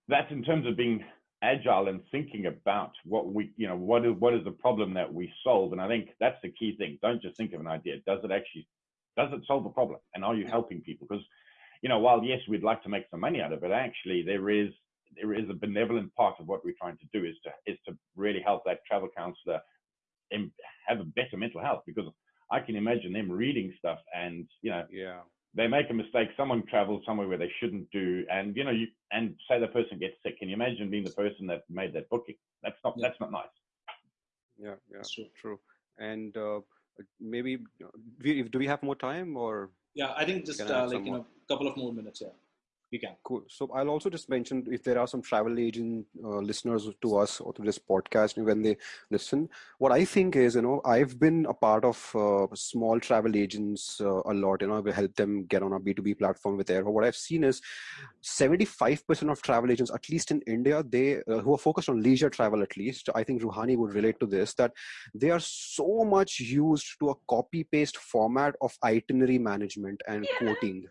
that's 0.07 0.31
in 0.31 0.43
terms 0.43 0.67
of 0.67 0.77
being 0.77 1.03
agile 1.41 1.89
and 1.89 2.01
thinking 2.11 2.45
about 2.45 2.91
what 3.05 3.33
we 3.33 3.51
you 3.57 3.67
know 3.67 3.75
what 3.75 4.05
is 4.05 4.13
what 4.19 4.33
is 4.33 4.43
the 4.43 4.51
problem 4.51 4.93
that 4.93 5.11
we 5.13 5.31
solve. 5.43 5.71
And 5.71 5.81
i 5.81 5.87
think 5.87 6.09
that's 6.19 6.37
the 6.43 6.49
key 6.49 6.75
thing. 6.77 6.97
Don't 7.01 7.21
just 7.21 7.37
think 7.37 7.53
of 7.53 7.61
an 7.61 7.67
idea. 7.67 7.95
Does 8.05 8.19
it 8.23 8.31
actually 8.31 8.67
does 9.17 9.29
it 9.31 9.41
solve 9.45 9.63
the 9.63 9.69
problem? 9.69 9.99
And 10.15 10.25
are 10.25 10.35
you 10.35 10.47
helping 10.47 10.81
people? 10.81 11.07
Because, 11.07 11.23
you 11.81 11.89
know, 11.89 11.99
while 11.99 12.23
yes, 12.23 12.39
we'd 12.47 12.63
like 12.63 12.81
to 12.83 12.89
make 12.89 13.05
some 13.11 13.19
money 13.19 13.41
out 13.41 13.53
of 13.53 13.63
it, 13.63 13.71
actually 13.71 14.23
there 14.23 14.49
is 14.49 14.69
there 15.15 15.33
is 15.33 15.47
a 15.49 15.53
benevolent 15.53 16.13
part 16.15 16.35
of 16.39 16.47
what 16.47 16.65
we're 16.65 16.73
trying 16.79 16.97
to 16.97 17.05
do 17.13 17.25
is 17.25 17.35
to 17.43 17.71
is 17.71 17.77
to 17.87 17.95
really 18.15 18.41
help 18.43 18.63
that 18.65 18.79
travel 18.89 19.09
counselor 19.15 19.59
and 20.31 20.49
have 20.87 20.99
a 20.99 21.03
better 21.03 21.37
mental 21.37 21.61
health 21.61 21.83
because 21.85 22.07
I 22.55 22.59
can 22.59 22.75
imagine 22.75 23.11
them 23.13 23.31
reading 23.31 23.73
stuff 23.79 23.99
and 24.15 24.45
you 24.61 24.71
know 24.73 24.85
yeah. 24.91 25.21
they 25.57 25.67
make 25.67 25.89
a 25.89 25.93
mistake 25.93 26.29
someone 26.37 26.63
travels 26.73 27.01
somewhere 27.05 27.27
where 27.27 27.41
they 27.43 27.51
shouldn't 27.59 27.87
do 27.91 28.25
and 28.31 28.55
you 28.57 28.63
know 28.63 28.75
you 28.81 28.87
and 29.11 29.35
say 29.47 29.59
the 29.59 29.71
person 29.77 29.97
gets 29.99 30.15
sick. 30.23 30.37
Can 30.39 30.49
you 30.49 30.55
imagine 30.61 30.89
being 30.89 31.07
the 31.11 31.17
person 31.23 31.47
that 31.47 31.63
made 31.79 31.93
that 31.93 32.09
booking? 32.09 32.35
That's 32.63 32.79
not 32.83 32.93
yeah. 32.97 33.07
that's 33.07 33.19
not 33.19 33.31
nice. 33.31 33.55
Yeah 34.65 34.75
yeah. 34.91 35.01
True, 35.13 35.29
true. 35.41 35.59
and 35.97 36.35
uh, 36.37 36.59
maybe 37.19 37.57
do 38.51 38.57
we 38.63 38.67
have 38.67 38.81
more 38.83 38.95
time 38.95 39.29
or 39.45 39.53
yeah 39.95 40.11
i 40.21 40.23
think 40.25 40.45
just 40.45 40.61
uh, 40.61 40.85
like 40.91 41.05
you 41.05 41.11
know 41.11 41.25
a 41.45 41.47
couple 41.51 41.67
of 41.67 41.75
more 41.81 41.93
minutes 41.99 42.21
yeah 42.25 42.35
we 42.93 42.99
can. 42.99 43.15
Cool. 43.23 43.43
So 43.49 43.69
I'll 43.73 43.89
also 43.89 44.09
just 44.09 44.29
mention 44.29 44.65
if 44.71 44.83
there 44.83 44.99
are 44.99 45.07
some 45.07 45.21
travel 45.21 45.59
agent 45.59 46.05
uh, 46.23 46.41
listeners 46.49 46.87
to 47.01 47.17
us 47.17 47.41
or 47.41 47.51
to 47.53 47.63
this 47.63 47.79
podcast 47.79 48.37
when 48.37 48.61
they 48.61 48.77
listen. 49.09 49.49
What 49.79 49.91
I 49.91 50.05
think 50.05 50.35
is, 50.35 50.55
you 50.55 50.61
know, 50.61 50.79
I've 50.85 51.19
been 51.19 51.47
a 51.49 51.53
part 51.55 51.83
of 51.85 52.15
uh, 52.15 52.45
small 52.53 52.99
travel 52.99 53.35
agents 53.35 53.99
uh, 53.99 54.21
a 54.25 54.33
lot. 54.33 54.61
You 54.61 54.67
know, 54.67 54.79
we 54.79 54.91
help 54.91 55.15
them 55.15 55.45
get 55.45 55.63
on 55.63 55.73
a 55.73 55.79
B 55.79 55.95
two 55.95 56.03
B 56.03 56.13
platform 56.13 56.55
with 56.55 56.69
Air. 56.69 56.85
What 56.85 57.03
I've 57.03 57.15
seen 57.15 57.43
is 57.43 57.61
seventy 58.21 58.65
five 58.65 59.05
percent 59.07 59.31
of 59.31 59.41
travel 59.41 59.71
agents, 59.71 59.91
at 59.91 60.07
least 60.09 60.29
in 60.29 60.41
India, 60.41 60.83
they 60.87 61.17
uh, 61.27 61.39
who 61.39 61.55
are 61.55 61.57
focused 61.57 61.89
on 61.89 62.01
leisure 62.01 62.29
travel. 62.29 62.61
At 62.61 62.77
least 62.77 63.09
I 63.15 63.23
think 63.23 63.41
Ruhani 63.41 63.75
would 63.75 63.95
relate 63.95 64.19
to 64.19 64.27
this 64.27 64.53
that 64.55 64.71
they 65.15 65.31
are 65.31 65.39
so 65.39 66.05
much 66.05 66.39
used 66.39 66.99
to 66.99 67.09
a 67.09 67.15
copy 67.27 67.63
paste 67.63 67.97
format 67.97 68.55
of 68.61 68.77
itinerary 68.83 69.39
management 69.39 69.99
and 70.07 70.27
yeah. 70.29 70.37
quoting 70.37 70.85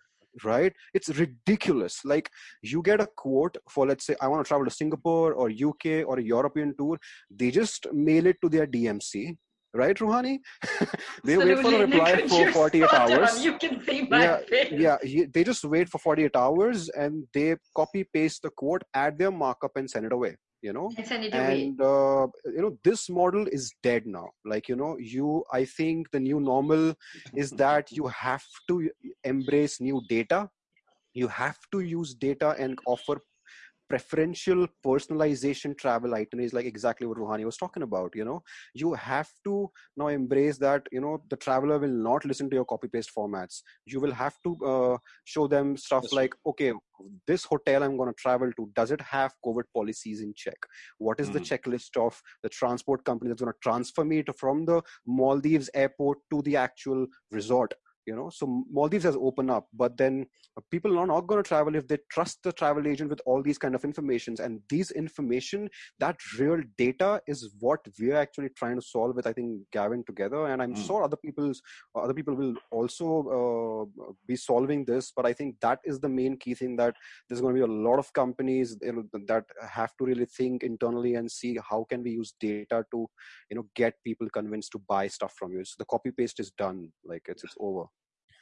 right? 0.44 0.72
It's 0.94 1.08
ridiculous. 1.10 2.00
Like 2.04 2.28
you 2.62 2.82
get 2.82 3.00
a 3.00 3.08
quote 3.16 3.56
for 3.68 3.86
let's 3.86 4.06
say 4.06 4.16
i 4.20 4.28
want 4.28 4.44
to 4.44 4.48
travel 4.48 4.64
to 4.64 4.70
singapore 4.70 5.32
or 5.34 5.50
uk 5.68 5.86
or 6.06 6.18
a 6.18 6.22
european 6.22 6.74
tour 6.78 6.98
they 7.30 7.50
just 7.50 7.86
mail 7.92 8.26
it 8.26 8.36
to 8.42 8.48
their 8.48 8.66
dmc 8.66 9.36
right 9.74 9.96
ruhani? 9.96 10.38
They 11.24 11.36
wait 11.38 11.58
for 11.60 11.74
a 11.74 11.78
reply 11.86 12.26
for 12.28 12.52
48 12.52 12.92
hours. 12.92 13.44
you 13.44 13.56
can 13.56 13.82
see 13.86 14.02
my 14.02 14.22
yeah, 14.24 14.38
face. 14.48 14.72
yeah 14.72 14.96
they 15.34 15.44
just 15.44 15.64
wait 15.64 15.88
for 15.88 15.98
48 15.98 16.36
hours 16.36 16.88
and 16.90 17.24
they 17.32 17.56
copy 17.74 18.04
paste 18.04 18.42
the 18.42 18.50
quote 18.50 18.82
add 18.94 19.18
their 19.18 19.30
markup 19.30 19.72
and 19.76 19.88
send 19.88 20.04
it 20.04 20.12
away 20.12 20.36
you 20.62 20.72
know? 20.72 20.96
And 21.32 21.80
uh, 21.80 22.28
you 22.46 22.62
know 22.62 22.78
this 22.84 23.08
model 23.10 23.46
is 23.50 23.74
dead 23.82 24.06
now. 24.06 24.30
Like 24.44 24.68
you 24.68 24.76
know 24.76 24.96
you 24.98 25.44
i 25.52 25.64
think 25.64 26.10
the 26.10 26.20
new 26.20 26.40
normal 26.40 26.94
is 27.34 27.52
that 27.64 27.90
you 27.96 28.06
have 28.08 28.44
to 28.68 28.90
embrace 29.24 29.80
new 29.80 30.02
data. 30.08 30.50
You 31.14 31.28
have 31.28 31.58
to 31.72 31.80
use 31.80 32.14
data 32.14 32.54
and 32.58 32.78
offer 32.86 33.20
preferential 33.92 34.66
personalization 34.86 35.76
travel 35.76 36.14
itineraries 36.14 36.54
like 36.54 36.64
exactly 36.64 37.06
what 37.06 37.18
Ruhani 37.18 37.44
was 37.44 37.58
talking 37.58 37.82
about 37.82 38.14
you 38.14 38.24
know 38.24 38.42
you 38.72 38.94
have 38.94 39.28
to 39.44 39.70
now 39.98 40.08
embrace 40.08 40.56
that 40.58 40.86
you 40.90 41.02
know 41.02 41.22
the 41.28 41.36
traveler 41.36 41.78
will 41.78 41.98
not 42.08 42.24
listen 42.24 42.48
to 42.48 42.56
your 42.56 42.64
copy 42.64 42.88
paste 42.88 43.10
formats 43.16 43.60
you 43.84 44.00
will 44.00 44.16
have 44.22 44.34
to 44.44 44.56
uh, 44.72 44.96
show 45.24 45.46
them 45.46 45.76
stuff 45.76 46.04
That's 46.04 46.14
like 46.20 46.34
okay 46.46 46.72
this 47.26 47.44
hotel 47.44 47.82
i'm 47.82 47.98
going 47.98 48.08
to 48.08 48.22
travel 48.24 48.50
to 48.56 48.70
does 48.74 48.90
it 48.96 49.00
have 49.02 49.34
covid 49.44 49.64
policies 49.74 50.22
in 50.22 50.32
check 50.34 50.68
what 50.98 51.20
is 51.20 51.28
mm. 51.28 51.34
the 51.34 51.40
hmm. 51.40 51.50
checklist 51.50 52.02
of 52.06 52.18
the 52.42 52.48
transport 52.48 53.04
company 53.04 53.28
that's 53.28 53.42
going 53.42 53.52
to 53.52 53.68
transfer 53.68 54.04
me 54.04 54.22
to, 54.22 54.32
from 54.32 54.64
the 54.64 54.80
maldives 55.06 55.68
airport 55.74 56.18
to 56.30 56.40
the 56.42 56.56
actual 56.56 57.06
resort 57.30 57.74
you 58.06 58.14
know 58.16 58.28
so 58.30 58.64
maldives 58.70 59.04
has 59.04 59.16
opened 59.16 59.50
up 59.50 59.66
but 59.74 59.96
then 59.96 60.26
uh, 60.56 60.60
people 60.70 60.98
are 60.98 61.06
not 61.06 61.26
going 61.26 61.42
to 61.42 61.48
travel 61.48 61.74
if 61.74 61.86
they 61.86 61.98
trust 62.10 62.38
the 62.42 62.52
travel 62.52 62.86
agent 62.86 63.08
with 63.08 63.20
all 63.26 63.42
these 63.42 63.58
kind 63.58 63.74
of 63.74 63.84
informations 63.84 64.40
and 64.40 64.60
these 64.68 64.90
information 64.92 65.68
that 65.98 66.16
real 66.38 66.60
data 66.76 67.20
is 67.26 67.54
what 67.60 67.80
we're 67.98 68.16
actually 68.16 68.48
trying 68.56 68.76
to 68.76 68.86
solve 68.86 69.14
with 69.14 69.26
i 69.26 69.32
think 69.32 69.60
gavin 69.72 70.02
together 70.04 70.46
and 70.46 70.62
i'm 70.62 70.74
mm. 70.74 70.86
sure 70.86 71.04
other 71.04 71.16
people's 71.16 71.62
other 71.94 72.14
people 72.14 72.34
will 72.34 72.54
also 72.70 73.06
uh, 73.38 74.12
be 74.26 74.36
solving 74.36 74.84
this 74.84 75.12
but 75.14 75.24
i 75.24 75.32
think 75.32 75.54
that 75.60 75.78
is 75.84 76.00
the 76.00 76.08
main 76.08 76.36
key 76.36 76.54
thing 76.54 76.76
that 76.76 76.94
there's 77.28 77.40
going 77.40 77.54
to 77.54 77.60
be 77.60 77.72
a 77.72 77.76
lot 77.88 77.98
of 77.98 78.12
companies 78.12 78.76
you 78.82 78.92
know, 78.92 79.04
that 79.26 79.44
have 79.70 79.96
to 79.96 80.04
really 80.04 80.26
think 80.26 80.62
internally 80.62 81.14
and 81.14 81.30
see 81.30 81.56
how 81.68 81.84
can 81.88 82.02
we 82.02 82.10
use 82.10 82.34
data 82.40 82.84
to 82.90 83.06
you 83.50 83.56
know 83.56 83.66
get 83.76 83.94
people 84.04 84.28
convinced 84.30 84.72
to 84.72 84.80
buy 84.88 85.06
stuff 85.06 85.32
from 85.38 85.52
you 85.52 85.64
so 85.64 85.74
the 85.78 85.84
copy 85.84 86.10
paste 86.10 86.40
is 86.40 86.50
done 86.52 86.88
like 87.04 87.22
it's 87.28 87.44
it's 87.44 87.54
over 87.60 87.84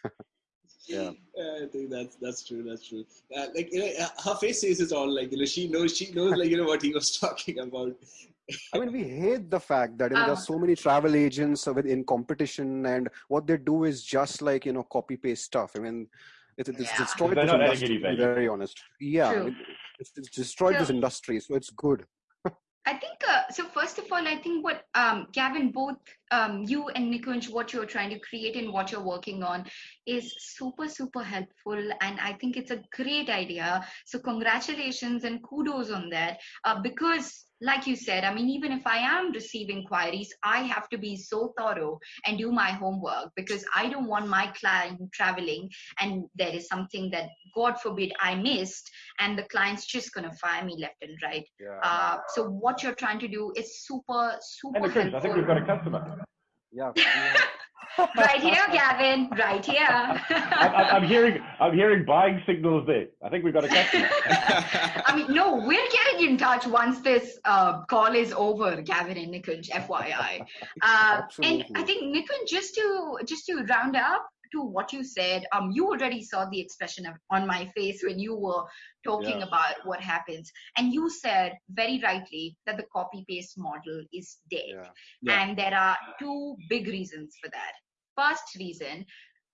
yeah. 0.87 1.11
I 1.39 1.67
think 1.73 1.91
that's 1.91 2.17
that's 2.17 2.47
true. 2.47 2.63
That's 2.63 2.87
true. 2.87 3.05
Uh, 3.37 3.47
like 3.55 3.73
you 3.73 3.81
know, 3.81 4.07
her 4.25 4.35
face 4.37 4.61
says 4.63 4.81
it 4.81 4.93
all. 4.93 5.13
Like 5.15 5.33
you 5.33 5.39
know, 5.39 5.45
she 5.45 5.69
knows 5.69 5.97
she 5.97 6.13
knows 6.13 6.37
like 6.37 6.51
you 6.51 6.57
know 6.57 6.65
what 6.65 6.83
he 6.83 6.93
was 6.93 7.19
talking 7.21 7.59
about. 7.61 7.95
I 8.75 8.79
mean, 8.79 8.93
we 8.93 9.05
hate 9.05 9.51
the 9.51 9.61
fact 9.61 9.97
that 9.99 10.11
you 10.11 10.17
know, 10.17 10.23
um, 10.23 10.29
there's 10.29 10.47
so 10.47 10.59
many 10.59 10.75
travel 10.75 11.15
agents 11.15 11.67
in 11.67 12.05
competition, 12.05 12.85
and 12.87 13.09
what 13.29 13.47
they 13.47 13.57
do 13.57 13.85
is 13.85 14.03
just 14.03 14.43
like 14.43 14.67
you 14.67 14.73
know 14.73 14.83
copy 14.83 15.17
paste 15.17 15.45
stuff. 15.45 15.73
I 15.77 15.81
mean, 15.81 16.09
it's, 16.57 16.69
it's 16.69 16.81
yeah. 16.81 16.99
destroyed 16.99 17.37
this 17.37 17.51
industry. 17.51 17.99
Very 18.17 18.49
honest, 18.49 18.83
yeah, 19.01 19.33
it, 19.33 19.55
it's, 19.99 20.13
it's, 20.17 20.31
destroyed 20.31 20.75
so, 20.75 20.81
this 20.81 20.91
industry. 20.91 21.41
So 21.41 21.55
it's 21.55 21.71
good. 21.71 22.05
I 22.87 22.95
think 22.95 23.19
uh, 23.29 23.43
so. 23.51 23.65
First 23.65 23.99
of 23.99 24.07
all, 24.11 24.27
I 24.27 24.37
think 24.37 24.65
what 24.65 24.85
um, 24.95 25.27
Gavin 25.33 25.71
both 25.71 25.99
um, 26.31 26.65
you 26.67 26.89
and 26.89 27.13
Nikunj, 27.13 27.51
what 27.51 27.73
you're 27.73 27.85
trying 27.85 28.11
to 28.11 28.19
create 28.19 28.57
and 28.57 28.73
what 28.73 28.91
you're 28.91 29.05
working 29.05 29.43
on 29.43 29.67
is 30.07 30.35
super, 30.39 30.89
super 30.89 31.23
helpful. 31.23 31.79
And 32.01 32.19
I 32.19 32.33
think 32.41 32.57
it's 32.57 32.71
a 32.71 32.83
great 32.93 33.29
idea. 33.29 33.87
So, 34.07 34.19
congratulations 34.19 35.25
and 35.25 35.43
kudos 35.43 35.91
on 35.91 36.09
that. 36.11 36.39
Uh, 36.65 36.81
because, 36.81 37.45
like 37.61 37.87
you 37.87 37.97
said, 37.97 38.25
I 38.25 38.33
mean, 38.33 38.49
even 38.49 38.73
if 38.73 38.87
I 38.87 38.99
am 38.99 39.33
receiving 39.33 39.85
queries, 39.85 40.33
I 40.43 40.63
have 40.63 40.89
to 40.91 40.99
be 40.99 41.17
so 41.17 41.53
thorough 41.59 41.99
and 42.27 42.39
do 42.39 42.51
my 42.51 42.71
homework 42.71 43.31
because 43.37 43.65
I 43.75 43.89
don't 43.89 44.07
want 44.07 44.29
my 44.29 44.53
client 44.59 45.01
traveling 45.13 45.71
and 45.99 46.25
there 46.35 46.55
is 46.55 46.69
something 46.69 47.11
that, 47.11 47.29
God 47.55 47.81
forbid, 47.81 48.13
I 48.21 48.35
missed 48.35 48.91
and 49.19 49.37
the 49.37 49.43
client's 49.45 49.87
just 49.87 50.15
going 50.15 50.29
to 50.29 50.37
fire 50.37 50.65
me 50.65 50.77
left 50.79 51.03
and 51.03 51.19
right. 51.23 51.45
Yeah. 51.61 51.79
Uh, 51.83 52.19
so, 52.29 52.49
what 52.49 52.83
you're 52.83 52.95
trying 52.95 53.19
to 53.21 53.29
do 53.29 53.53
is 53.57 53.83
super, 53.85 54.37
super 54.41 54.79
and. 54.79 55.15
I 55.15 55.21
think 55.21 55.37
we've 55.37 55.47
got 55.47 55.59
a 55.59 55.67
customer. 55.67 56.25
Yeah. 56.73 56.93
right 58.17 58.41
here, 58.41 58.65
Gavin. 58.73 59.29
Right 59.37 59.65
here. 59.65 59.87
I'm, 59.89 61.03
I'm, 61.03 61.09
hearing, 61.09 61.43
I'm 61.59 61.75
hearing 61.75 62.05
buying 62.05 62.43
signals 62.47 62.87
there. 62.87 63.07
I 63.25 63.29
think 63.29 63.45
we've 63.45 63.55
got 63.55 63.65
a 63.65 63.69
customer. 63.69 64.09
I 64.27 65.15
mean, 65.17 65.35
no, 65.35 65.57
we're 65.57 65.89
getting 65.91 66.31
in 66.31 66.39
touch 66.39 66.67
once 66.67 67.01
this 67.01 67.39
uh, 67.45 67.83
call 67.87 68.15
is 68.15 68.33
over, 68.33 68.81
Gavin 68.83 69.17
and 69.17 69.35
Nikunj, 69.35 69.71
FYI. 69.71 70.47
Uh, 70.83 71.23
and 71.43 71.65
I 71.75 71.83
think 71.83 72.15
Nikunj, 72.15 72.47
just 72.47 72.75
to 72.77 73.19
just 73.27 73.47
to 73.47 73.65
round 73.65 73.97
up, 73.97 74.29
to 74.53 74.63
what 74.63 74.93
you 74.93 75.05
said, 75.05 75.45
um, 75.53 75.71
you 75.73 75.87
already 75.87 76.23
saw 76.23 76.49
the 76.49 76.61
expression 76.61 77.07
of, 77.07 77.15
on 77.31 77.47
my 77.47 77.71
face 77.77 78.03
when 78.05 78.19
you 78.19 78.37
were 78.37 78.65
talking 79.05 79.39
yeah. 79.39 79.47
about 79.47 79.75
what 79.85 80.01
happens. 80.01 80.51
And 80.77 80.93
you 80.93 81.11
said 81.11 81.59
very 81.71 82.01
rightly 82.03 82.57
that 82.67 82.77
the 82.77 82.87
copy 82.93 83.25
paste 83.29 83.59
model 83.59 84.05
is 84.13 84.39
dead. 84.51 84.65
Yeah. 84.69 84.89
Yeah. 85.23 85.43
And 85.43 85.59
there 85.59 85.75
are 85.75 85.97
two 86.19 86.57
big 86.69 86.87
reasons 86.87 87.37
for 87.43 87.51
that. 87.51 87.73
First 88.17 88.57
reason, 88.59 89.07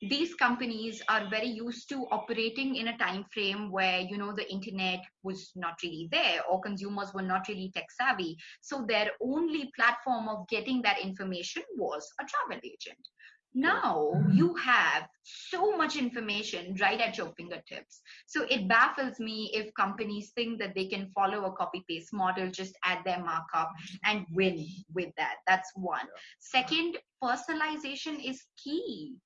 these 0.03 0.35
companies 0.35 1.03
are 1.09 1.29
very 1.31 1.49
used 1.49 1.89
to 1.89 2.07
operating 2.11 2.77
in 2.77 2.89
a 2.89 2.99
time 2.99 3.25
frame 3.33 3.71
where 3.73 4.01
you 4.01 4.19
know 4.19 4.33
the 4.33 4.51
internet 4.53 5.01
was 5.23 5.53
not 5.57 5.75
really 5.83 6.07
there 6.13 6.41
or 6.51 6.61
consumers 6.61 7.15
were 7.15 7.23
not 7.23 7.49
really 7.49 7.73
tech 7.75 7.87
savvy 7.91 8.37
so 8.61 8.85
their 8.87 9.11
only 9.23 9.71
platform 9.75 10.29
of 10.29 10.47
getting 10.49 10.83
that 10.83 11.01
information 11.01 11.63
was 11.79 12.07
a 12.21 12.25
travel 12.25 12.61
agent 12.63 13.09
now 13.57 14.13
you 14.33 14.55
have 14.57 15.09
so 15.23 15.77
much 15.77 15.97
information 15.97 16.77
right 16.79 17.01
at 17.01 17.17
your 17.17 17.33
fingertips. 17.37 18.03
So 18.27 18.45
it 18.51 18.69
baffles 18.69 19.19
me 19.19 19.51
if 19.55 19.73
companies 19.75 20.33
think 20.37 20.61
that 20.61 20.75
they 20.75 20.87
can 20.87 21.11
follow 21.15 21.47
a 21.47 21.53
copy 21.53 21.83
paste 21.89 22.13
model, 22.13 22.51
just 22.51 22.77
add 22.85 22.99
their 23.05 23.19
markup 23.19 23.73
and 24.05 24.27
win 24.31 24.67
with 24.95 25.09
that. 25.17 25.37
That's 25.47 25.71
one. 25.75 26.07
Second, 26.39 26.99
personalization 27.25 28.23
is 28.23 28.45
key. 28.63 29.17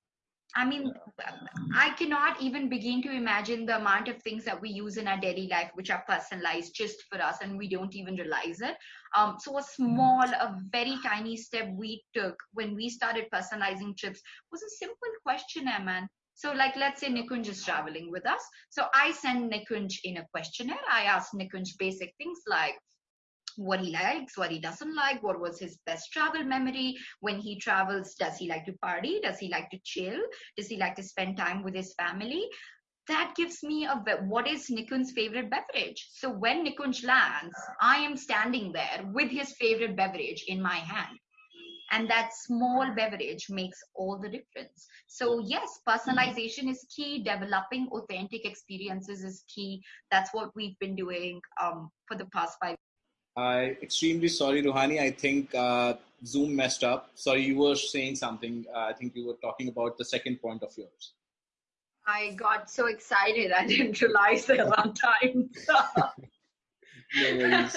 I 0.56 0.64
mean, 0.64 0.92
I 1.74 1.90
cannot 1.90 2.40
even 2.40 2.68
begin 2.68 3.02
to 3.02 3.12
imagine 3.12 3.66
the 3.66 3.76
amount 3.76 4.08
of 4.08 4.20
things 4.22 4.44
that 4.44 4.60
we 4.60 4.70
use 4.70 4.96
in 4.96 5.06
our 5.06 5.18
daily 5.18 5.46
life 5.48 5.70
which 5.74 5.90
are 5.90 6.04
personalized 6.08 6.74
just 6.74 7.02
for 7.08 7.20
us 7.20 7.36
and 7.40 7.56
we 7.56 7.68
don't 7.68 7.94
even 7.94 8.16
realize 8.16 8.60
it. 8.60 8.76
Um, 9.16 9.36
so, 9.38 9.58
a 9.58 9.62
small, 9.62 10.22
a 10.22 10.56
very 10.70 10.96
tiny 11.04 11.36
step 11.36 11.68
we 11.74 12.02
took 12.14 12.36
when 12.52 12.74
we 12.74 12.88
started 12.88 13.26
personalizing 13.32 13.96
trips 13.96 14.20
was 14.52 14.62
a 14.62 14.70
simple 14.70 15.12
questionnaire, 15.24 15.84
man. 15.84 16.08
So, 16.34 16.52
like, 16.52 16.76
let's 16.76 17.00
say 17.00 17.08
Nikunj 17.08 17.48
is 17.48 17.64
traveling 17.64 18.10
with 18.10 18.26
us. 18.26 18.42
So, 18.70 18.86
I 18.94 19.12
send 19.12 19.52
Nikunj 19.52 19.98
in 20.04 20.18
a 20.18 20.26
questionnaire. 20.32 20.78
I 20.90 21.04
ask 21.04 21.32
Nikunj 21.32 21.76
basic 21.78 22.14
things 22.18 22.38
like, 22.46 22.76
what 23.56 23.80
he 23.80 23.90
likes, 23.90 24.38
what 24.38 24.50
he 24.50 24.58
doesn't 24.58 24.94
like, 24.94 25.22
what 25.22 25.40
was 25.40 25.58
his 25.58 25.78
best 25.84 26.12
travel 26.12 26.44
memory. 26.44 26.96
When 27.20 27.38
he 27.38 27.58
travels, 27.58 28.14
does 28.14 28.36
he 28.36 28.48
like 28.48 28.64
to 28.66 28.72
party? 28.74 29.20
Does 29.22 29.38
he 29.38 29.48
like 29.48 29.70
to 29.70 29.78
chill? 29.84 30.18
Does 30.56 30.68
he 30.68 30.76
like 30.76 30.94
to 30.96 31.02
spend 31.02 31.36
time 31.36 31.62
with 31.62 31.74
his 31.74 31.94
family? 31.94 32.48
That 33.10 33.34
gives 33.34 33.64
me 33.64 33.86
a 33.86 33.96
what 34.28 34.46
is 34.46 34.70
Nikunj's 34.70 35.10
favorite 35.10 35.50
beverage. 35.50 36.10
So 36.12 36.30
when 36.30 36.64
Nikunj 36.64 37.04
lands, 37.04 37.56
I 37.80 37.96
am 37.96 38.16
standing 38.16 38.70
there 38.70 39.00
with 39.12 39.32
his 39.32 39.52
favorite 39.54 39.96
beverage 39.96 40.44
in 40.46 40.62
my 40.62 40.76
hand. 40.76 41.18
And 41.90 42.08
that 42.08 42.30
small 42.32 42.94
beverage 42.94 43.46
makes 43.50 43.78
all 43.96 44.16
the 44.16 44.28
difference. 44.28 44.86
So, 45.08 45.40
yes, 45.44 45.80
personalization 45.88 46.70
is 46.70 46.86
key. 46.94 47.24
Developing 47.24 47.88
authentic 47.90 48.44
experiences 48.44 49.24
is 49.24 49.42
key. 49.52 49.82
That's 50.12 50.32
what 50.32 50.54
we've 50.54 50.78
been 50.78 50.94
doing 50.94 51.40
um, 51.60 51.90
for 52.06 52.16
the 52.16 52.26
past 52.26 52.58
five 52.62 52.76
I 53.36 53.76
extremely 53.82 54.28
sorry, 54.28 54.62
Ruhani. 54.62 55.00
I 55.00 55.10
think 55.10 55.52
uh, 55.52 55.94
Zoom 56.24 56.54
messed 56.54 56.84
up. 56.84 57.10
Sorry, 57.16 57.42
you 57.42 57.58
were 57.58 57.74
saying 57.74 58.16
something. 58.16 58.66
Uh, 58.72 58.86
I 58.90 58.92
think 58.92 59.16
you 59.16 59.26
were 59.26 59.38
talking 59.42 59.68
about 59.68 59.98
the 59.98 60.04
second 60.04 60.40
point 60.40 60.62
of 60.62 60.70
yours. 60.76 61.12
I 62.10 62.34
got 62.34 62.70
so 62.70 62.86
excited. 62.86 63.52
I 63.52 63.66
didn't 63.72 64.00
realize 64.00 64.46
the 64.46 64.66
on 64.66 64.94
time. 64.94 65.50
no. 67.16 67.68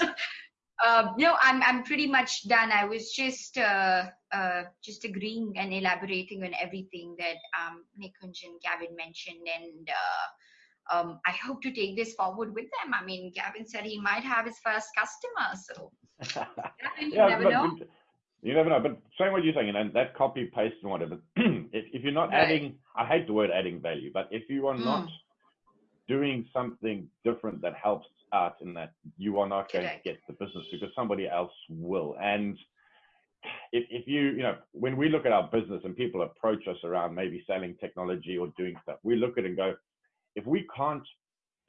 Uh, 0.84 1.11
no, 1.17 1.36
I'm 1.41 1.61
I'm 1.63 1.84
pretty 1.84 2.07
much 2.07 2.47
done. 2.47 2.71
I 2.71 2.86
was 2.86 3.11
just 3.11 3.57
uh, 3.57 4.05
uh, 4.31 4.63
just 4.84 5.05
agreeing 5.05 5.53
and 5.57 5.73
elaborating 5.73 6.43
on 6.43 6.53
everything 6.59 7.15
that 7.19 7.38
um, 7.59 7.84
Nikunj 7.99 8.43
and 8.45 8.59
Gavin 8.61 8.95
mentioned, 8.95 9.47
and 9.57 9.89
uh, 9.89 10.95
um, 10.95 11.19
I 11.25 11.31
hope 11.31 11.61
to 11.63 11.71
take 11.71 11.95
this 11.95 12.13
forward 12.13 12.53
with 12.53 12.65
them. 12.65 12.93
I 12.93 13.03
mean, 13.05 13.31
Gavin 13.36 13.67
said 13.67 13.84
he 13.86 13.99
might 13.99 14.23
have 14.23 14.45
his 14.45 14.59
first 14.63 14.89
customer, 14.97 15.47
so 15.67 15.91
Gavin, 16.34 17.11
you 17.11 17.17
yeah, 17.17 17.27
never 17.27 17.49
know. 17.49 17.77
You 18.43 18.53
never 18.53 18.69
know, 18.69 18.79
but 18.81 18.99
same 19.17 19.31
what 19.31 19.45
you're 19.45 19.53
saying, 19.53 19.73
and 19.73 19.93
that 19.93 20.15
copy 20.15 20.51
paste 20.53 20.75
and 20.81 20.91
whatever. 20.91 21.17
if, 21.37 21.85
if 21.93 22.03
you're 22.03 22.11
not 22.11 22.29
right. 22.29 22.43
adding, 22.43 22.75
I 22.95 23.05
hate 23.05 23.25
the 23.25 23.33
word 23.33 23.49
adding 23.49 23.79
value, 23.79 24.11
but 24.13 24.27
if 24.31 24.49
you 24.49 24.67
are 24.67 24.75
mm. 24.75 24.83
not 24.83 25.07
doing 26.09 26.45
something 26.53 27.07
different 27.23 27.61
that 27.61 27.73
helps 27.81 28.07
out 28.33 28.55
in 28.61 28.73
that, 28.73 28.91
you 29.17 29.39
are 29.39 29.47
not 29.47 29.71
going 29.71 29.85
Correct. 29.85 30.03
to 30.03 30.11
get 30.11 30.19
the 30.27 30.33
business 30.33 30.65
because 30.71 30.89
somebody 30.93 31.27
else 31.27 31.53
will. 31.69 32.17
And 32.21 32.57
if, 33.71 33.85
if 33.89 34.07
you, 34.07 34.31
you 34.31 34.43
know, 34.43 34.55
when 34.73 34.97
we 34.97 35.07
look 35.07 35.25
at 35.25 35.31
our 35.31 35.49
business 35.49 35.81
and 35.85 35.95
people 35.95 36.23
approach 36.23 36.67
us 36.67 36.77
around 36.83 37.15
maybe 37.15 37.43
selling 37.47 37.75
technology 37.79 38.37
or 38.37 38.47
doing 38.57 38.75
stuff, 38.83 38.97
we 39.03 39.15
look 39.15 39.37
at 39.37 39.45
it 39.45 39.47
and 39.47 39.57
go, 39.57 39.75
if 40.35 40.45
we 40.45 40.67
can't 40.75 41.03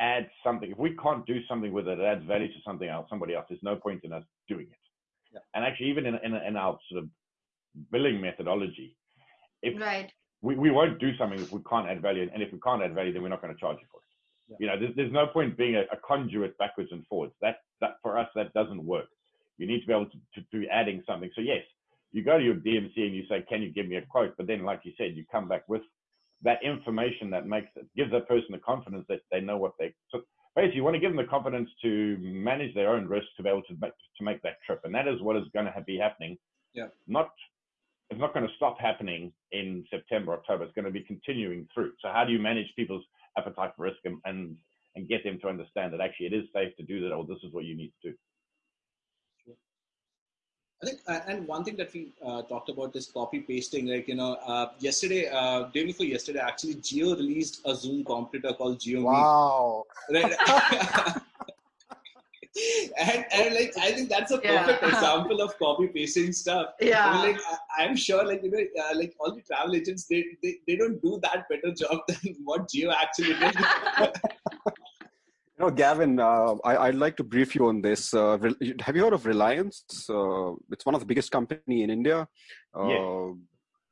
add 0.00 0.28
something, 0.42 0.72
if 0.72 0.78
we 0.78 0.96
can't 0.96 1.24
do 1.26 1.38
something 1.48 1.72
with 1.72 1.86
it 1.86 1.98
that 1.98 2.04
adds 2.04 2.24
value 2.24 2.48
to 2.48 2.58
something 2.66 2.88
else, 2.88 3.06
somebody 3.08 3.34
else, 3.34 3.46
there's 3.48 3.62
no 3.62 3.76
point 3.76 4.02
in 4.02 4.12
us 4.12 4.24
doing 4.48 4.66
it. 4.70 4.83
Yeah. 5.34 5.40
And 5.54 5.64
actually, 5.64 5.90
even 5.90 6.06
in, 6.06 6.14
in, 6.22 6.34
in, 6.34 6.56
our 6.56 6.78
sort 6.90 7.02
of 7.02 7.10
billing 7.90 8.20
methodology, 8.20 8.96
if 9.62 9.80
right. 9.80 10.10
we, 10.42 10.54
we 10.54 10.70
won't 10.70 11.00
do 11.00 11.16
something 11.16 11.40
if 11.40 11.52
we 11.52 11.60
can't 11.68 11.88
add 11.88 12.00
value, 12.00 12.30
and 12.32 12.42
if 12.42 12.52
we 12.52 12.60
can't 12.60 12.82
add 12.82 12.94
value, 12.94 13.12
then 13.12 13.22
we're 13.22 13.28
not 13.28 13.42
going 13.42 13.52
to 13.52 13.60
charge 13.60 13.78
you 13.80 13.86
for 13.90 13.98
it. 13.98 14.04
Yeah. 14.48 14.56
You 14.60 14.66
know, 14.66 14.78
there's, 14.80 14.96
there's 14.96 15.12
no 15.12 15.26
point 15.26 15.56
being 15.56 15.76
a, 15.76 15.82
a, 15.92 15.96
conduit 16.06 16.56
backwards 16.58 16.90
and 16.92 17.04
forwards. 17.06 17.34
That 17.40 17.56
that 17.80 17.96
for 18.02 18.18
us 18.18 18.28
that 18.34 18.52
doesn't 18.52 18.84
work. 18.84 19.06
You 19.58 19.66
need 19.66 19.80
to 19.80 19.86
be 19.86 19.92
able 19.92 20.06
to, 20.06 20.18
to 20.40 20.58
be 20.58 20.68
adding 20.68 21.02
something. 21.06 21.30
So 21.34 21.40
yes, 21.40 21.62
you 22.12 22.22
go 22.22 22.38
to 22.38 22.44
your 22.44 22.56
DMC 22.56 22.96
and 22.96 23.14
you 23.14 23.24
say, 23.28 23.44
"Can 23.48 23.62
you 23.62 23.72
give 23.72 23.88
me 23.88 23.96
a 23.96 24.02
quote?" 24.02 24.34
But 24.36 24.46
then, 24.46 24.64
like 24.64 24.80
you 24.84 24.92
said, 24.98 25.16
you 25.16 25.24
come 25.32 25.48
back 25.48 25.62
with 25.68 25.82
that 26.42 26.62
information 26.62 27.30
that 27.30 27.46
makes 27.46 27.68
it 27.74 27.86
gives 27.96 28.12
that 28.12 28.28
person 28.28 28.48
the 28.50 28.58
confidence 28.58 29.06
that 29.08 29.20
they 29.32 29.40
know 29.40 29.56
what 29.56 29.72
they 29.78 29.94
so 30.10 30.20
basically 30.56 30.76
you 30.76 30.84
want 30.84 30.94
to 30.94 31.00
give 31.00 31.10
them 31.10 31.16
the 31.16 31.30
confidence 31.30 31.68
to 31.82 32.16
manage 32.20 32.74
their 32.74 32.90
own 32.90 33.06
risk 33.06 33.26
to 33.36 33.42
be 33.42 33.48
able 33.48 33.62
to 33.62 33.74
make 33.80 33.92
to 34.18 34.24
make 34.24 34.42
that 34.42 34.56
trip 34.66 34.80
and 34.84 34.94
that 34.94 35.08
is 35.08 35.20
what 35.20 35.36
is 35.36 35.44
going 35.52 35.66
to 35.66 35.84
be 35.86 35.98
happening. 35.98 36.36
Yeah. 36.72 36.88
Not 37.06 37.30
it's 38.10 38.20
not 38.20 38.34
going 38.34 38.46
to 38.46 38.54
stop 38.56 38.78
happening 38.80 39.32
in 39.52 39.84
september 39.90 40.32
october. 40.32 40.64
It's 40.64 40.74
going 40.74 40.84
to 40.84 40.90
be 40.90 41.02
continuing 41.02 41.66
through. 41.72 41.92
So 42.00 42.08
how 42.12 42.24
do 42.24 42.32
you 42.32 42.38
manage 42.38 42.66
people's 42.76 43.04
appetite 43.36 43.72
for 43.76 43.82
risk 43.82 43.98
and 44.04 44.18
and, 44.24 44.56
and 44.96 45.08
get 45.08 45.24
them 45.24 45.38
to 45.42 45.48
understand 45.48 45.92
that 45.92 46.00
actually 46.00 46.26
it 46.26 46.34
is 46.34 46.44
safe 46.54 46.76
to 46.76 46.84
do 46.84 47.00
that 47.00 47.12
or 47.12 47.24
this 47.24 47.38
is 47.42 47.52
what 47.52 47.64
you 47.64 47.76
need 47.76 47.92
to 48.02 48.10
do 48.10 48.16
I 50.84 50.86
think, 50.86 51.00
uh, 51.08 51.20
and 51.26 51.48
one 51.48 51.64
thing 51.64 51.76
that 51.76 51.92
we 51.94 52.12
uh, 52.24 52.42
talked 52.42 52.68
about 52.68 52.94
is 52.94 53.06
copy 53.06 53.40
pasting. 53.40 53.86
Like 53.86 54.06
you 54.06 54.16
know, 54.16 54.34
uh, 54.46 54.66
yesterday, 54.78 55.30
uh, 55.32 55.68
day 55.72 55.84
before 55.84 56.04
yesterday, 56.04 56.40
actually, 56.40 56.74
Jio 56.74 57.16
released 57.16 57.62
a 57.64 57.74
Zoom 57.74 58.04
competitor 58.04 58.52
called 58.54 58.78
Jio. 58.80 59.04
Wow. 59.04 59.84
Right. 60.10 60.34
and, 63.00 63.24
and 63.32 63.54
like 63.54 63.72
I 63.80 63.92
think 63.92 64.10
that's 64.10 64.30
a 64.30 64.38
perfect 64.38 64.82
yeah. 64.82 64.88
example 64.88 65.40
of 65.40 65.58
copy 65.58 65.86
pasting 65.88 66.32
stuff. 66.32 66.74
Yeah. 66.80 67.06
I 67.06 67.12
mean, 67.12 67.32
like 67.32 67.42
I, 67.78 67.84
am 67.84 67.96
sure, 67.96 68.26
like 68.26 68.42
you 68.42 68.50
know, 68.50 68.58
uh, 68.82 68.94
like 68.94 69.14
all 69.18 69.34
the 69.34 69.40
travel 69.40 69.74
agents, 69.74 70.04
they, 70.04 70.24
they 70.42 70.56
they 70.66 70.76
don't 70.76 71.00
do 71.00 71.18
that 71.22 71.48
better 71.48 71.74
job 71.74 72.00
than 72.08 72.36
what 72.44 72.68
Jio 72.68 72.92
actually 72.92 73.34
did. 73.34 73.56
Gavin, 75.70 76.18
uh, 76.18 76.54
I, 76.64 76.90
would 76.90 76.98
like 76.98 77.16
to 77.16 77.24
brief 77.24 77.54
you 77.54 77.66
on 77.68 77.80
this. 77.82 78.14
Uh, 78.14 78.38
have 78.80 78.96
you 78.96 79.04
heard 79.04 79.12
of 79.12 79.26
Reliance? 79.26 79.84
Uh, 80.08 80.52
it's 80.70 80.86
one 80.86 80.94
of 80.94 81.00
the 81.00 81.06
biggest 81.06 81.30
company 81.30 81.82
in 81.82 81.90
India. 81.90 82.28
yeah. 82.74 82.96
Uh, 82.96 83.34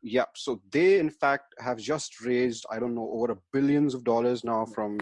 yeah. 0.03 0.25
So 0.35 0.61
they, 0.71 0.99
in 0.99 1.11
fact, 1.11 1.55
have 1.59 1.79
just 1.79 2.21
raised 2.25 2.67
I 2.71 2.79
don't 2.81 2.95
know 2.95 3.09
over 3.13 3.33
a 3.33 3.39
billions 3.53 3.95
of 3.95 4.03
dollars 4.05 4.43
now 4.43 4.67
from 4.67 4.99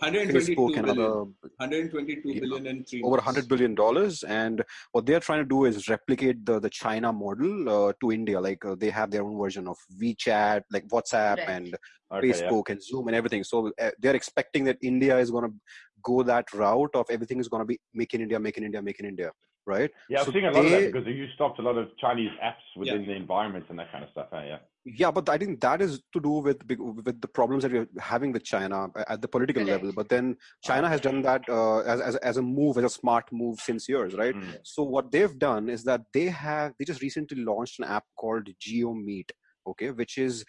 Facebook 0.00 0.76
and 0.76 0.90
other 0.90 1.10
122 1.58 2.34
billion 2.40 2.66
in 2.66 2.84
three 2.84 3.02
over 3.02 3.16
100 3.16 3.48
billion 3.48 3.74
dollars 3.74 4.22
and 4.22 4.62
what 4.92 5.06
they're 5.06 5.20
trying 5.20 5.38
to 5.40 5.44
do 5.48 5.64
is 5.64 5.88
replicate 5.88 6.44
the 6.46 6.58
the 6.60 6.70
china 6.70 7.12
model 7.12 7.68
uh, 7.68 7.92
to 8.00 8.12
india 8.12 8.40
like 8.40 8.64
uh, 8.64 8.74
they 8.74 8.90
have 8.90 9.10
their 9.10 9.22
own 9.24 9.38
version 9.38 9.68
of 9.68 9.76
wechat 10.02 10.62
like 10.70 10.86
whatsapp 10.88 11.38
Right. 11.38 11.48
and 11.56 11.76
Okay, 12.12 12.28
yeah. 12.28 12.34
facebook 12.34 12.68
and 12.68 12.82
zoom 12.82 13.06
and 13.08 13.16
everything 13.16 13.42
so 13.42 13.72
uh, 13.80 13.90
they're 14.00 14.14
expecting 14.14 14.64
that 14.64 14.76
india 14.82 15.18
is 15.18 15.30
going 15.30 15.46
to 15.50 15.54
go 16.02 16.22
that 16.22 16.52
route 16.52 16.94
of 16.94 17.06
everything 17.10 17.38
is 17.38 17.48
going 17.48 17.60
to 17.60 17.66
be 17.72 17.78
make 17.94 18.12
in 18.14 18.20
india 18.20 18.38
make 18.38 18.58
in 18.58 18.64
india 18.64 18.82
make 18.82 19.00
in 19.00 19.06
india 19.06 19.30
right 19.66 19.90
Yeah, 20.08 20.20
I'm 20.20 20.26
So 20.26 20.32
seeing 20.32 20.46
a 20.46 20.50
lot 20.50 20.64
of 20.66 20.72
that 20.72 20.84
because 20.92 21.06
you 21.06 21.26
stopped 21.34 21.58
a 21.58 21.62
lot 21.62 21.78
of 21.78 21.86
Chinese 21.98 22.30
apps 22.42 22.66
within 22.76 23.06
the 23.06 23.14
environment 23.14 23.64
and 23.70 23.78
that 23.78 23.90
kind 23.92 24.04
of 24.04 24.10
stuff. 24.10 24.28
eh, 24.32 24.44
yeah. 24.52 24.58
Yeah 24.84 25.10
but 25.12 25.28
i 25.28 25.38
think 25.38 25.60
that 25.60 25.80
is 25.80 26.00
to 26.12 26.20
do 26.20 26.30
with 26.46 26.58
with 27.06 27.20
the 27.20 27.28
problems 27.28 27.62
that 27.62 27.72
we're 27.72 27.86
having 28.00 28.32
with 28.32 28.42
china 28.44 28.88
at 29.08 29.22
the 29.22 29.28
political 29.28 29.64
Correct. 29.64 29.82
level 29.84 29.92
but 29.94 30.08
then 30.08 30.36
china 30.64 30.88
has 30.88 31.00
done 31.00 31.22
that 31.22 31.42
uh, 31.48 31.78
as, 31.80 32.00
as, 32.00 32.16
as 32.16 32.36
a 32.38 32.42
move 32.42 32.78
as 32.78 32.84
a 32.84 32.88
smart 32.88 33.24
move 33.32 33.60
since 33.60 33.88
years 33.88 34.14
right 34.14 34.34
Mm. 34.34 34.56
so 34.64 34.82
what 34.82 35.12
they've 35.12 35.38
done 35.38 35.68
is 35.68 35.84
that 35.84 36.00
they 36.12 36.26
have 36.26 36.72
they 36.78 36.84
just 36.84 37.02
recently 37.02 37.44
launched 37.44 37.78
an 37.78 37.84
app 37.84 38.04
called 38.16 38.48
JioMeet 38.66 39.30
okay 39.70 39.90
which 39.92 40.18
is 40.18 40.44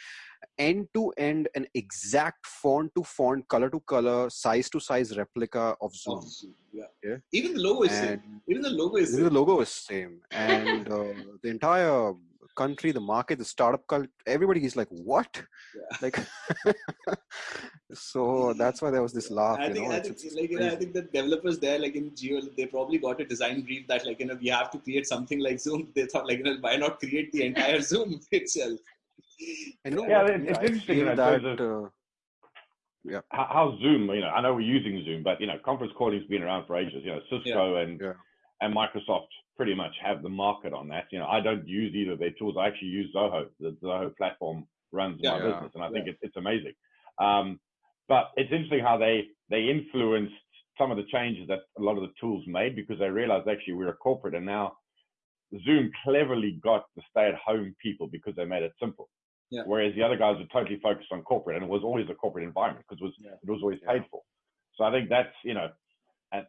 end 0.57 0.88
to 0.95 1.01
end 1.17 1.47
an 1.55 1.65
exact 1.75 2.45
font 2.47 2.91
to 2.95 3.03
font 3.03 3.47
color 3.47 3.69
to 3.69 3.79
color 3.81 4.29
size 4.31 4.67
to 4.69 4.79
size 4.79 5.15
replica 5.17 5.75
of 5.79 5.95
zoom 5.95 6.17
Of 6.17 6.27
Zoom, 6.38 6.55
Yeah. 6.79 6.89
Yeah. 7.07 7.17
Even 7.31 7.53
the 7.53 7.61
logo 7.61 7.84
is 7.84 7.91
same. 7.91 8.09
and 8.09 8.41
Even 8.51 8.63
the 8.63 8.71
logo 8.81 8.95
is 9.03 9.11
the 9.11 9.17
same. 9.25 9.34
logo 9.39 9.55
is 9.65 9.69
same 9.69 10.13
and 10.31 10.88
uh, 10.99 11.13
the 11.43 11.49
entire 11.49 12.13
country 12.56 12.91
the 12.91 12.99
market 12.99 13.38
the 13.39 13.45
startup 13.45 13.86
cult 13.88 14.08
everybody 14.28 14.64
is 14.70 14.76
like 14.76 14.88
what 14.89 15.32
Yeah. 15.76 15.97
like 16.04 16.18
so 17.93 18.54
that's 18.62 18.82
why 18.82 18.89
there 18.91 19.01
was 19.01 19.14
this 19.14 19.30
laugh 19.32 19.60
I 19.60 19.68
you 19.68 19.74
think, 19.74 19.88
know 19.88 19.95
I 19.95 19.99
think, 19.99 20.16
it's- 20.16 20.24
it's 20.26 20.36
like, 20.36 20.51
you 20.51 20.60
know, 20.60 20.68
I 20.68 20.76
think 20.76 20.93
the 20.93 21.01
developers 21.04 21.60
there, 21.60 21.80
like 21.80 21.95
in 21.95 22.12
Jio, 22.12 22.38
they 22.58 22.66
probably 22.66 22.97
got 22.97 23.22
a 23.22 23.26
design 23.26 23.62
brief 23.62 23.88
that, 23.88 24.06
like, 24.06 24.20
you 24.20 24.28
know, 24.28 24.38
we 24.41 24.47
have 24.49 24.70
to 24.72 24.80
create 24.80 25.08
something 25.08 25.39
like 25.39 25.60
Zoom. 25.60 25.82
They 25.95 26.06
thought, 26.06 26.28
like, 26.28 26.39
you 26.39 26.43
know, 26.45 26.58
why 26.62 26.76
not 26.78 26.99
create 26.99 27.32
the 27.32 27.43
entire 27.45 27.82
Zoom 27.91 28.20
itself? 28.32 28.80
I 29.86 29.89
know 29.89 30.06
Yeah, 30.08 30.22
what, 30.24 30.32
it's 30.32 30.58
I 30.60 30.64
interesting, 30.64 30.97
you 30.97 31.06
know, 31.06 31.16
that 31.16 31.41
terms 31.41 31.62
uh, 31.62 33.22
how, 33.38 33.47
how 33.58 33.78
Zoom, 33.82 34.10
you 34.10 34.22
know, 34.22 34.30
I 34.30 34.41
know 34.41 34.54
we're 34.54 34.62
using 34.62 35.04
Zoom, 35.06 35.24
but 35.24 35.39
you 35.41 35.47
know, 35.47 35.58
conference 35.66 35.93
calling's 35.97 36.26
been 36.28 36.43
around 36.43 36.66
for 36.68 36.78
ages. 36.78 37.01
You 37.04 37.12
know, 37.14 37.22
Cisco 37.30 37.76
and 37.78 37.99
Yeah. 38.01 38.14
and 38.62 38.74
Microsoft 38.76 39.28
pretty 39.56 39.76
much 39.76 39.93
have 40.01 40.22
the 40.24 40.30
market 40.30 40.74
on 40.74 40.88
that. 40.89 41.06
You 41.12 41.20
know, 41.20 41.28
I 41.28 41.39
don't 41.41 41.68
use 41.68 41.93
either 41.93 42.14
of 42.14 42.20
their 42.20 42.32
tools. 42.32 42.56
I 42.60 42.68
actually 42.68 42.89
use 42.89 43.14
Zoho. 43.16 43.49
The 43.60 43.72
Zoho 43.84 44.16
platform 44.18 44.68
runs 44.91 45.20
Yeah. 45.22 45.32
my 45.32 45.38
Yeah. 45.38 45.51
business, 45.54 45.76
and 45.76 45.84
I 45.84 45.89
think 45.91 46.08
it's 46.08 46.20
it's 46.22 46.38
amazing. 46.38 46.74
Um, 47.20 47.60
but 48.08 48.32
it's 48.36 48.51
interesting 48.51 48.80
how 48.80 48.97
they 48.97 49.30
they 49.49 49.70
influenced 49.70 50.34
some 50.78 50.89
of 50.91 50.97
the 50.97 51.04
changes 51.06 51.47
that 51.47 51.62
a 51.78 51.82
lot 51.82 51.97
of 51.97 52.01
the 52.04 52.14
tools 52.20 52.45
made 52.47 52.76
because 52.76 52.97
they 52.99 53.10
realized 53.10 53.47
actually 53.47 53.74
we're 53.74 53.89
a 53.89 53.93
corporate, 53.97 54.34
and 54.36 54.45
now 54.45 54.78
Zoom 55.66 55.91
cleverly 56.04 56.54
got 56.64 56.86
the 56.95 57.04
stay-at-home 57.12 57.76
people 57.82 58.08
because 58.08 58.36
they 58.36 58.45
made 58.45 58.64
it 58.64 58.74
simple. 58.80 59.08
Yeah. 59.51 59.64
Whereas 59.68 59.93
the 59.93 60.01
other 60.01 60.18
guys 60.18 60.39
were 60.39 60.47
totally 60.47 60.80
focused 60.80 61.12
on 61.12 61.22
corporate, 61.24 61.58
and 61.58 61.66
it 61.66 61.70
was 61.70 61.84
always 61.84 62.10
a 62.10 62.16
corporate 62.16 62.43
environment 62.45 62.86
because 62.88 62.99
it 63.01 63.06
was 63.06 63.16
Yeah. 63.20 63.36
it 63.43 63.49
was 63.51 63.62
always 63.62 63.80
Yeah. 63.84 63.91
paid 63.93 64.08
for. 64.10 64.24
So 64.74 64.84
I 64.84 64.91
think 64.91 65.10
that's 65.10 65.36
you 65.43 65.54
know, 65.54 65.72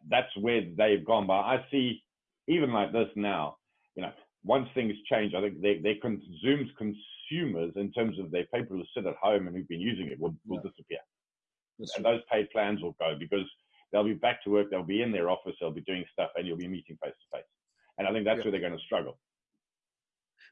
that's 0.07 0.35
where 0.37 0.61
they've 0.61 1.05
gone. 1.05 1.27
But 1.27 1.41
I 1.41 1.65
see 1.69 2.03
even 2.47 2.71
like 2.71 2.91
this 2.91 3.09
now, 3.15 3.57
you 3.95 4.01
know, 4.03 4.11
once 4.43 4.67
things 4.73 4.93
change, 5.09 5.33
I 5.33 5.41
think 5.41 6.01
con- 6.01 6.21
Zoom's 6.41 6.69
consumers 6.77 7.73
in 7.75 7.91
terms 7.91 8.19
of 8.19 8.31
their 8.31 8.45
people 8.53 8.77
who 8.77 8.83
sit 8.93 9.07
at 9.07 9.15
home 9.15 9.47
and 9.47 9.55
who've 9.55 9.67
been 9.67 9.81
using 9.81 10.07
it 10.07 10.19
will 10.19 10.35
will 10.45 10.61
Yeah. 10.63 10.69
disappear, 10.69 10.99
That's 11.79 11.95
and 11.95 12.05
those 12.05 12.21
paid 12.31 12.49
plans 12.51 12.81
will 12.81 12.93
go 12.93 13.15
because 13.17 13.49
they'll 13.91 14.03
be 14.03 14.13
back 14.13 14.43
to 14.43 14.51
work, 14.51 14.69
they'll 14.69 14.83
be 14.83 15.01
in 15.01 15.11
their 15.11 15.29
office, 15.29 15.55
they'll 15.59 15.71
be 15.71 15.81
doing 15.81 16.05
stuff, 16.11 16.31
and 16.35 16.45
you'll 16.45 16.57
be 16.57 16.67
meeting 16.67 16.97
face 16.97 17.15
to 17.19 17.37
face. 17.37 17.47
And 17.97 18.07
I 18.07 18.11
think 18.11 18.25
that's 18.25 18.39
Yeah. 18.39 18.45
where 18.45 18.51
they're 18.51 18.61
going 18.69 18.77
to 18.77 18.85
struggle. 18.85 19.19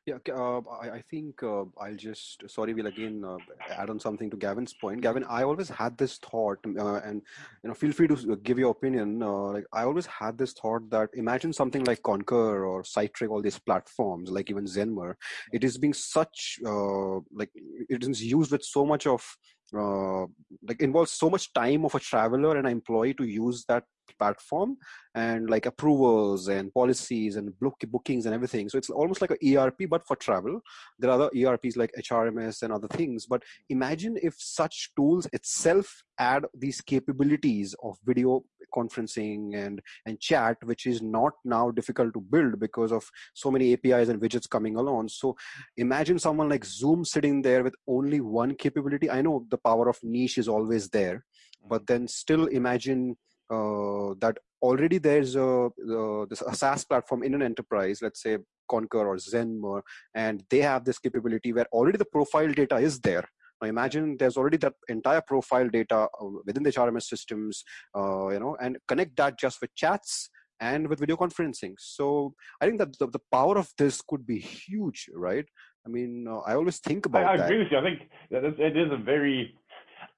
Yeah, 0.05 0.17
uh, 0.35 0.59
I, 0.81 0.95
I 0.95 1.01
think 1.09 1.41
uh, 1.43 1.63
I'll 1.79 1.95
just 1.95 2.43
sorry, 2.49 2.73
we'll 2.73 2.87
again 2.87 3.23
uh, 3.25 3.37
add 3.69 3.89
on 3.89 4.01
something 4.01 4.29
to 4.31 4.35
Gavin's 4.35 4.73
point. 4.73 4.99
Gavin, 4.99 5.23
I 5.29 5.43
always 5.43 5.69
had 5.69 5.97
this 5.97 6.17
thought, 6.17 6.57
uh, 6.77 6.95
and 6.95 7.21
you 7.63 7.69
know, 7.69 7.73
feel 7.73 7.93
free 7.93 8.09
to 8.09 8.35
give 8.43 8.59
your 8.59 8.71
opinion. 8.71 9.23
Uh, 9.23 9.53
like 9.53 9.63
I 9.71 9.83
always 9.85 10.05
had 10.05 10.37
this 10.37 10.51
thought 10.51 10.89
that 10.89 11.09
imagine 11.13 11.53
something 11.53 11.85
like 11.85 12.03
Concur 12.03 12.65
or 12.65 12.83
Cytric, 12.83 13.29
all 13.29 13.41
these 13.41 13.59
platforms, 13.59 14.29
like 14.29 14.49
even 14.49 14.65
Zenmer, 14.65 15.13
it 15.53 15.63
is 15.63 15.77
being 15.77 15.93
such 15.93 16.59
uh, 16.65 17.19
like 17.33 17.51
it 17.87 18.03
is 18.03 18.21
used 18.21 18.51
with 18.51 18.63
so 18.65 18.85
much 18.85 19.07
of 19.07 19.25
uh, 19.73 20.25
like 20.67 20.81
involves 20.81 21.13
so 21.13 21.29
much 21.29 21.53
time 21.53 21.85
of 21.85 21.95
a 21.95 21.99
traveler 21.99 22.57
and 22.57 22.67
an 22.67 22.73
employee 22.73 23.13
to 23.13 23.23
use 23.23 23.63
that 23.69 23.85
platform 24.17 24.77
and 25.15 25.49
like 25.49 25.65
approvals 25.65 26.47
and 26.47 26.73
policies 26.73 27.35
and 27.35 27.57
book 27.59 27.75
bookings 27.87 28.25
and 28.25 28.33
everything. 28.33 28.69
So 28.69 28.77
it's 28.77 28.89
almost 28.89 29.21
like 29.21 29.31
a 29.31 29.57
ERP, 29.57 29.89
but 29.89 30.05
for 30.05 30.15
travel. 30.15 30.61
There 30.99 31.09
are 31.09 31.13
other 31.13 31.29
ERPs 31.35 31.77
like 31.77 31.91
HRMS 31.97 32.63
and 32.63 32.73
other 32.73 32.87
things. 32.87 33.25
But 33.25 33.43
imagine 33.69 34.17
if 34.21 34.35
such 34.37 34.91
tools 34.95 35.27
itself 35.33 36.03
add 36.19 36.45
these 36.53 36.81
capabilities 36.81 37.75
of 37.83 37.97
video 38.05 38.43
conferencing 38.73 39.55
and 39.55 39.81
and 40.05 40.19
chat, 40.19 40.57
which 40.63 40.85
is 40.85 41.01
not 41.01 41.33
now 41.45 41.71
difficult 41.71 42.13
to 42.13 42.21
build 42.21 42.59
because 42.59 42.91
of 42.91 43.09
so 43.33 43.51
many 43.51 43.73
APIs 43.73 44.09
and 44.09 44.21
widgets 44.21 44.49
coming 44.49 44.75
along. 44.75 45.09
So 45.09 45.35
imagine 45.77 46.19
someone 46.19 46.49
like 46.49 46.65
Zoom 46.65 47.05
sitting 47.05 47.41
there 47.41 47.63
with 47.63 47.75
only 47.87 48.21
one 48.21 48.55
capability. 48.55 49.09
I 49.09 49.21
know 49.21 49.45
the 49.49 49.57
power 49.57 49.89
of 49.89 49.99
niche 50.03 50.37
is 50.37 50.47
always 50.47 50.89
there, 50.89 51.23
but 51.67 51.81
mm-hmm. 51.81 51.93
then 51.93 52.07
still 52.07 52.47
imagine 52.47 53.17
that 53.49 54.37
already 54.61 54.97
there's 54.97 55.35
a, 55.35 55.65
uh, 55.65 56.25
this, 56.29 56.41
a 56.41 56.55
SaaS 56.55 56.85
platform 56.85 57.23
in 57.23 57.33
an 57.33 57.41
enterprise, 57.41 58.01
let's 58.01 58.21
say 58.23 58.37
Concur 58.69 59.07
or 59.07 59.17
Zenmer, 59.17 59.81
and 60.15 60.43
they 60.49 60.59
have 60.59 60.85
this 60.85 60.99
capability 60.99 61.53
where 61.53 61.67
already 61.71 61.97
the 61.97 62.05
profile 62.05 62.51
data 62.51 62.77
is 62.77 62.99
there. 62.99 63.27
Now 63.61 63.67
imagine 63.67 64.17
there's 64.17 64.37
already 64.37 64.57
that 64.57 64.73
entire 64.89 65.21
profile 65.21 65.69
data 65.69 66.07
uh, 66.21 66.25
within 66.45 66.63
the 66.63 66.71
HRMS 66.71 67.03
systems, 67.03 67.63
uh, 67.95 68.29
you 68.29 68.39
know, 68.39 68.57
and 68.61 68.77
connect 68.87 69.15
that 69.17 69.37
just 69.37 69.61
with 69.61 69.73
chats 69.75 70.29
and 70.59 70.87
with 70.87 70.99
video 70.99 71.17
conferencing. 71.17 71.73
So 71.77 72.33
I 72.61 72.65
think 72.65 72.79
that 72.79 72.97
the, 72.99 73.07
the 73.07 73.19
power 73.31 73.57
of 73.57 73.69
this 73.77 74.01
could 74.07 74.25
be 74.25 74.39
huge, 74.39 75.09
right? 75.13 75.45
I 75.85 75.89
mean, 75.89 76.25
uh, 76.27 76.39
I 76.39 76.55
always 76.55 76.79
think 76.79 77.05
about 77.05 77.25
I, 77.25 77.33
I 77.33 77.37
that. 77.37 77.45
agree 77.45 77.59
with 77.59 77.71
you. 77.71 77.77
I 77.77 77.81
think 77.81 77.99
it 78.31 78.77
is 78.77 78.91
a 78.91 78.97
very, 78.97 79.55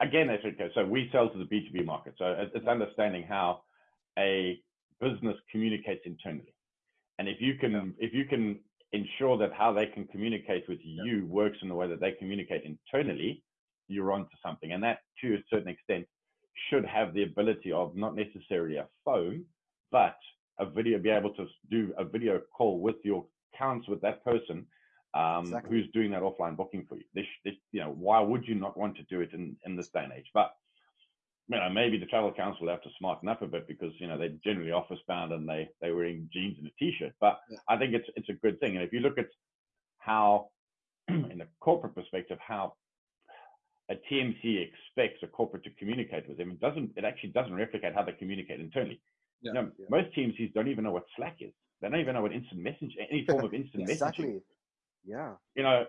again, 0.01 0.27
that's 0.27 0.43
okay. 0.45 0.69
So 0.75 0.85
we 0.85 1.09
sell 1.11 1.29
to 1.29 1.37
the 1.37 1.45
B2B 1.45 1.85
market. 1.85 2.15
So 2.17 2.35
it's 2.53 2.67
understanding 2.67 3.25
how 3.27 3.61
a 4.17 4.59
business 4.99 5.35
communicates 5.51 6.01
internally. 6.05 6.53
And 7.19 7.27
if 7.27 7.37
you 7.39 7.55
can, 7.55 7.93
if 7.97 8.13
you 8.13 8.25
can 8.25 8.59
ensure 8.91 9.37
that 9.37 9.51
how 9.53 9.73
they 9.73 9.87
can 9.87 10.05
communicate 10.07 10.65
with 10.67 10.79
you 10.81 11.25
works 11.27 11.57
in 11.61 11.69
the 11.69 11.75
way 11.75 11.87
that 11.87 11.99
they 11.99 12.13
communicate 12.13 12.63
internally, 12.63 13.43
you're 13.87 14.11
onto 14.11 14.35
something. 14.43 14.71
And 14.71 14.83
that, 14.83 14.99
to 15.21 15.35
a 15.35 15.43
certain 15.49 15.67
extent, 15.67 16.05
should 16.69 16.85
have 16.85 17.13
the 17.13 17.23
ability 17.23 17.71
of 17.71 17.95
not 17.95 18.15
necessarily 18.15 18.77
a 18.77 18.87
phone, 19.03 19.43
but 19.91 20.17
a 20.59 20.65
video, 20.65 20.97
be 20.99 21.09
able 21.09 21.33
to 21.33 21.45
do 21.69 21.93
a 21.97 22.05
video 22.05 22.39
call 22.55 22.79
with 22.79 22.95
your 23.03 23.25
accounts 23.53 23.87
with 23.87 24.01
that 24.01 24.23
person 24.23 24.65
um, 25.15 25.45
Exactly. 25.45 25.69
who's 25.81 25.91
doing 25.91 26.11
that 26.11 26.21
offline 26.21 26.55
booking 26.57 26.85
for 26.87 26.97
you. 26.97 27.23
You 27.71 27.79
know, 27.81 27.91
why 27.91 28.19
would 28.19 28.45
you 28.47 28.55
not 28.55 28.77
want 28.77 28.97
to 28.97 29.03
do 29.03 29.21
it 29.21 29.31
in, 29.33 29.55
in 29.65 29.75
this 29.75 29.89
day 29.89 30.03
and 30.03 30.13
age? 30.13 30.29
But 30.33 30.53
you 31.47 31.57
know, 31.57 31.69
maybe 31.69 31.97
the 31.97 32.07
travel 32.07 32.33
council 32.33 32.65
will 32.65 32.73
have 32.73 32.81
to 32.81 32.89
smarten 32.97 33.29
up 33.29 33.41
a 33.41 33.47
bit 33.47 33.67
because 33.67 33.93
you 33.99 34.07
know 34.07 34.17
they're 34.17 34.33
generally 34.43 34.71
office 34.71 34.99
bound 35.07 35.31
and 35.31 35.47
they 35.47 35.69
they 35.79 35.91
wearing 35.91 36.29
jeans 36.33 36.57
and 36.57 36.67
a 36.67 36.71
t-shirt. 36.77 37.13
But 37.21 37.39
Yeah. 37.49 37.57
I 37.69 37.77
think 37.77 37.93
it's 37.93 38.09
it's 38.15 38.29
a 38.29 38.33
good 38.33 38.59
thing. 38.59 38.75
And 38.75 38.83
if 38.83 38.91
you 38.91 38.99
look 38.99 39.17
at 39.17 39.27
how, 39.99 40.49
in 41.07 41.41
a 41.41 41.47
corporate 41.61 41.95
perspective, 41.95 42.39
how 42.45 42.73
a 43.89 43.95
TMC 44.11 44.67
expects 44.67 45.21
a 45.23 45.27
corporate 45.27 45.63
to 45.63 45.69
communicate 45.79 46.27
with 46.27 46.37
them, 46.37 46.51
it 46.51 46.59
doesn't. 46.59 46.91
It 46.97 47.05
actually 47.05 47.29
doesn't 47.29 47.53
replicate 47.55 47.93
how 47.93 48.03
they 48.03 48.13
communicate 48.13 48.59
internally. 48.59 48.99
Yeah. 49.41 49.51
You 49.51 49.53
know, 49.53 49.71
Yeah. 49.77 49.85
most 49.89 50.15
TMCs 50.15 50.53
don't 50.53 50.67
even 50.67 50.83
know 50.83 50.91
what 50.91 51.05
Slack 51.15 51.37
is. 51.41 51.53
They 51.81 51.89
don't 51.89 51.99
even 51.99 52.15
know 52.15 52.23
what 52.23 52.33
instant 52.33 52.61
message, 52.61 52.97
any 52.99 53.23
form 53.27 53.45
of 53.45 53.53
instant 53.61 53.83
messaging 53.83 53.91
exactly. 53.91 54.41
Yeah. 55.05 55.33
you 55.55 55.63
know, 55.63 55.85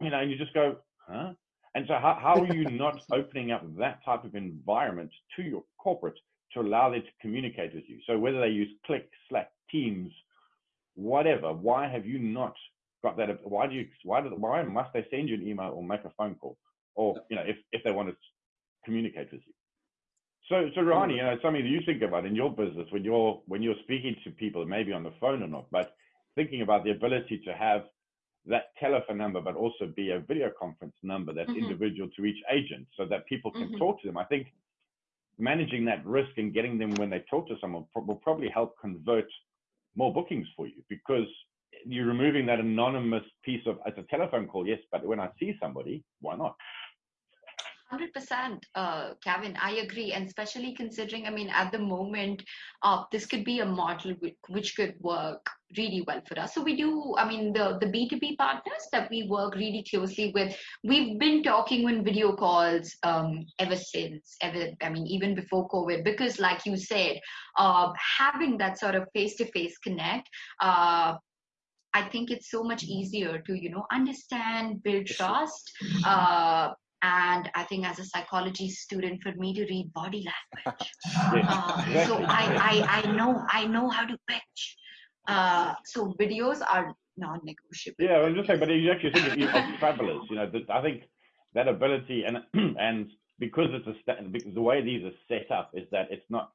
you 0.00 0.10
know, 0.10 0.20
and 0.20 0.30
you 0.30 0.38
just 0.38 0.54
go, 0.54 0.76
huh? 1.08 1.32
And 1.74 1.84
so 1.86 1.94
how, 1.94 2.18
how 2.20 2.40
are 2.40 2.46
you 2.46 2.64
not 2.66 3.00
opening 3.12 3.52
up 3.52 3.62
that 3.78 4.04
type 4.04 4.24
of 4.24 4.34
environment 4.34 5.10
to 5.36 5.42
your 5.42 5.64
corporate 5.78 6.18
to 6.54 6.60
allow 6.60 6.90
them 6.90 7.02
to 7.02 7.08
communicate 7.20 7.74
with 7.74 7.84
you? 7.88 7.98
So 8.06 8.18
whether 8.18 8.40
they 8.40 8.48
use 8.48 8.68
Click, 8.86 9.08
Slack, 9.28 9.50
Teams, 9.70 10.12
whatever, 10.94 11.52
why 11.52 11.88
have 11.88 12.06
you 12.06 12.18
not 12.18 12.54
got 13.02 13.16
that? 13.18 13.28
Why 13.44 13.66
do 13.66 13.74
you, 13.74 13.86
why, 14.04 14.20
do, 14.20 14.28
why 14.30 14.62
must 14.62 14.92
they 14.92 15.06
send 15.10 15.28
you 15.28 15.36
an 15.36 15.46
email 15.46 15.72
or 15.74 15.84
make 15.84 16.04
a 16.04 16.12
phone 16.16 16.34
call? 16.34 16.56
Or, 16.96 17.16
you 17.30 17.36
know, 17.36 17.44
if, 17.46 17.56
if 17.72 17.82
they 17.84 17.92
want 17.92 18.08
to 18.08 18.16
communicate 18.84 19.32
with 19.32 19.42
you. 19.46 19.52
So, 20.48 20.68
so 20.74 20.82
Ronnie, 20.82 21.14
you 21.14 21.22
know, 21.22 21.36
something 21.40 21.62
that 21.62 21.68
you 21.68 21.80
think 21.86 22.02
about 22.02 22.26
in 22.26 22.34
your 22.34 22.50
business 22.50 22.88
when 22.90 23.04
you're, 23.04 23.40
when 23.46 23.62
you're 23.62 23.76
speaking 23.84 24.16
to 24.24 24.30
people, 24.32 24.66
maybe 24.66 24.92
on 24.92 25.04
the 25.04 25.12
phone 25.20 25.44
or 25.44 25.46
not, 25.46 25.66
but 25.70 25.94
thinking 26.34 26.62
about 26.62 26.82
the 26.82 26.90
ability 26.90 27.40
to 27.44 27.52
have 27.52 27.82
that 28.46 28.74
telephone 28.78 29.18
number, 29.18 29.40
but 29.40 29.54
also 29.54 29.86
be 29.86 30.10
a 30.12 30.20
video 30.20 30.50
conference 30.58 30.96
number 31.02 31.32
that's 31.32 31.50
Mhm. 31.50 31.58
individual 31.58 32.08
to 32.10 32.24
each 32.24 32.42
agent 32.50 32.86
so 32.96 33.04
that 33.04 33.26
people 33.26 33.50
can 33.50 33.68
Mhm. 33.68 33.78
talk 33.78 34.00
to 34.00 34.06
them. 34.06 34.16
I 34.16 34.24
think 34.24 34.52
managing 35.38 35.84
that 35.86 36.04
risk 36.04 36.36
and 36.38 36.52
getting 36.52 36.78
them 36.78 36.98
when 36.98 37.10
they 37.10 37.20
talk 37.20 37.46
to 37.48 37.58
someone 37.58 37.86
will 37.94 38.16
probably 38.16 38.48
help 38.48 38.78
convert 38.78 39.30
more 39.94 40.12
bookings 40.12 40.48
for 40.50 40.66
you 40.66 40.82
because 40.88 41.28
you're 41.86 42.06
removing 42.06 42.44
that 42.46 42.60
anonymous 42.60 43.24
piece 43.42 43.66
of 43.66 43.80
it's 43.86 43.96
a 43.98 44.02
telephone 44.04 44.46
call 44.46 44.66
yes 44.66 44.80
but 44.92 45.04
when 45.04 45.18
i 45.18 45.30
see 45.38 45.56
somebody 45.58 46.04
why 46.20 46.36
not 46.36 46.54
100% 47.92 48.58
uh, 48.74 49.10
Gavin, 49.24 49.56
I 49.60 49.76
agree. 49.76 50.12
And 50.12 50.26
especially 50.26 50.74
considering, 50.74 51.26
I 51.26 51.30
mean, 51.30 51.50
at 51.50 51.72
the 51.72 51.78
moment, 51.78 52.42
uh, 52.82 53.04
this 53.10 53.26
could 53.26 53.44
be 53.44 53.60
a 53.60 53.66
model 53.66 54.14
which, 54.48 54.76
could 54.76 54.94
work 55.00 55.44
really 55.76 56.04
well 56.06 56.20
for 56.26 56.38
us. 56.38 56.54
So 56.54 56.62
we 56.62 56.76
do, 56.76 57.14
I 57.18 57.28
mean, 57.28 57.52
the, 57.52 57.78
the 57.80 57.86
B2B 57.86 58.36
partners 58.36 58.86
that 58.92 59.10
we 59.10 59.26
work 59.28 59.54
really 59.54 59.84
closely 59.90 60.30
with, 60.34 60.56
we've 60.84 61.18
been 61.18 61.42
talking 61.42 61.86
on 61.86 62.04
video 62.04 62.34
calls 62.36 62.94
um, 63.02 63.46
ever 63.58 63.76
since, 63.76 64.36
ever, 64.40 64.68
I 64.82 64.88
mean, 64.90 65.06
even 65.06 65.34
before 65.34 65.68
COVID, 65.68 66.04
because 66.04 66.38
like 66.38 66.64
you 66.66 66.76
said, 66.76 67.18
uh, 67.58 67.92
having 68.18 68.58
that 68.58 68.78
sort 68.78 68.94
of 68.94 69.08
face-to-face 69.12 69.78
connect, 69.78 70.28
uh, 70.60 71.14
I 71.92 72.02
think 72.02 72.30
it's 72.30 72.50
so 72.50 72.62
much 72.62 72.84
easier 72.84 73.42
to, 73.46 73.54
you 73.54 73.70
know, 73.70 73.84
understand, 73.92 74.82
build 74.82 75.06
trust, 75.06 75.72
uh, 76.04 76.70
and 77.02 77.50
I 77.54 77.64
think 77.64 77.86
as 77.86 77.98
a 77.98 78.04
psychology 78.04 78.68
student, 78.68 79.22
for 79.22 79.32
me 79.32 79.54
to 79.54 79.62
read 79.62 79.92
body 79.92 80.26
language, 80.30 80.90
uh, 81.48 82.06
so 82.06 82.22
I, 82.22 82.82
I 82.84 83.02
I 83.02 83.12
know 83.12 83.42
I 83.50 83.66
know 83.66 83.88
how 83.88 84.06
to 84.06 84.16
pitch. 84.28 84.76
Uh, 85.26 85.74
so 85.84 86.14
videos 86.20 86.60
are 86.60 86.94
non-negotiable. 87.16 87.96
Yeah, 87.98 88.22
I'm 88.22 88.34
just 88.34 88.48
saying, 88.48 88.60
but 88.60 88.68
you 88.68 88.90
actually 88.90 89.12
think 89.12 89.26
of, 89.26 89.54
of 89.54 89.78
travelers, 89.78 90.22
you 90.28 90.36
know, 90.36 90.50
I 90.70 90.82
think 90.82 91.02
that 91.54 91.68
ability 91.68 92.24
and 92.24 92.38
and 92.78 93.10
because 93.38 93.68
it's 93.72 93.86
a 93.86 94.22
because 94.22 94.54
the 94.54 94.60
way 94.60 94.82
these 94.82 95.04
are 95.04 95.12
set 95.28 95.50
up 95.50 95.70
is 95.74 95.86
that 95.92 96.08
it's 96.10 96.28
not 96.30 96.52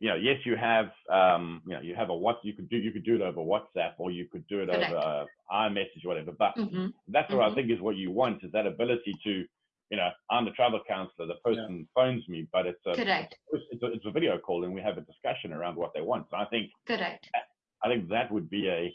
you 0.00 0.08
know, 0.08 0.16
yes, 0.16 0.38
you 0.44 0.56
have, 0.56 0.90
um, 1.12 1.60
you 1.66 1.74
know, 1.74 1.80
you 1.80 1.94
have 1.94 2.08
a 2.08 2.14
what 2.14 2.38
you 2.42 2.54
could 2.54 2.70
do, 2.70 2.78
you 2.78 2.90
could 2.90 3.04
do 3.04 3.16
it 3.16 3.20
over 3.20 3.40
WhatsApp 3.40 3.92
or 3.98 4.10
you 4.10 4.26
could 4.32 4.46
do 4.48 4.60
it 4.60 4.70
Correct. 4.70 4.90
over 4.92 4.96
uh, 4.96 5.24
iMessage 5.52 6.04
or 6.04 6.08
whatever. 6.08 6.32
But 6.32 6.56
mm-hmm. 6.56 6.86
that's 7.08 7.30
what 7.30 7.40
mm-hmm. 7.40 7.52
I 7.52 7.54
think 7.54 7.70
is 7.70 7.80
what 7.80 7.96
you 7.96 8.10
want 8.10 8.42
is 8.42 8.50
that 8.52 8.66
ability 8.66 9.14
to, 9.24 9.44
you 9.90 9.96
know, 9.96 10.08
I'm 10.30 10.46
the 10.46 10.52
travel 10.52 10.80
counselor. 10.88 11.26
The 11.26 11.34
person 11.44 11.76
yeah. 11.80 11.84
phones 11.94 12.26
me, 12.28 12.48
but 12.50 12.66
it's 12.66 12.80
a, 12.86 12.94
Correct. 12.94 13.36
It's 13.52 13.82
a, 13.82 13.86
it's 13.92 14.06
a 14.06 14.10
video 14.10 14.38
call 14.38 14.64
and 14.64 14.72
we 14.72 14.80
have 14.80 14.96
a 14.96 15.02
discussion 15.02 15.52
around 15.52 15.76
what 15.76 15.92
they 15.94 16.00
want. 16.00 16.26
So 16.30 16.38
I 16.38 16.46
think, 16.46 16.70
Correct. 16.86 17.28
I 17.84 17.88
think 17.88 18.08
that 18.08 18.32
would 18.32 18.48
be 18.48 18.68
a, 18.68 18.94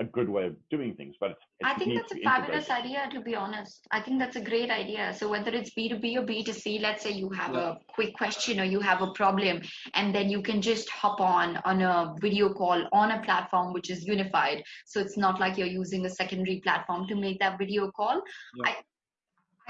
a 0.00 0.04
good 0.04 0.28
way 0.28 0.46
of 0.46 0.56
doing 0.70 0.94
things. 0.94 1.14
But 1.20 1.32
it's, 1.32 1.70
I 1.70 1.74
think 1.74 1.94
that's 1.94 2.12
a 2.12 2.20
fabulous 2.24 2.70
idea, 2.70 3.08
to 3.12 3.20
be 3.20 3.36
honest. 3.36 3.86
I 3.92 4.00
think 4.00 4.18
that's 4.18 4.36
a 4.36 4.40
great 4.40 4.70
idea. 4.70 5.14
So 5.16 5.28
whether 5.28 5.50
it's 5.50 5.70
B2B 5.74 6.16
or 6.16 6.22
B2C, 6.22 6.80
let's 6.80 7.02
say 7.02 7.10
you 7.10 7.28
have 7.30 7.54
yeah. 7.54 7.72
a 7.72 7.76
quick 7.94 8.14
question 8.14 8.58
or 8.60 8.64
you 8.64 8.80
have 8.80 9.02
a 9.02 9.12
problem, 9.12 9.60
and 9.94 10.14
then 10.14 10.30
you 10.30 10.42
can 10.42 10.62
just 10.62 10.88
hop 10.88 11.20
on 11.20 11.58
on 11.64 11.82
a 11.82 12.14
video 12.20 12.52
call 12.52 12.88
on 12.92 13.12
a 13.12 13.22
platform 13.22 13.72
which 13.72 13.90
is 13.90 14.04
unified. 14.06 14.62
So 14.86 15.00
it's 15.00 15.18
not 15.18 15.38
like 15.38 15.58
you're 15.58 15.66
using 15.66 16.06
a 16.06 16.10
secondary 16.10 16.60
platform 16.64 17.06
to 17.08 17.14
make 17.14 17.38
that 17.40 17.58
video 17.58 17.90
call. 17.90 18.22
Yeah. 18.56 18.70
I, 18.70 18.76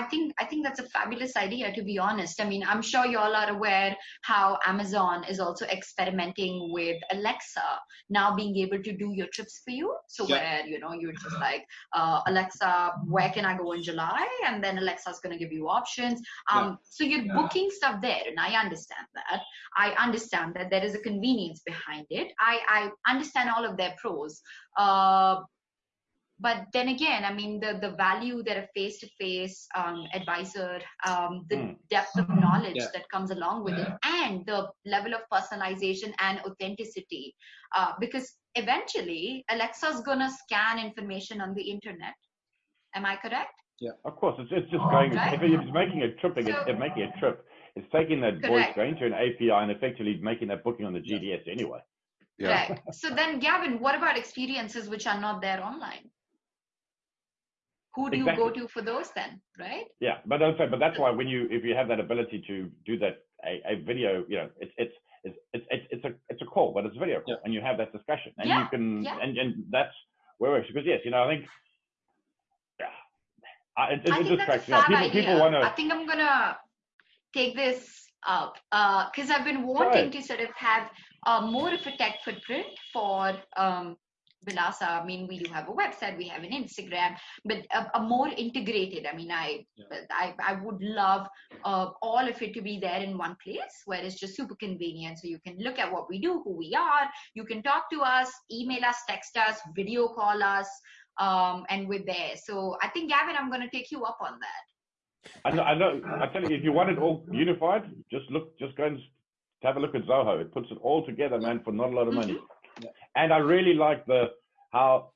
I 0.00 0.04
think 0.04 0.34
I 0.38 0.44
think 0.46 0.64
that's 0.64 0.80
a 0.80 0.88
fabulous 0.88 1.36
idea 1.36 1.72
to 1.74 1.82
be 1.82 1.98
honest. 1.98 2.40
I 2.40 2.44
mean, 2.44 2.62
I'm 2.66 2.82
sure 2.82 3.04
you 3.06 3.18
all 3.18 3.34
are 3.34 3.50
aware 3.50 3.96
how 4.22 4.58
Amazon 4.66 5.24
is 5.28 5.40
also 5.40 5.66
experimenting 5.66 6.72
with 6.72 6.98
Alexa 7.12 7.68
now 8.08 8.34
being 8.34 8.56
able 8.56 8.82
to 8.82 8.92
do 8.96 9.12
your 9.14 9.28
trips 9.28 9.60
for 9.64 9.72
you. 9.72 9.94
So 10.08 10.26
yeah. 10.26 10.36
where 10.36 10.66
you 10.66 10.78
know 10.80 10.92
you're 10.92 11.12
just 11.12 11.38
like 11.38 11.66
uh, 11.92 12.20
Alexa, 12.26 12.92
where 13.06 13.30
can 13.30 13.44
I 13.44 13.56
go 13.56 13.72
in 13.72 13.82
July? 13.82 14.26
And 14.46 14.64
then 14.64 14.78
Alexa's 14.78 15.20
going 15.22 15.36
to 15.36 15.38
give 15.38 15.52
you 15.52 15.68
options. 15.68 16.20
Um, 16.50 16.64
yeah. 16.64 16.74
So 16.84 17.04
you're 17.04 17.22
yeah. 17.22 17.34
booking 17.34 17.68
stuff 17.70 18.00
there, 18.00 18.22
and 18.26 18.38
I 18.38 18.58
understand 18.58 19.06
that. 19.14 19.42
I 19.76 19.90
understand 19.92 20.54
that 20.54 20.70
there 20.70 20.84
is 20.84 20.94
a 20.94 21.00
convenience 21.00 21.60
behind 21.64 22.06
it. 22.10 22.32
I 22.40 22.58
I 22.68 23.10
understand 23.10 23.50
all 23.54 23.64
of 23.64 23.76
their 23.76 23.94
pros. 24.00 24.40
Uh, 24.76 25.40
but 26.40 26.66
then 26.72 26.88
again 26.88 27.24
i 27.24 27.32
mean 27.32 27.60
the 27.60 27.78
the 27.80 27.90
value 27.96 28.42
that 28.42 28.56
a 28.56 28.66
face 28.74 28.98
to 28.98 29.08
face 29.18 29.68
advisor 30.14 30.80
um, 31.06 31.46
the 31.50 31.56
mm. 31.56 31.76
depth 31.90 32.18
of 32.18 32.28
knowledge 32.44 32.76
yeah. 32.76 32.86
that 32.94 33.08
comes 33.10 33.30
along 33.30 33.62
with 33.64 33.76
yeah. 33.76 33.84
it 33.84 33.92
and 34.04 34.46
the 34.46 34.68
level 34.84 35.12
of 35.14 35.20
personalization 35.32 36.12
and 36.20 36.40
authenticity 36.40 37.34
uh, 37.76 37.92
because 38.00 38.36
eventually 38.54 39.44
alexa's 39.50 40.00
gonna 40.00 40.30
scan 40.30 40.78
information 40.78 41.40
on 41.40 41.54
the 41.54 41.62
internet 41.62 42.14
am 42.94 43.04
i 43.04 43.16
correct 43.16 43.54
yeah 43.80 43.92
of 44.04 44.16
course 44.16 44.34
it's, 44.38 44.50
it's 44.52 44.70
just 44.70 44.84
going 44.90 45.12
right? 45.12 45.34
if 45.34 45.42
it's 45.42 45.72
making 45.72 46.02
a 46.02 46.12
trip 46.20 46.34
so, 46.34 46.64
it's 46.66 46.80
making 46.80 47.02
a 47.02 47.20
trip 47.20 47.44
it's 47.76 47.86
taking 47.92 48.20
that 48.20 48.42
correct. 48.42 48.74
voice 48.74 48.76
going 48.76 48.96
to 48.96 49.06
an 49.06 49.12
api 49.14 49.50
and 49.50 49.70
effectively 49.70 50.18
making 50.22 50.48
that 50.48 50.64
booking 50.64 50.86
on 50.86 50.92
the 50.92 51.00
gds 51.00 51.46
anyway 51.50 51.80
yeah. 52.40 52.68
Right. 52.70 52.80
So 52.92 53.10
then, 53.10 53.38
Gavin, 53.38 53.80
what 53.80 53.94
about 53.94 54.16
experiences 54.16 54.88
which 54.88 55.06
are 55.06 55.20
not 55.20 55.42
there 55.42 55.62
online? 55.62 56.08
Who 57.94 58.10
do 58.10 58.18
exactly. 58.18 58.44
you 58.44 58.50
go 58.50 58.54
to 58.54 58.68
for 58.68 58.82
those 58.82 59.10
then 59.14 59.40
right 59.58 59.86
yeah 60.00 60.18
but 60.26 60.42
also 60.42 60.66
but 60.70 60.78
that's 60.78 60.98
why 60.98 61.10
when 61.10 61.28
you 61.28 61.48
if 61.50 61.64
you 61.64 61.74
have 61.74 61.88
that 61.88 62.00
ability 62.00 62.42
to 62.46 62.70
do 62.86 62.98
that 62.98 63.24
a, 63.46 63.60
a 63.66 63.76
video 63.84 64.24
you 64.28 64.36
know 64.36 64.48
it's 64.60 64.72
it's 64.78 64.94
it's 65.24 65.36
it's 65.52 65.86
it's 65.90 66.04
a 66.04 66.12
it's 66.28 66.42
a 66.42 66.44
call 66.44 66.72
but 66.72 66.84
it's 66.86 66.96
a 66.96 66.98
video 66.98 67.20
call 67.20 67.34
yeah. 67.34 67.44
and 67.44 67.52
you 67.52 67.60
have 67.60 67.76
that 67.78 67.92
discussion 67.92 68.32
and 68.38 68.48
yeah. 68.48 68.62
you 68.62 68.68
can 68.68 69.02
yeah. 69.02 69.18
and 69.22 69.36
and 69.36 69.64
that's 69.70 69.94
where 70.38 70.50
we're 70.52 70.62
because 70.66 70.86
yes 70.86 71.00
you 71.04 71.10
know 71.10 71.24
i 71.24 71.28
think 71.28 71.46
yeah 72.78 72.86
I, 73.76 73.92
it, 73.92 74.10
I 74.10 74.20
it 74.20 74.36
distracts 74.36 74.68
you 74.68 74.74
know, 74.74 74.82
people, 74.86 75.10
people 75.10 75.40
want 75.40 75.54
to 75.54 75.60
i 75.60 75.70
think 75.70 75.92
i'm 75.92 76.06
gonna 76.06 76.56
take 77.34 77.54
this 77.56 78.06
up 78.26 78.54
because 79.12 79.30
uh, 79.30 79.34
i've 79.34 79.44
been 79.44 79.66
wanting 79.66 80.10
to 80.10 80.22
sort 80.22 80.40
of 80.40 80.48
have 80.56 80.90
uh, 81.26 81.40
more 81.46 81.72
of 81.72 81.80
a 81.86 81.96
tech 81.98 82.16
footprint 82.24 82.66
for 82.92 83.32
um, 83.56 83.96
Vilasa, 84.48 85.02
I 85.02 85.04
mean, 85.04 85.26
we 85.28 85.38
do 85.38 85.52
have 85.52 85.68
a 85.68 85.72
website, 85.72 86.16
we 86.16 86.28
have 86.28 86.42
an 86.42 86.50
Instagram, 86.50 87.16
but 87.44 87.58
a, 87.72 87.98
a 87.98 88.02
more 88.02 88.28
integrated. 88.28 89.06
I 89.06 89.14
mean, 89.14 89.30
I, 89.30 89.66
yeah. 89.76 89.98
I, 90.10 90.34
I 90.44 90.52
would 90.54 90.80
love 90.80 91.26
uh, 91.64 91.90
all 92.00 92.26
of 92.26 92.40
it 92.40 92.54
to 92.54 92.62
be 92.62 92.78
there 92.78 93.02
in 93.02 93.18
one 93.18 93.36
place, 93.42 93.82
where 93.84 94.02
it's 94.02 94.18
just 94.18 94.36
super 94.36 94.56
convenient. 94.56 95.18
So 95.18 95.28
you 95.28 95.38
can 95.46 95.58
look 95.58 95.78
at 95.78 95.92
what 95.92 96.08
we 96.08 96.20
do, 96.20 96.42
who 96.44 96.56
we 96.56 96.74
are. 96.74 97.08
You 97.34 97.44
can 97.44 97.62
talk 97.62 97.90
to 97.90 98.00
us, 98.00 98.30
email 98.50 98.84
us, 98.84 98.96
text 99.08 99.36
us, 99.36 99.60
video 99.76 100.08
call 100.08 100.42
us, 100.42 100.68
um, 101.18 101.64
and 101.68 101.88
we're 101.88 102.04
there. 102.06 102.32
So 102.42 102.76
I 102.82 102.88
think 102.88 103.10
Gavin, 103.10 103.36
I'm 103.38 103.50
going 103.50 103.62
to 103.62 103.70
take 103.70 103.90
you 103.90 104.04
up 104.04 104.18
on 104.22 104.38
that. 104.40 105.30
I 105.44 105.50
know, 105.50 105.62
I 105.62 105.74
know. 105.74 106.00
I 106.22 106.26
tell 106.28 106.42
you, 106.42 106.56
if 106.56 106.64
you 106.64 106.72
want 106.72 106.88
it 106.88 106.98
all 106.98 107.26
unified, 107.30 107.82
just 108.10 108.30
look, 108.30 108.58
just 108.58 108.74
go 108.76 108.84
and 108.84 108.98
have 109.62 109.76
a 109.76 109.80
look 109.80 109.94
at 109.94 110.06
Zoho. 110.06 110.40
It 110.40 110.52
puts 110.52 110.68
it 110.70 110.78
all 110.82 111.04
together, 111.04 111.38
man, 111.38 111.60
for 111.62 111.72
not 111.72 111.90
a 111.90 111.94
lot 111.94 112.08
of 112.08 112.14
money. 112.14 112.34
Mm-hmm. 112.34 112.59
And 113.16 113.32
I 113.32 113.38
really 113.38 113.74
like 113.74 114.06
the 114.06 114.30
how 114.72 115.12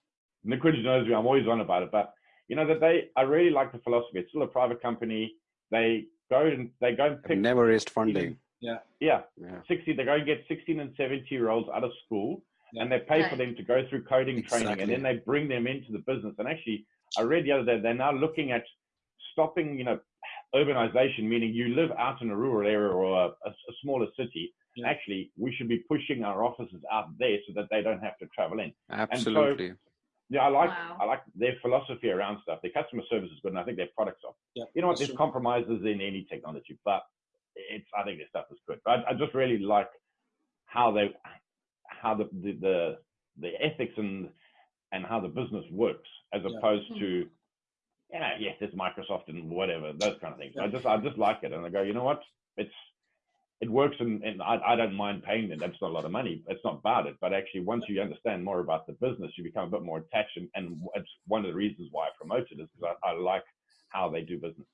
Nikunj 0.47 0.83
knows 0.83 1.07
me. 1.07 1.15
I'm 1.15 1.27
always 1.27 1.47
on 1.49 1.61
about 1.61 1.83
it, 1.83 1.91
but 1.93 2.13
you 2.49 2.57
know 2.57 2.67
that 2.67 2.81
they. 2.81 3.09
I 3.17 3.23
really 3.23 3.51
like 3.51 3.73
the 3.73 3.79
philosophy. 3.79 4.19
It's 4.19 4.31
still 4.31 4.43
a 4.43 4.47
private 4.47 4.83
company. 4.83 5.35
They 5.71 6.07
go 6.31 6.47
and 6.47 6.71
they 6.81 6.95
go 6.95 7.07
and 7.07 7.23
pick. 7.23 7.39
Never 7.39 7.67
raised 7.67 7.91
funding. 7.91 8.37
Yeah. 8.61 8.79
yeah. 9.01 9.21
Yeah. 9.37 9.61
60. 9.69 9.93
They 9.93 10.05
go 10.05 10.15
and 10.15 10.27
get 10.27 10.45
16 10.49 10.81
and 10.81 10.93
17 10.97 11.27
year 11.31 11.51
olds 11.51 11.69
out 11.75 11.85
of 11.85 11.91
school, 12.05 12.43
yeah. 12.73 12.83
and 12.83 12.93
they 12.93 13.01
pay 13.01 13.23
right. 13.23 13.31
for 13.31 13.37
them 13.37 13.55
to 13.57 13.63
go 13.63 13.83
through 13.89 14.05
coding 14.05 14.39
exactly. 14.39 14.67
training, 14.67 14.83
and 14.83 14.91
then 14.91 15.03
they 15.03 15.21
bring 15.25 15.49
them 15.49 15.67
into 15.67 15.93
the 15.93 15.99
business. 15.99 16.35
And 16.39 16.49
actually, 16.49 16.87
I 17.19 17.23
read 17.23 17.45
the 17.45 17.53
other 17.53 17.65
day 17.65 17.81
they're 17.81 17.95
now 17.95 18.13
looking 18.13 18.53
at 18.53 18.63
stopping. 19.33 19.79
You 19.79 19.85
know, 19.85 20.01
urbanization, 20.55 21.25
meaning 21.25 21.53
you 21.53 21.75
live 21.75 21.91
out 21.99 22.23
in 22.23 22.31
a 22.31 22.37
rural 22.37 22.69
area 22.69 22.89
or 22.89 23.05
a, 23.05 23.27
a, 23.27 23.51
a 23.51 23.73
smaller 23.83 24.07
city, 24.17 24.53
yeah. 24.77 24.89
actually 24.89 25.31
we 25.37 25.55
should 25.55 25.69
be 25.69 25.79
pushing 25.89 26.25
our 26.25 26.45
offices 26.45 26.83
out 26.93 27.07
there 27.19 27.37
so 27.47 27.53
that 27.55 27.69
they 27.71 27.83
don't 27.83 28.01
have 28.01 28.17
to 28.19 28.27
travel 28.35 28.61
in. 28.61 28.73
Absolutely. 28.91 29.71
So, 29.71 29.77
yeah, 30.31 30.41
I 30.41 30.49
like 30.49 30.71
wow. 30.71 30.97
I 31.01 31.05
like 31.05 31.21
their 31.35 31.55
philosophy 31.61 32.11
around 32.11 32.39
stuff. 32.43 32.61
Their 32.63 32.73
customer 32.73 33.03
service 33.11 33.31
is 33.31 33.39
good, 33.43 33.53
and 33.53 33.59
I 33.59 33.65
think 33.65 33.77
their 33.77 33.89
products 33.95 34.23
are. 34.27 34.35
Yeah, 34.55 34.65
you 34.75 34.83
know 34.83 34.89
what? 34.89 34.99
There's 34.99 35.11
true. 35.11 35.19
compromises 35.19 35.83
in 35.83 36.01
any 36.01 36.27
technology, 36.31 36.79
but 36.85 37.03
it's 37.55 37.87
I 37.97 38.03
think 38.05 38.19
their 38.19 38.29
stuff 38.29 38.47
is 38.51 38.59
good. 38.67 38.81
But 38.85 38.91
I, 39.01 39.11
I 39.11 39.15
just 39.15 39.35
really 39.35 39.59
like 39.59 39.91
how 40.67 40.91
they 40.91 41.11
how 41.87 42.15
the 42.15 42.29
the 42.43 42.53
the, 42.61 42.99
the 43.41 43.51
ethics 43.63 43.95
and 43.97 44.31
and 44.93 45.05
how 45.05 45.21
the 45.21 45.29
business 45.29 45.65
works 45.71 46.09
as 46.33 46.43
yeah. 46.43 46.57
opposed 46.57 46.91
mm-hmm. 46.91 47.01
to 47.01 47.27
you 48.13 48.21
know, 48.21 48.31
yes, 48.39 48.55
it's 48.61 48.75
Microsoft 48.75 49.29
and 49.29 49.51
whatever, 49.51 49.93
those 49.93 50.17
kind 50.21 50.33
of 50.33 50.39
things. 50.39 50.55
Yeah. 50.57 50.65
I 50.65 50.69
just 50.69 50.87
I 50.87 50.97
just 50.99 51.19
like 51.19 51.39
it, 51.43 51.53
and 51.53 51.67
I 51.67 51.69
go, 51.69 51.83
you 51.83 51.93
know 51.93 52.05
what? 52.05 52.23
It's 52.57 52.73
it 53.65 53.71
works 53.71 53.97
and, 53.99 54.23
and 54.23 54.43
I, 54.43 54.61
I, 54.73 54.77
don't 54.77 54.95
mind 54.95 55.23
paying 55.23 55.49
them. 55.49 55.59
That's 55.59 55.81
not 55.81 55.91
a 55.91 55.95
lot 55.95 56.05
of 56.05 56.11
money. 56.11 56.43
It's 56.49 56.63
not 56.65 56.81
about 56.81 57.07
it. 57.07 57.17
But 57.19 57.33
actually, 57.33 57.63
once 57.63 57.85
you 57.89 57.99
understand 58.03 58.45
more 58.45 58.61
about 58.61 58.87
the 58.87 58.93
business, 58.93 59.33
you 59.39 59.43
become 59.43 59.69
a 59.69 59.71
bit 59.71 59.83
more 59.83 59.99
attached. 60.05 60.37
And, 60.37 60.49
and 60.55 60.83
it's 60.95 61.09
one 61.27 61.47
of 61.47 61.51
the 61.51 61.57
reasons 61.57 61.89
why 61.91 62.05
I 62.09 62.11
promote 62.21 62.47
it 62.51 62.61
is 62.61 62.69
because 62.75 62.95
I, 63.03 63.09
I, 63.09 63.13
like 63.13 63.45
how 63.89 64.11
they 64.11 64.21
do 64.21 64.37
business. 64.37 64.67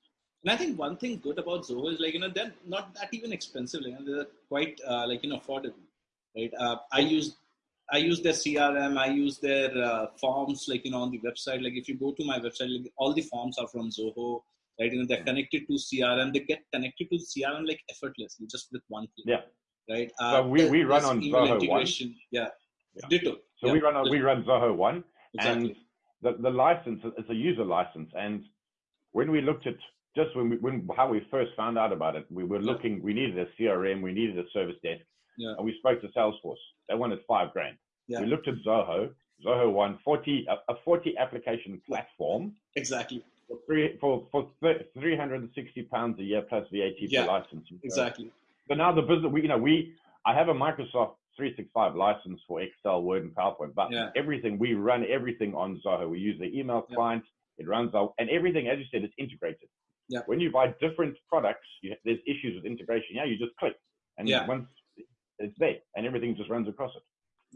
And 0.43 0.51
I 0.51 0.57
think 0.57 0.77
one 0.77 0.97
thing 0.97 1.21
good 1.23 1.39
about 1.39 1.63
Zoho 1.63 1.93
is 1.93 2.01
like, 2.01 2.13
you 2.13 2.19
know, 2.19 2.27
they're 2.35 2.53
not 2.67 2.93
that 2.95 3.07
even 3.13 3.31
expensive. 3.31 3.81
Like, 3.81 3.95
they're 4.05 4.25
quite 4.49 4.77
uh, 4.85 5.07
like, 5.07 5.23
you 5.23 5.29
know, 5.29 5.39
affordable, 5.39 5.85
right? 6.35 6.51
Uh, 6.59 6.75
I 6.91 6.99
use 6.99 7.37
I 7.93 7.97
use 7.97 8.21
their 8.21 8.33
CRM. 8.33 8.97
I 8.97 9.07
use 9.07 9.37
their 9.37 9.71
uh, 9.77 10.07
forms, 10.19 10.65
like 10.67 10.83
you 10.83 10.91
know, 10.91 11.01
on 11.01 11.11
the 11.11 11.19
website. 11.19 11.63
Like 11.63 11.73
if 11.75 11.87
you 11.87 11.95
go 11.95 12.11
to 12.11 12.25
my 12.25 12.39
website, 12.39 12.69
like 12.75 12.91
all 12.97 13.13
the 13.13 13.21
forms 13.21 13.57
are 13.57 13.67
from 13.67 13.89
Zoho. 13.89 14.41
Right? 14.79 14.91
You 14.91 14.99
know, 14.99 15.05
they're 15.07 15.23
connected 15.23 15.67
to 15.67 15.73
CRM. 15.73 16.33
They 16.33 16.39
get 16.39 16.63
connected 16.73 17.09
to 17.09 17.17
CRM 17.17 17.67
like 17.67 17.81
effortlessly, 17.89 18.47
just 18.49 18.69
with 18.71 18.81
one 18.87 19.07
click. 19.15 19.25
Yeah. 19.25 19.93
Right. 19.93 20.11
Uh, 20.19 20.31
so 20.37 20.47
we, 20.47 20.69
we 20.69 20.83
run 20.83 21.03
on 21.03 21.21
Zoho. 21.21 21.67
One. 21.67 21.85
Yeah. 22.31 22.47
yeah. 22.93 23.07
Ditto. 23.09 23.37
So 23.59 23.67
yeah. 23.67 23.73
we 23.73 23.79
run 23.81 23.95
on, 23.95 24.09
we 24.09 24.19
run 24.19 24.43
Zoho 24.43 24.75
one, 24.75 25.03
exactly. 25.33 25.67
and 25.67 25.75
the, 26.21 26.41
the 26.41 26.49
license 26.49 27.01
is 27.17 27.25
a 27.29 27.33
user 27.33 27.65
license. 27.65 28.11
And 28.15 28.43
when 29.11 29.31
we 29.31 29.41
looked 29.41 29.67
at 29.67 29.75
just 30.15 30.35
when 30.35 30.49
we 30.49 30.57
when 30.57 30.87
how 30.95 31.09
we 31.09 31.25
first 31.31 31.51
found 31.55 31.77
out 31.77 31.91
about 31.93 32.15
it, 32.15 32.25
we 32.29 32.43
were 32.43 32.59
looking. 32.59 33.01
We 33.01 33.13
needed 33.13 33.37
a 33.37 33.47
CRM. 33.59 34.01
We 34.01 34.13
needed 34.13 34.37
a 34.37 34.49
service 34.53 34.75
desk. 34.83 35.01
Yeah. 35.37 35.53
And 35.57 35.65
we 35.65 35.75
spoke 35.79 36.01
to 36.01 36.07
Salesforce. 36.09 36.61
They 36.89 36.95
wanted 36.95 37.19
five 37.27 37.53
grand. 37.53 37.77
Yeah. 38.07 38.21
We 38.21 38.27
looked 38.27 38.47
at 38.47 38.55
Zoho. 38.65 39.11
Zoho 39.45 39.71
One 39.71 39.97
40 40.03 40.45
a, 40.49 40.71
a 40.71 40.75
40 40.85 41.17
application 41.17 41.81
platform. 41.87 42.53
Exactly. 42.75 43.23
For 43.51 43.57
three 43.67 43.97
for 43.99 44.25
for 44.31 44.47
360 44.61 45.83
pounds 45.83 46.17
a 46.19 46.23
year 46.23 46.41
plus 46.43 46.65
VAT 46.71 46.93
yeah. 46.99 47.25
per 47.25 47.31
license. 47.31 47.67
Exactly. 47.83 48.31
So 48.69 48.75
now 48.75 48.93
the 48.93 49.01
business, 49.01 49.29
we 49.31 49.41
you 49.41 49.49
know 49.49 49.57
we 49.57 49.93
I 50.25 50.33
have 50.33 50.47
a 50.47 50.53
Microsoft 50.53 51.15
365 51.35 51.95
license 51.95 52.39
for 52.47 52.61
Excel, 52.61 53.03
Word, 53.03 53.23
and 53.23 53.35
PowerPoint, 53.35 53.73
but 53.75 53.91
yeah. 53.91 54.09
everything 54.15 54.57
we 54.57 54.73
run 54.73 55.05
everything 55.09 55.53
on 55.53 55.81
Zoho. 55.85 56.09
We 56.09 56.19
use 56.19 56.39
the 56.39 56.57
email 56.57 56.85
Yeah. 56.89 56.95
client. 56.95 57.23
It 57.57 57.67
runs 57.67 57.93
our 57.93 58.13
and 58.19 58.29
everything, 58.29 58.67
as 58.69 58.79
you 58.79 58.85
said, 58.89 59.03
is 59.03 59.11
integrated. 59.17 59.67
Yeah. 60.07 60.21
When 60.27 60.39
you 60.39 60.49
buy 60.51 60.73
different 60.79 61.17
products, 61.27 61.67
you, 61.81 61.93
there's 62.05 62.19
issues 62.25 62.55
with 62.55 62.65
integration. 62.65 63.15
Yeah, 63.17 63.25
you 63.25 63.37
just 63.37 63.55
click, 63.57 63.75
and 64.17 64.29
Yeah. 64.29 64.47
once 64.47 64.67
it's 65.39 65.57
there, 65.57 65.77
and 65.95 66.05
everything 66.05 66.35
just 66.37 66.49
runs 66.49 66.69
across 66.69 66.93
it. 66.95 67.03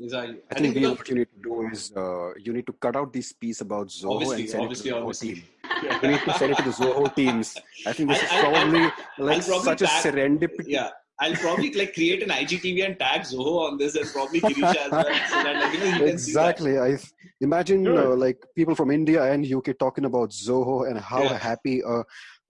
Exactly. 0.04 0.40
I 0.52 0.56
think 0.56 0.74
because- 0.74 0.90
the 0.92 0.96
what 0.98 1.10
you 1.10 1.16
need 1.16 1.30
to 1.36 1.42
do 1.42 1.70
is 1.72 1.94
uh, 1.96 2.34
you 2.38 2.52
need 2.52 2.68
to 2.68 2.74
cut 2.74 2.96
out 2.98 3.14
this 3.14 3.32
piece 3.32 3.62
about 3.62 3.88
Zoho 3.88 4.16
Obviously, 4.16 4.42
and 4.42 4.50
send 4.50 4.64
obviously, 4.64 4.90
it 4.90 4.94
to 4.94 4.96
the 4.96 5.02
obviously. 5.02 5.34
team. 5.36 5.44
You 5.84 6.10
need 6.10 6.20
to 6.22 6.34
send 6.38 6.52
it 6.54 6.58
to 6.58 6.64
the 6.64 6.70
Zoho 6.72 7.14
teams. 7.16 7.58
I 7.86 7.94
think 7.94 8.10
this 8.10 8.22
is 8.24 8.30
I'll- 8.32 8.46
I'll- 8.46 8.52
probably 8.54 8.80
like 9.20 9.42
I'll 9.42 9.48
probably 9.48 9.60
such 9.72 9.82
a 9.82 9.86
serendipity. 9.86 10.66
Yeah, 10.68 10.90
I'll 11.20 11.36
probably 11.36 11.72
like 11.74 11.94
create 11.94 12.24
an 12.24 12.30
IGTV 12.30 12.86
and 12.86 13.00
tag 13.00 13.22
Zoho 13.22 13.68
on 13.72 13.78
this 13.78 13.96
and 13.96 14.08
probably 14.12 14.42
Kirisha 14.42 14.76
as 14.76 14.92
well. 14.92 15.04
So 15.04 15.44
that 15.44 15.56
like, 15.62 15.74
you 15.74 15.80
know, 15.80 15.86
you 15.86 15.92
can 16.10 16.18
see 16.18 16.34
that. 16.34 16.50
Exactly. 16.60 16.80
I 16.80 16.98
imagine 17.42 17.86
Sure. 17.86 18.14
uh, 18.14 18.16
like 18.16 18.38
people 18.56 18.76
from 18.76 18.92
India 18.92 19.24
and 19.32 19.46
UK 19.46 19.74
talking 19.78 20.06
about 20.06 20.30
Zoho 20.32 20.90
and 20.90 21.00
how 21.00 21.24
Yeah. 21.24 21.38
happy 21.38 21.84
uh, 21.84 22.04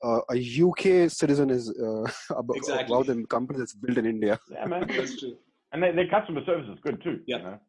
uh, 0.04 0.20
a 0.30 0.36
UK 0.68 1.10
citizen 1.10 1.50
is 1.50 1.70
uh, 1.70 2.04
about, 2.42 2.58
Exactly. 2.58 2.94
about 2.96 3.06
the 3.08 3.26
company 3.26 3.60
that's 3.60 3.74
built 3.74 3.98
in 3.98 4.06
India. 4.06 4.40
Yeah, 4.52 4.66
man. 4.66 4.88
That's 4.88 5.20
true. 5.20 5.36
and 5.72 5.82
their, 5.84 5.94
their 5.94 6.08
customer 6.08 6.42
service 6.46 6.68
is 6.74 6.80
good 6.84 7.02
too. 7.04 7.20
Yeah. 7.28 7.38
You 7.38 7.44
know? 7.44 7.60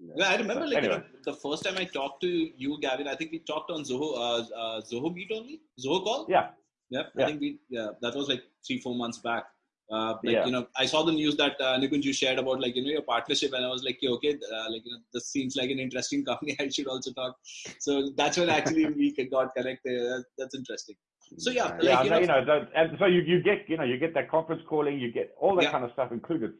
Yeah, 0.00 0.28
I 0.28 0.36
remember 0.36 0.66
like 0.66 0.82
you 0.84 0.88
know, 0.90 1.02
the 1.24 1.32
first 1.34 1.64
time 1.64 1.76
I 1.76 1.84
talked 1.84 2.20
to 2.22 2.28
you, 2.28 2.78
Gavin. 2.80 3.08
I 3.08 3.16
think 3.16 3.32
we 3.32 3.40
talked 3.40 3.70
on 3.70 3.82
Zoho, 3.82 4.16
uh, 4.16 4.44
uh, 4.54 4.80
Zoho 4.80 5.12
Meet 5.12 5.30
only, 5.34 5.60
Zoho 5.84 6.04
call. 6.04 6.26
Yeah. 6.28 6.48
Yep. 6.90 7.12
I 7.18 7.24
think 7.26 7.40
we 7.40 7.58
yeah 7.68 7.88
that 8.00 8.14
was 8.14 8.28
like 8.28 8.42
three 8.66 8.80
four 8.80 8.94
months 8.94 9.18
back. 9.18 9.44
Uh, 9.90 10.14
like 10.22 10.34
Yeah. 10.34 10.46
you 10.46 10.52
know, 10.52 10.66
I 10.76 10.86
saw 10.86 11.02
the 11.02 11.12
news 11.12 11.36
that 11.36 11.56
uh, 11.60 11.78
Nikunj 11.78 12.04
you 12.04 12.12
shared 12.12 12.38
about 12.38 12.60
like 12.60 12.76
you 12.76 12.82
know 12.84 12.90
your 12.90 13.02
partnership, 13.02 13.52
and 13.54 13.64
I 13.64 13.68
was 13.68 13.82
like, 13.82 13.98
okay, 14.16 14.34
uh, 14.54 14.70
like 14.70 14.82
you 14.84 14.92
know, 14.92 14.98
this 15.12 15.28
seems 15.32 15.56
like 15.56 15.70
an 15.70 15.78
interesting 15.80 16.24
company. 16.30 16.56
I 16.60 16.68
should 16.68 16.86
also 16.86 17.12
talk. 17.12 17.36
So 17.80 18.10
that's 18.16 18.36
when 18.38 18.50
actually 18.50 18.86
we 18.86 19.12
got 19.30 19.54
connected. 19.54 20.00
That, 20.00 20.24
that's 20.38 20.54
interesting. 20.54 20.96
So 21.38 21.50
yeah, 21.50 21.70
Right. 21.72 21.82
like 21.82 21.84
yeah, 21.84 22.02
you 22.04 22.10
no, 22.10 22.20
know, 22.20 22.38
you 22.38 22.46
know, 22.46 22.66
and 22.74 22.96
so 22.98 23.04
you, 23.06 23.20
you 23.20 23.42
get, 23.42 23.68
you 23.68 23.76
know, 23.76 23.84
you 23.84 23.98
get 23.98 24.14
that 24.14 24.30
conference 24.30 24.62
calling, 24.66 24.98
you 24.98 25.12
get 25.12 25.34
all 25.38 25.54
that 25.56 25.64
Yeah. 25.64 25.72
kind 25.72 25.84
of 25.84 25.92
stuff 25.92 26.10
included, 26.10 26.52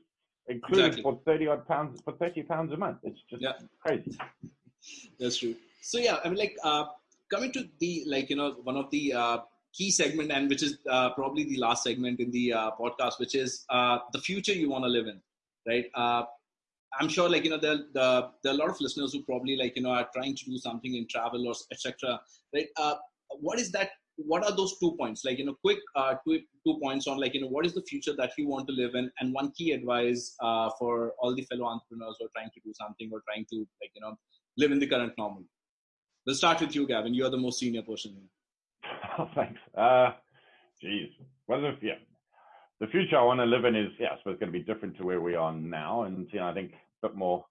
included 0.48 0.86
Exactly. 0.86 1.02
for 1.02 1.20
thirty 1.24 1.46
odd 1.46 1.66
pounds, 1.66 2.00
for 2.04 2.12
thirty 2.14 2.42
pounds 2.42 2.72
a 2.72 2.76
month. 2.76 2.98
It's 3.02 3.20
just 3.30 3.42
Yeah. 3.42 3.52
crazy. 3.84 4.16
That's 5.18 5.38
true. 5.38 5.54
So 5.82 5.98
yeah, 5.98 6.18
I 6.24 6.28
mean, 6.28 6.38
like 6.38 6.56
uh, 6.64 6.84
coming 7.32 7.52
to 7.52 7.68
the 7.80 8.04
like 8.06 8.30
you 8.30 8.36
know 8.36 8.52
one 8.62 8.76
of 8.76 8.90
the 8.90 9.12
uh, 9.12 9.38
key 9.72 9.90
segment 9.90 10.32
and 10.32 10.48
which 10.48 10.62
is 10.62 10.78
uh, 10.90 11.10
probably 11.10 11.44
the 11.44 11.58
last 11.58 11.84
segment 11.84 12.20
in 12.20 12.30
the 12.30 12.52
uh, 12.52 12.70
podcast, 12.80 13.18
which 13.18 13.34
is 13.34 13.64
uh, 13.70 13.98
the 14.12 14.20
future 14.20 14.52
you 14.52 14.70
want 14.70 14.84
to 14.84 14.88
live 14.88 15.06
in, 15.06 15.20
right? 15.66 15.86
Uh, 15.94 16.24
I'm 16.98 17.08
sure 17.08 17.28
like 17.28 17.44
you 17.44 17.50
know 17.50 17.58
there 17.58 17.76
the 17.92 18.30
there 18.42 18.52
are 18.52 18.56
a 18.56 18.58
lot 18.58 18.70
of 18.70 18.80
listeners 18.80 19.12
who 19.12 19.22
probably 19.22 19.56
like 19.56 19.76
you 19.76 19.82
know 19.82 19.90
are 19.90 20.08
trying 20.14 20.34
to 20.34 20.44
do 20.44 20.58
something 20.58 20.94
in 20.94 21.06
travel 21.06 21.46
or 21.46 21.54
etc. 21.70 22.20
Right? 22.54 22.68
Uh, 22.76 22.94
what 23.40 23.58
is 23.58 23.70
that? 23.72 23.90
What 24.18 24.44
are 24.44 24.54
those 24.54 24.78
two 24.78 24.96
points? 24.98 25.24
Like 25.24 25.38
you 25.38 25.46
know, 25.46 25.56
quick 25.62 25.78
uh, 25.94 26.14
two 26.26 26.40
two 26.66 26.78
points 26.82 27.06
on 27.06 27.18
like 27.18 27.34
you 27.34 27.40
know 27.40 27.48
what 27.48 27.64
is 27.64 27.74
the 27.74 27.82
future 27.82 28.14
that 28.16 28.32
you 28.36 28.48
want 28.48 28.66
to 28.68 28.74
live 28.74 28.94
in, 28.94 29.10
and 29.20 29.32
one 29.32 29.52
key 29.52 29.72
advice 29.72 30.34
uh, 30.40 30.70
for 30.78 31.12
all 31.20 31.34
the 31.34 31.42
fellow 31.42 31.66
entrepreneurs 31.66 32.16
who 32.18 32.26
are 32.26 32.34
trying 32.34 32.50
to 32.54 32.60
do 32.64 32.72
something 32.74 33.10
or 33.12 33.22
trying 33.28 33.46
to 33.50 33.58
like 33.80 33.92
you 33.94 34.00
know 34.00 34.14
live 34.56 34.72
in 34.72 34.78
the 34.78 34.86
current 34.86 35.12
normal. 35.16 35.44
We'll 36.26 36.34
start 36.34 36.60
with 36.60 36.74
you, 36.74 36.86
Gavin. 36.86 37.14
You 37.14 37.24
are 37.24 37.30
the 37.30 37.38
most 37.38 37.58
senior 37.58 37.82
person 37.82 38.12
here. 38.12 38.92
Oh, 39.18 39.30
thanks. 39.34 39.60
Uh, 39.74 40.10
geez. 40.80 41.10
Well, 41.46 41.62
yeah. 41.80 41.94
The 42.80 42.86
future 42.88 43.18
I 43.18 43.22
want 43.22 43.40
to 43.40 43.46
live 43.46 43.64
in 43.64 43.74
is, 43.74 43.88
yeah, 43.98 44.08
I 44.12 44.18
suppose 44.18 44.38
going 44.38 44.52
to 44.52 44.58
be 44.58 44.64
different 44.64 44.96
to 44.98 45.04
where 45.04 45.20
we 45.20 45.34
are 45.34 45.52
now. 45.52 46.02
And, 46.02 46.28
you 46.32 46.38
know, 46.38 46.48
I 46.48 46.54
think 46.54 46.72
a 47.02 47.08
bit 47.08 47.16
more, 47.16 47.44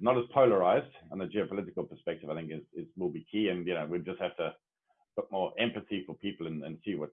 not 0.00 0.18
as 0.18 0.24
polarized 0.32 0.92
on 1.10 1.18
the 1.18 1.24
geopolitical 1.24 1.88
perspective, 1.88 2.30
I 2.30 2.34
think 2.34 2.52
is, 2.52 2.62
is 2.74 2.86
will 2.96 3.10
be 3.10 3.26
key. 3.30 3.48
And, 3.48 3.66
you 3.66 3.74
know, 3.74 3.86
we 3.86 3.98
just 3.98 4.20
have 4.20 4.36
to 4.36 4.52
put 5.16 5.30
more 5.30 5.52
empathy 5.58 6.04
for 6.06 6.14
people 6.16 6.46
and, 6.46 6.62
and 6.64 6.78
see 6.84 6.94
what's, 6.94 7.12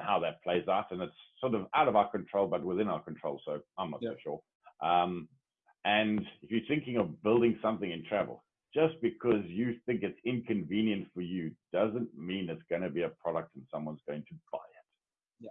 how 0.00 0.18
that 0.20 0.42
plays 0.42 0.68
out. 0.68 0.90
And 0.90 1.00
it's 1.02 1.12
sort 1.40 1.54
of 1.54 1.66
out 1.74 1.88
of 1.88 1.96
our 1.96 2.10
control, 2.10 2.46
but 2.46 2.62
within 2.64 2.88
our 2.88 3.00
control. 3.00 3.40
So 3.44 3.60
I'm 3.78 3.90
not 3.90 4.00
Yeah. 4.02 4.10
so 4.10 4.16
sure. 4.22 4.40
Um, 4.82 5.28
and 5.84 6.20
if 6.42 6.50
you're 6.50 6.60
thinking 6.68 6.96
of 6.96 7.22
building 7.22 7.58
something 7.62 7.90
in 7.90 8.04
travel, 8.04 8.44
just 8.74 8.94
because 9.02 9.44
you 9.46 9.76
think 9.86 10.02
it's 10.02 10.18
inconvenient 10.24 11.08
for 11.14 11.20
you 11.20 11.52
doesn't 11.72 12.16
mean 12.16 12.48
it's 12.48 12.62
going 12.70 12.82
to 12.82 12.90
be 12.90 13.02
a 13.02 13.08
product 13.08 13.54
and 13.56 13.64
someone's 13.70 14.00
going 14.06 14.22
to 14.28 14.34
buy 14.50 14.58
it. 15.40 15.50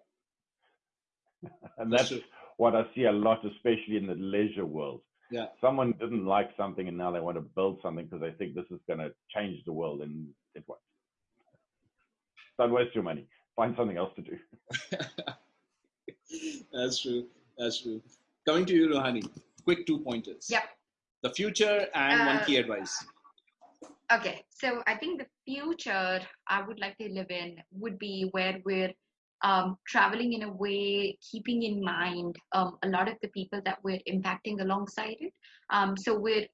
Yeah. 1.44 1.50
and 1.78 1.92
That's 1.92 2.10
that's 2.10 2.24
what 2.58 2.76
I 2.76 2.86
see 2.96 3.06
a 3.06 3.12
lot, 3.12 3.46
especially 3.46 3.98
in 3.98 4.08
the 4.08 4.16
leisure 4.16 4.66
world. 4.66 5.02
Yeah. 5.32 5.48
Someone 5.62 5.94
didn't 5.94 6.26
like 6.26 6.52
something 6.58 6.88
and 6.88 6.98
now 6.98 7.12
they 7.12 7.20
want 7.20 7.38
to 7.38 7.42
build 7.42 7.80
something 7.82 8.06
because 8.06 8.22
they 8.22 8.32
think 8.32 8.54
this 8.56 8.66
is 8.72 8.80
going 8.88 9.00
to 9.00 9.12
change 9.36 9.64
the 9.66 9.74
world 9.74 10.02
and 10.02 10.28
it 10.56 10.64
won't. 10.68 10.82
Don't 12.62 12.74
waste 12.74 12.94
your 12.94 13.04
money. 13.04 13.26
Find 13.56 13.76
something 13.76 13.98
else 13.98 14.14
to 14.18 14.22
do. 14.22 14.38
That's 16.72 17.02
true. 17.02 17.26
That's 17.58 17.82
true. 17.82 18.00
Coming 18.48 18.68
to 18.68 18.76
you, 18.76 18.88
Ruhani. 18.90 19.28
Quick 19.64 19.88
two 19.88 19.98
pointers. 19.98 20.48
Yep. 20.48 20.66
The 21.24 21.32
future 21.32 21.88
and 21.96 22.28
one 22.28 22.38
Uh, 22.38 22.46
key 22.46 22.58
advice. 22.58 23.04
Okay, 24.14 24.46
so 24.50 24.84
I 24.86 24.94
think 24.96 25.24
the 25.24 25.28
future 25.44 26.20
I 26.48 26.62
would 26.62 26.80
like 26.80 27.00
to 27.00 27.10
live 27.10 27.32
in 27.32 27.58
would 27.72 27.98
be 27.98 28.30
where 28.32 28.60
we're 28.64 28.94
um, 29.42 29.78
traveling 29.88 30.34
in 30.34 30.44
a 30.44 30.52
way, 30.52 31.18
keeping 31.32 31.64
in 31.64 31.84
mind 31.84 32.36
um, 32.52 32.78
a 32.84 32.90
lot 32.90 33.08
of 33.08 33.16
the 33.24 33.30
people 33.30 33.60
that 33.66 33.80
we're 33.84 34.02
impacting 34.08 34.62
alongside 34.62 35.16
it. 35.20 35.34
Um, 35.72 35.98
so 35.98 36.16
we're 36.16 36.46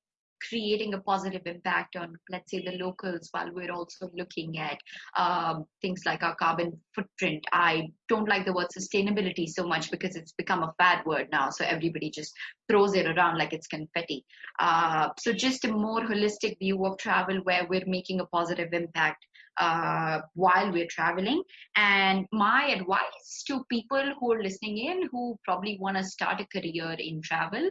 creating 0.47 0.93
a 0.93 1.01
positive 1.01 1.41
impact 1.45 1.95
on, 1.95 2.15
let's 2.29 2.51
say, 2.51 2.63
the 2.63 2.77
locals 2.77 3.29
while 3.31 3.51
we're 3.53 3.71
also 3.71 4.09
looking 4.15 4.57
at 4.57 4.77
um, 5.17 5.65
things 5.81 6.03
like 6.05 6.23
our 6.23 6.35
carbon 6.35 6.79
footprint. 6.93 7.45
I 7.51 7.89
don't 8.07 8.27
like 8.27 8.45
the 8.45 8.53
word 8.53 8.67
sustainability 8.77 9.47
so 9.47 9.67
much 9.67 9.91
because 9.91 10.15
it's 10.15 10.33
become 10.33 10.63
a 10.63 10.73
bad 10.77 11.05
word 11.05 11.27
now. 11.31 11.49
So 11.49 11.65
everybody 11.65 12.09
just 12.09 12.33
throws 12.69 12.95
it 12.95 13.05
around 13.05 13.37
like 13.37 13.53
it's 13.53 13.67
confetti. 13.67 14.25
Uh, 14.59 15.09
so 15.17 15.33
just 15.33 15.65
a 15.65 15.71
more 15.71 16.01
holistic 16.01 16.57
view 16.59 16.85
of 16.85 16.97
travel 16.97 17.37
where 17.43 17.67
we're 17.69 17.85
making 17.85 18.19
a 18.19 18.25
positive 18.25 18.73
impact 18.73 19.25
uh, 19.57 20.19
while 20.33 20.71
we're 20.71 20.87
traveling. 20.89 21.41
And 21.75 22.25
my 22.31 22.67
advice 22.67 23.43
to 23.47 23.63
people 23.69 24.13
who 24.19 24.33
are 24.33 24.41
listening 24.41 24.77
in 24.77 25.09
who 25.11 25.37
probably 25.43 25.77
want 25.79 25.97
to 25.97 26.03
start 26.03 26.41
a 26.41 26.45
career 26.45 26.95
in 26.99 27.21
travel, 27.21 27.69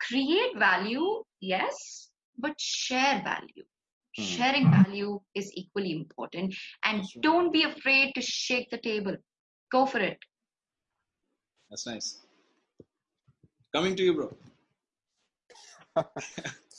create 0.00 0.58
value, 0.58 1.22
yes, 1.40 2.10
but 2.38 2.54
share 2.58 3.22
value. 3.24 3.64
Hmm. 4.16 4.22
Sharing 4.22 4.70
value 4.70 5.20
is 5.34 5.52
equally 5.54 5.92
important. 5.92 6.54
And 6.84 7.00
That's 7.00 7.12
don't 7.20 7.52
be 7.52 7.62
afraid 7.62 8.12
to 8.14 8.20
shake 8.20 8.70
the 8.70 8.78
table. 8.78 9.16
Go 9.70 9.86
for 9.86 10.00
it. 10.00 10.18
That's 11.70 11.86
nice. 11.86 12.18
Coming 13.72 13.94
to 13.94 14.02
you, 14.02 14.14
bro. 14.14 14.36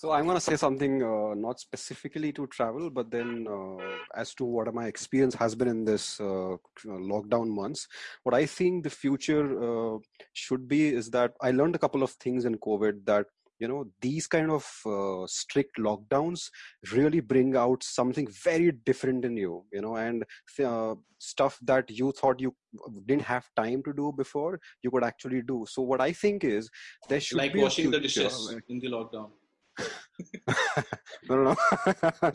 So 0.01 0.11
I'm 0.11 0.25
going 0.25 0.35
to 0.35 0.41
say 0.41 0.55
something 0.55 1.03
uh, 1.03 1.35
not 1.35 1.59
specifically 1.59 2.31
to 2.33 2.47
travel, 2.47 2.89
but 2.89 3.11
then 3.11 3.45
uh, 3.47 3.77
as 4.15 4.33
to 4.33 4.45
what 4.45 4.73
my 4.73 4.87
experience 4.87 5.35
has 5.35 5.53
been 5.53 5.67
in 5.67 5.85
this 5.85 6.19
uh, 6.19 6.55
lockdown 6.87 7.47
months. 7.47 7.87
What 8.23 8.33
I 8.33 8.47
think 8.47 8.83
the 8.83 8.89
future 8.89 9.45
uh, 9.61 9.99
should 10.33 10.67
be 10.67 10.87
is 10.87 11.11
that 11.11 11.33
I 11.39 11.51
learned 11.51 11.75
a 11.75 11.77
couple 11.77 12.01
of 12.01 12.09
things 12.13 12.45
in 12.45 12.57
COVID 12.57 13.05
that 13.05 13.27
you 13.59 13.67
know 13.67 13.85
these 14.01 14.25
kind 14.25 14.49
of 14.49 14.65
uh, 14.87 15.27
strict 15.27 15.77
lockdowns 15.77 16.49
really 16.93 17.19
bring 17.19 17.55
out 17.55 17.83
something 17.83 18.27
very 18.43 18.71
different 18.71 19.23
in 19.23 19.37
you 19.37 19.63
you 19.71 19.81
know 19.81 19.97
and 19.97 20.23
uh, 20.65 20.95
stuff 21.19 21.59
that 21.61 21.91
you 21.91 22.11
thought 22.13 22.39
you 22.39 22.55
didn't 23.05 23.21
have 23.33 23.45
time 23.55 23.83
to 23.83 23.93
do 23.93 24.11
before 24.17 24.59
you 24.81 24.89
could 24.89 25.03
actually 25.03 25.43
do 25.43 25.63
so 25.69 25.83
what 25.83 26.01
i 26.01 26.11
think 26.11 26.43
is 26.43 26.71
there 27.07 27.19
should 27.19 27.37
Like 27.37 27.53
be 27.53 27.61
washing 27.61 27.91
the 27.91 27.99
dishes 27.99 28.55
in 28.67 28.79
the 28.79 28.87
lockdown. 28.87 29.29
no, 31.29 31.43
no, 31.43 31.55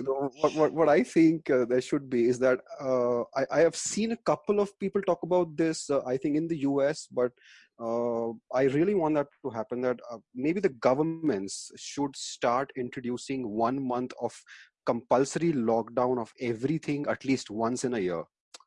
no. 0.00 0.30
what, 0.40 0.54
what, 0.54 0.72
what 0.72 0.88
I 0.88 1.02
think 1.02 1.50
uh, 1.50 1.64
there 1.64 1.80
should 1.80 2.08
be 2.08 2.24
is 2.24 2.38
that 2.38 2.60
uh, 2.80 3.22
I, 3.34 3.46
I 3.50 3.60
have 3.60 3.76
seen 3.76 4.12
a 4.12 4.16
couple 4.16 4.60
of 4.60 4.78
people 4.78 5.02
talk 5.02 5.22
about 5.22 5.56
this, 5.56 5.90
uh, 5.90 6.02
I 6.04 6.16
think 6.16 6.36
in 6.36 6.48
the 6.48 6.58
US, 6.58 7.06
but 7.10 7.32
uh, 7.80 8.30
I 8.54 8.64
really 8.64 8.94
want 8.94 9.16
that 9.16 9.28
to 9.42 9.50
happen 9.50 9.80
that 9.82 10.00
uh, 10.10 10.18
maybe 10.34 10.60
the 10.60 10.70
governments 10.70 11.70
should 11.76 12.16
start 12.16 12.70
introducing 12.76 13.48
one 13.48 13.86
month 13.86 14.12
of 14.20 14.34
compulsory 14.86 15.52
lockdown 15.52 16.20
of 16.20 16.32
everything 16.40 17.06
at 17.08 17.24
least 17.24 17.50
once 17.50 17.84
in 17.84 17.94
a 17.94 17.98
year 17.98 18.24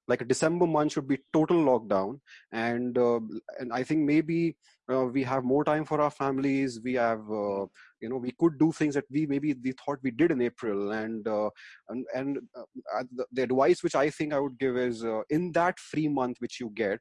like 0.09 0.21
a 0.21 0.25
december 0.25 0.67
month 0.67 0.93
should 0.93 1.07
be 1.07 1.19
total 1.31 1.63
lockdown. 1.69 2.19
And 2.51 2.97
uh, 2.97 3.19
and 3.59 3.71
i 3.79 3.83
think 3.83 4.01
maybe 4.01 4.57
uh, 4.91 5.05
we 5.05 5.23
have 5.23 5.43
more 5.43 5.63
time 5.63 5.85
for 5.85 6.01
our 6.01 6.09
families. 6.09 6.79
We 6.83 6.93
have 6.95 7.19
uh, 7.29 7.65
you 8.01 8.09
know 8.09 8.17
we 8.17 8.31
could 8.39 8.57
do 8.57 8.71
things 8.71 8.95
that 8.95 9.09
we 9.11 9.25
maybe 9.27 9.55
we 9.63 9.73
thought 9.73 9.99
we 10.03 10.11
did 10.11 10.31
in 10.31 10.41
april. 10.41 10.91
And 10.91 11.27
uh, 11.27 11.49
and, 11.89 12.05
and 12.15 12.39
uh, 12.57 13.03
the, 13.15 13.25
the, 13.31 13.43
advice 13.43 13.83
which 13.83 13.95
i 13.95 14.09
think 14.09 14.33
i 14.33 14.39
would 14.39 14.57
give 14.57 14.77
is 14.77 15.03
in 15.29 15.51
that 15.53 15.79
free 15.79 16.07
month 16.07 16.37
which 16.39 16.59
you 16.59 16.71
get 16.75 16.99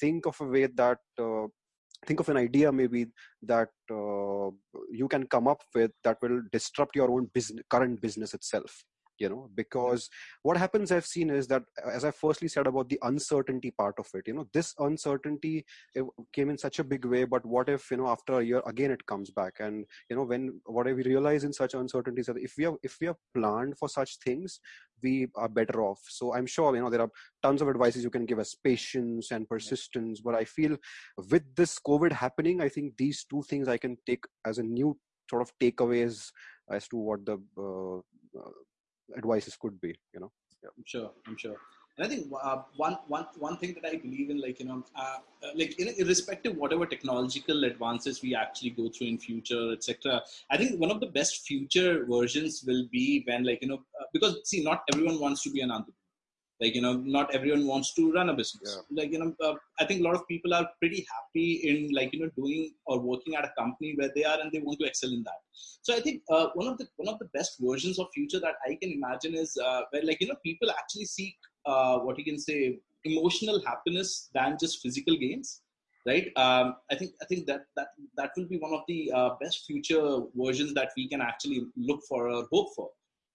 think 0.00 0.26
of 0.26 0.36
a 0.40 0.44
way 0.44 0.66
that 0.66 0.98
think 2.06 2.20
of 2.20 2.28
an 2.28 2.36
idea 2.36 2.72
maybe 2.72 3.06
that 3.42 3.68
uh, 3.90 4.50
you 4.90 5.08
can 5.08 5.26
come 5.26 5.46
up 5.46 5.62
with 5.74 5.90
that 6.04 6.16
will 6.22 6.40
disrupt 6.52 6.96
your 6.96 7.10
own 7.10 7.28
business, 7.34 7.64
current 7.68 8.00
business 8.00 8.34
itself 8.34 8.84
you 9.20 9.28
know 9.28 9.48
because 9.54 10.08
what 10.42 10.56
happens 10.56 10.90
i've 10.90 11.06
seen 11.06 11.30
is 11.30 11.46
that 11.46 11.62
as 11.92 12.04
i 12.04 12.10
firstly 12.10 12.48
said 12.48 12.66
about 12.66 12.88
the 12.88 12.98
uncertainty 13.02 13.70
part 13.70 13.94
of 13.98 14.08
it 14.14 14.26
you 14.26 14.34
know 14.34 14.46
this 14.52 14.74
uncertainty 14.78 15.64
came 16.32 16.50
in 16.50 16.58
such 16.58 16.78
a 16.78 16.84
big 16.84 17.04
way 17.04 17.24
but 17.24 17.44
what 17.44 17.68
if 17.68 17.90
you 17.90 17.96
know 17.96 18.08
after 18.08 18.40
a 18.40 18.44
year 18.44 18.62
again 18.66 18.90
it 18.90 19.06
comes 19.06 19.30
back? 19.30 19.54
And 19.60 19.86
you 20.08 20.16
know 20.16 20.24
when 20.24 20.60
what 20.64 20.86
we 20.86 21.02
realize 21.02 21.44
in 21.44 21.52
such 21.52 21.74
uncertainties 21.74 22.26
that 22.26 22.38
if 22.38 22.54
we 22.56 22.64
have 22.64 22.76
if 22.82 22.96
we 23.00 23.06
have 23.06 23.16
planned 23.34 23.78
for 23.78 23.88
such 23.88 24.18
things 24.18 24.60
we 25.02 25.28
are 25.34 25.48
better 25.48 25.82
off. 25.82 26.00
So 26.08 26.34
i'm 26.34 26.46
sure 26.46 26.74
you 26.74 26.82
know 26.82 26.90
there 26.90 27.02
are 27.02 27.10
tons 27.42 27.62
of 27.62 27.68
advices 27.68 28.04
you 28.04 28.10
can 28.10 28.26
give 28.26 28.38
us 28.38 28.54
patience 28.54 29.30
and 29.30 29.48
persistence 29.48 30.20
but 30.20 30.34
i 30.34 30.44
feel 30.44 30.76
with 31.30 31.54
this 31.54 31.78
covid 31.78 32.12
happening 32.12 32.60
i 32.60 32.68
think 32.68 32.96
these 32.96 33.24
two 33.30 33.42
things 33.42 33.68
i 33.68 33.76
can 33.76 33.96
take 34.06 34.24
as 34.44 34.58
a 34.58 34.62
new 34.62 34.96
sort 35.30 35.42
of 35.42 35.52
takeaways 35.58 36.30
as 36.70 36.88
to 36.88 36.96
what 36.96 37.24
the 37.24 37.36
uh, 37.58 37.98
uh, 38.38 38.52
advices 39.16 39.56
could 39.60 39.80
be 39.80 39.94
you 40.14 40.20
know 40.20 40.32
yeah. 40.62 40.70
i'm 40.76 40.84
sure 40.86 41.10
i'm 41.26 41.36
sure 41.36 41.56
and 41.96 42.06
i 42.06 42.08
think 42.08 42.26
uh, 42.42 42.58
one, 42.76 42.96
one, 43.08 43.26
one 43.38 43.56
thing 43.56 43.74
that 43.74 43.88
i 43.90 43.96
believe 43.96 44.30
in 44.30 44.40
like 44.40 44.58
you 44.60 44.66
know 44.66 44.82
uh, 44.96 45.18
uh 45.44 45.50
like 45.54 45.78
irrespective 45.78 46.56
whatever 46.56 46.86
technological 46.86 47.64
advances 47.64 48.22
we 48.22 48.34
actually 48.34 48.70
go 48.70 48.88
through 48.88 49.08
in 49.08 49.18
future 49.18 49.72
etc 49.72 50.20
i 50.50 50.56
think 50.56 50.80
one 50.80 50.90
of 50.90 51.00
the 51.00 51.06
best 51.18 51.46
future 51.46 52.04
versions 52.06 52.64
will 52.66 52.86
be 52.90 53.22
when 53.26 53.44
like 53.44 53.60
you 53.62 53.68
know 53.68 53.80
uh, 54.00 54.04
because 54.12 54.36
see 54.44 54.62
not 54.62 54.82
everyone 54.92 55.18
wants 55.20 55.42
to 55.42 55.50
be 55.50 55.60
an 55.60 55.70
entrepreneur 55.70 55.99
like 56.60 56.74
you 56.74 56.82
know 56.82 56.94
not 57.16 57.34
everyone 57.34 57.66
wants 57.66 57.94
to 57.94 58.12
run 58.12 58.28
a 58.28 58.34
business. 58.34 58.76
Yeah. 58.76 59.02
like 59.02 59.12
you 59.12 59.18
know 59.18 59.32
uh, 59.46 59.54
i 59.80 59.84
think 59.84 60.00
a 60.00 60.04
lot 60.04 60.14
of 60.14 60.26
people 60.28 60.54
are 60.54 60.66
pretty 60.80 61.06
happy 61.14 61.48
in 61.70 61.90
like 61.98 62.12
you 62.12 62.20
know 62.20 62.30
doing 62.36 62.72
or 62.86 62.98
working 63.00 63.34
at 63.34 63.44
a 63.44 63.52
company 63.58 63.94
where 63.96 64.10
they 64.14 64.24
are 64.24 64.38
and 64.40 64.52
they 64.52 64.60
want 64.60 64.78
to 64.80 64.86
excel 64.86 65.10
in 65.10 65.22
that. 65.24 65.40
So 65.82 65.96
i 65.96 66.00
think 66.00 66.22
uh, 66.30 66.48
one 66.54 66.68
of 66.72 66.76
the 66.78 66.86
one 66.96 67.08
of 67.12 67.18
the 67.18 67.30
best 67.38 67.56
versions 67.60 67.98
of 67.98 68.08
future 68.18 68.40
that 68.40 68.56
i 68.68 68.76
can 68.82 68.92
imagine 68.98 69.34
is 69.34 69.56
uh, 69.68 69.82
where 69.90 70.04
like 70.10 70.20
you 70.20 70.28
know 70.28 70.38
people 70.44 70.70
actually 70.70 71.08
seek 71.16 71.36
uh, 71.66 71.98
what 71.98 72.18
you 72.18 72.24
can 72.30 72.38
say 72.38 72.78
emotional 73.04 73.60
happiness 73.66 74.28
than 74.34 74.56
just 74.60 74.82
physical 74.82 75.16
gains 75.16 75.62
right? 76.06 76.28
Um, 76.36 76.76
i 76.90 76.94
think 76.94 77.12
i 77.22 77.26
think 77.30 77.46
that 77.46 77.62
that 77.76 77.88
that 78.16 78.30
will 78.36 78.48
be 78.52 78.58
one 78.58 78.72
of 78.72 78.82
the 78.88 79.12
uh, 79.18 79.30
best 79.40 79.66
future 79.66 80.20
versions 80.34 80.72
that 80.74 80.90
we 80.96 81.08
can 81.08 81.20
actually 81.20 81.60
look 81.76 82.00
for 82.08 82.28
or 82.30 82.46
hope 82.52 82.68
for 82.76 82.90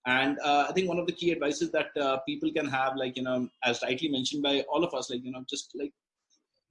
and 0.06 0.38
uh, 0.39 0.66
i 0.70 0.72
think 0.74 0.88
one 0.88 0.99
of 0.99 1.08
the 1.08 1.18
key 1.20 1.32
advices 1.32 1.72
that 1.72 1.89
uh, 1.99 2.18
people 2.28 2.51
can 2.51 2.68
have 2.68 2.95
like 2.95 3.18
you 3.18 3.24
know 3.24 3.47
as 3.64 3.82
rightly 3.84 4.10
mentioned 4.10 4.43
by 4.43 4.64
all 4.72 4.84
of 4.84 4.93
us 4.93 5.10
like 5.10 5.24
you 5.24 5.32
know 5.32 5.43
just 5.49 5.72
like 5.80 5.93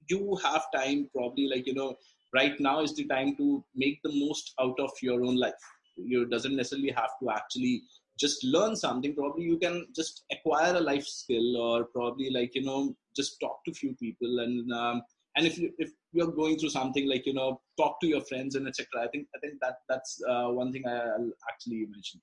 you 0.09 0.37
have 0.43 0.63
time 0.73 1.09
probably 1.13 1.47
like 1.47 1.65
you 1.67 1.73
know 1.73 1.95
right 2.35 2.59
now 2.59 2.81
is 2.81 2.93
the 2.95 3.05
time 3.05 3.35
to 3.37 3.63
make 3.75 3.99
the 4.03 4.13
most 4.23 4.53
out 4.59 4.79
of 4.79 4.91
your 5.01 5.23
own 5.23 5.37
life. 5.37 5.65
You 5.95 6.25
doesn't 6.25 6.55
necessarily 6.55 6.91
have 6.91 7.11
to 7.21 7.29
actually 7.31 7.83
just 8.19 8.43
learn 8.43 8.75
something. 8.75 9.15
Probably 9.15 9.43
you 9.43 9.57
can 9.57 9.87
just 9.95 10.23
acquire 10.31 10.75
a 10.75 10.79
life 10.91 11.05
skill 11.05 11.57
or 11.57 11.85
probably 11.85 12.29
like 12.29 12.53
you 12.55 12.63
know 12.63 12.95
just 13.15 13.39
talk 13.39 13.63
to 13.65 13.73
few 13.73 13.93
people 13.95 14.39
and 14.39 14.71
um, 14.73 15.01
and 15.37 15.47
if 15.47 15.57
you 15.57 15.71
if 15.77 15.91
you're 16.11 16.31
going 16.31 16.57
through 16.57 16.69
something 16.69 17.09
like 17.09 17.25
you 17.25 17.33
know 17.33 17.61
talk 17.77 17.99
to 18.01 18.07
your 18.07 18.21
friends 18.29 18.55
and 18.55 18.67
etc 18.69 19.03
i 19.03 19.07
think 19.07 19.27
i 19.35 19.39
think 19.39 19.55
that 19.61 19.79
that's 19.89 20.21
uh, 20.29 20.47
one 20.59 20.71
thing 20.71 20.85
i'll 20.87 21.31
actually 21.51 21.85
mention 21.95 22.21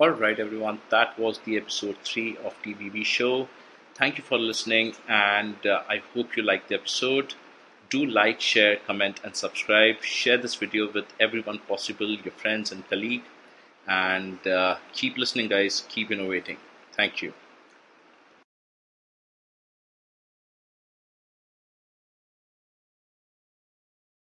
Alright, 0.00 0.38
everyone, 0.38 0.80
that 0.90 1.18
was 1.18 1.40
the 1.40 1.56
episode 1.56 1.96
3 2.04 2.36
of 2.44 2.54
TVV 2.62 3.04
Show. 3.04 3.48
Thank 3.96 4.16
you 4.16 4.22
for 4.22 4.38
listening, 4.38 4.94
and 5.08 5.56
uh, 5.66 5.82
I 5.88 6.02
hope 6.14 6.36
you 6.36 6.44
liked 6.44 6.68
the 6.68 6.76
episode. 6.76 7.34
Do 7.90 8.06
like, 8.06 8.40
share, 8.40 8.76
comment, 8.86 9.18
and 9.24 9.34
subscribe. 9.34 10.04
Share 10.04 10.38
this 10.38 10.54
video 10.54 10.88
with 10.88 11.06
everyone 11.18 11.58
possible, 11.66 12.12
your 12.12 12.30
friends 12.30 12.70
and 12.70 12.88
colleagues. 12.88 13.26
And 13.88 14.46
uh, 14.46 14.76
keep 14.92 15.18
listening, 15.18 15.48
guys. 15.48 15.84
Keep 15.88 16.12
innovating. 16.12 16.58
Thank 16.92 17.20
you. 17.20 17.32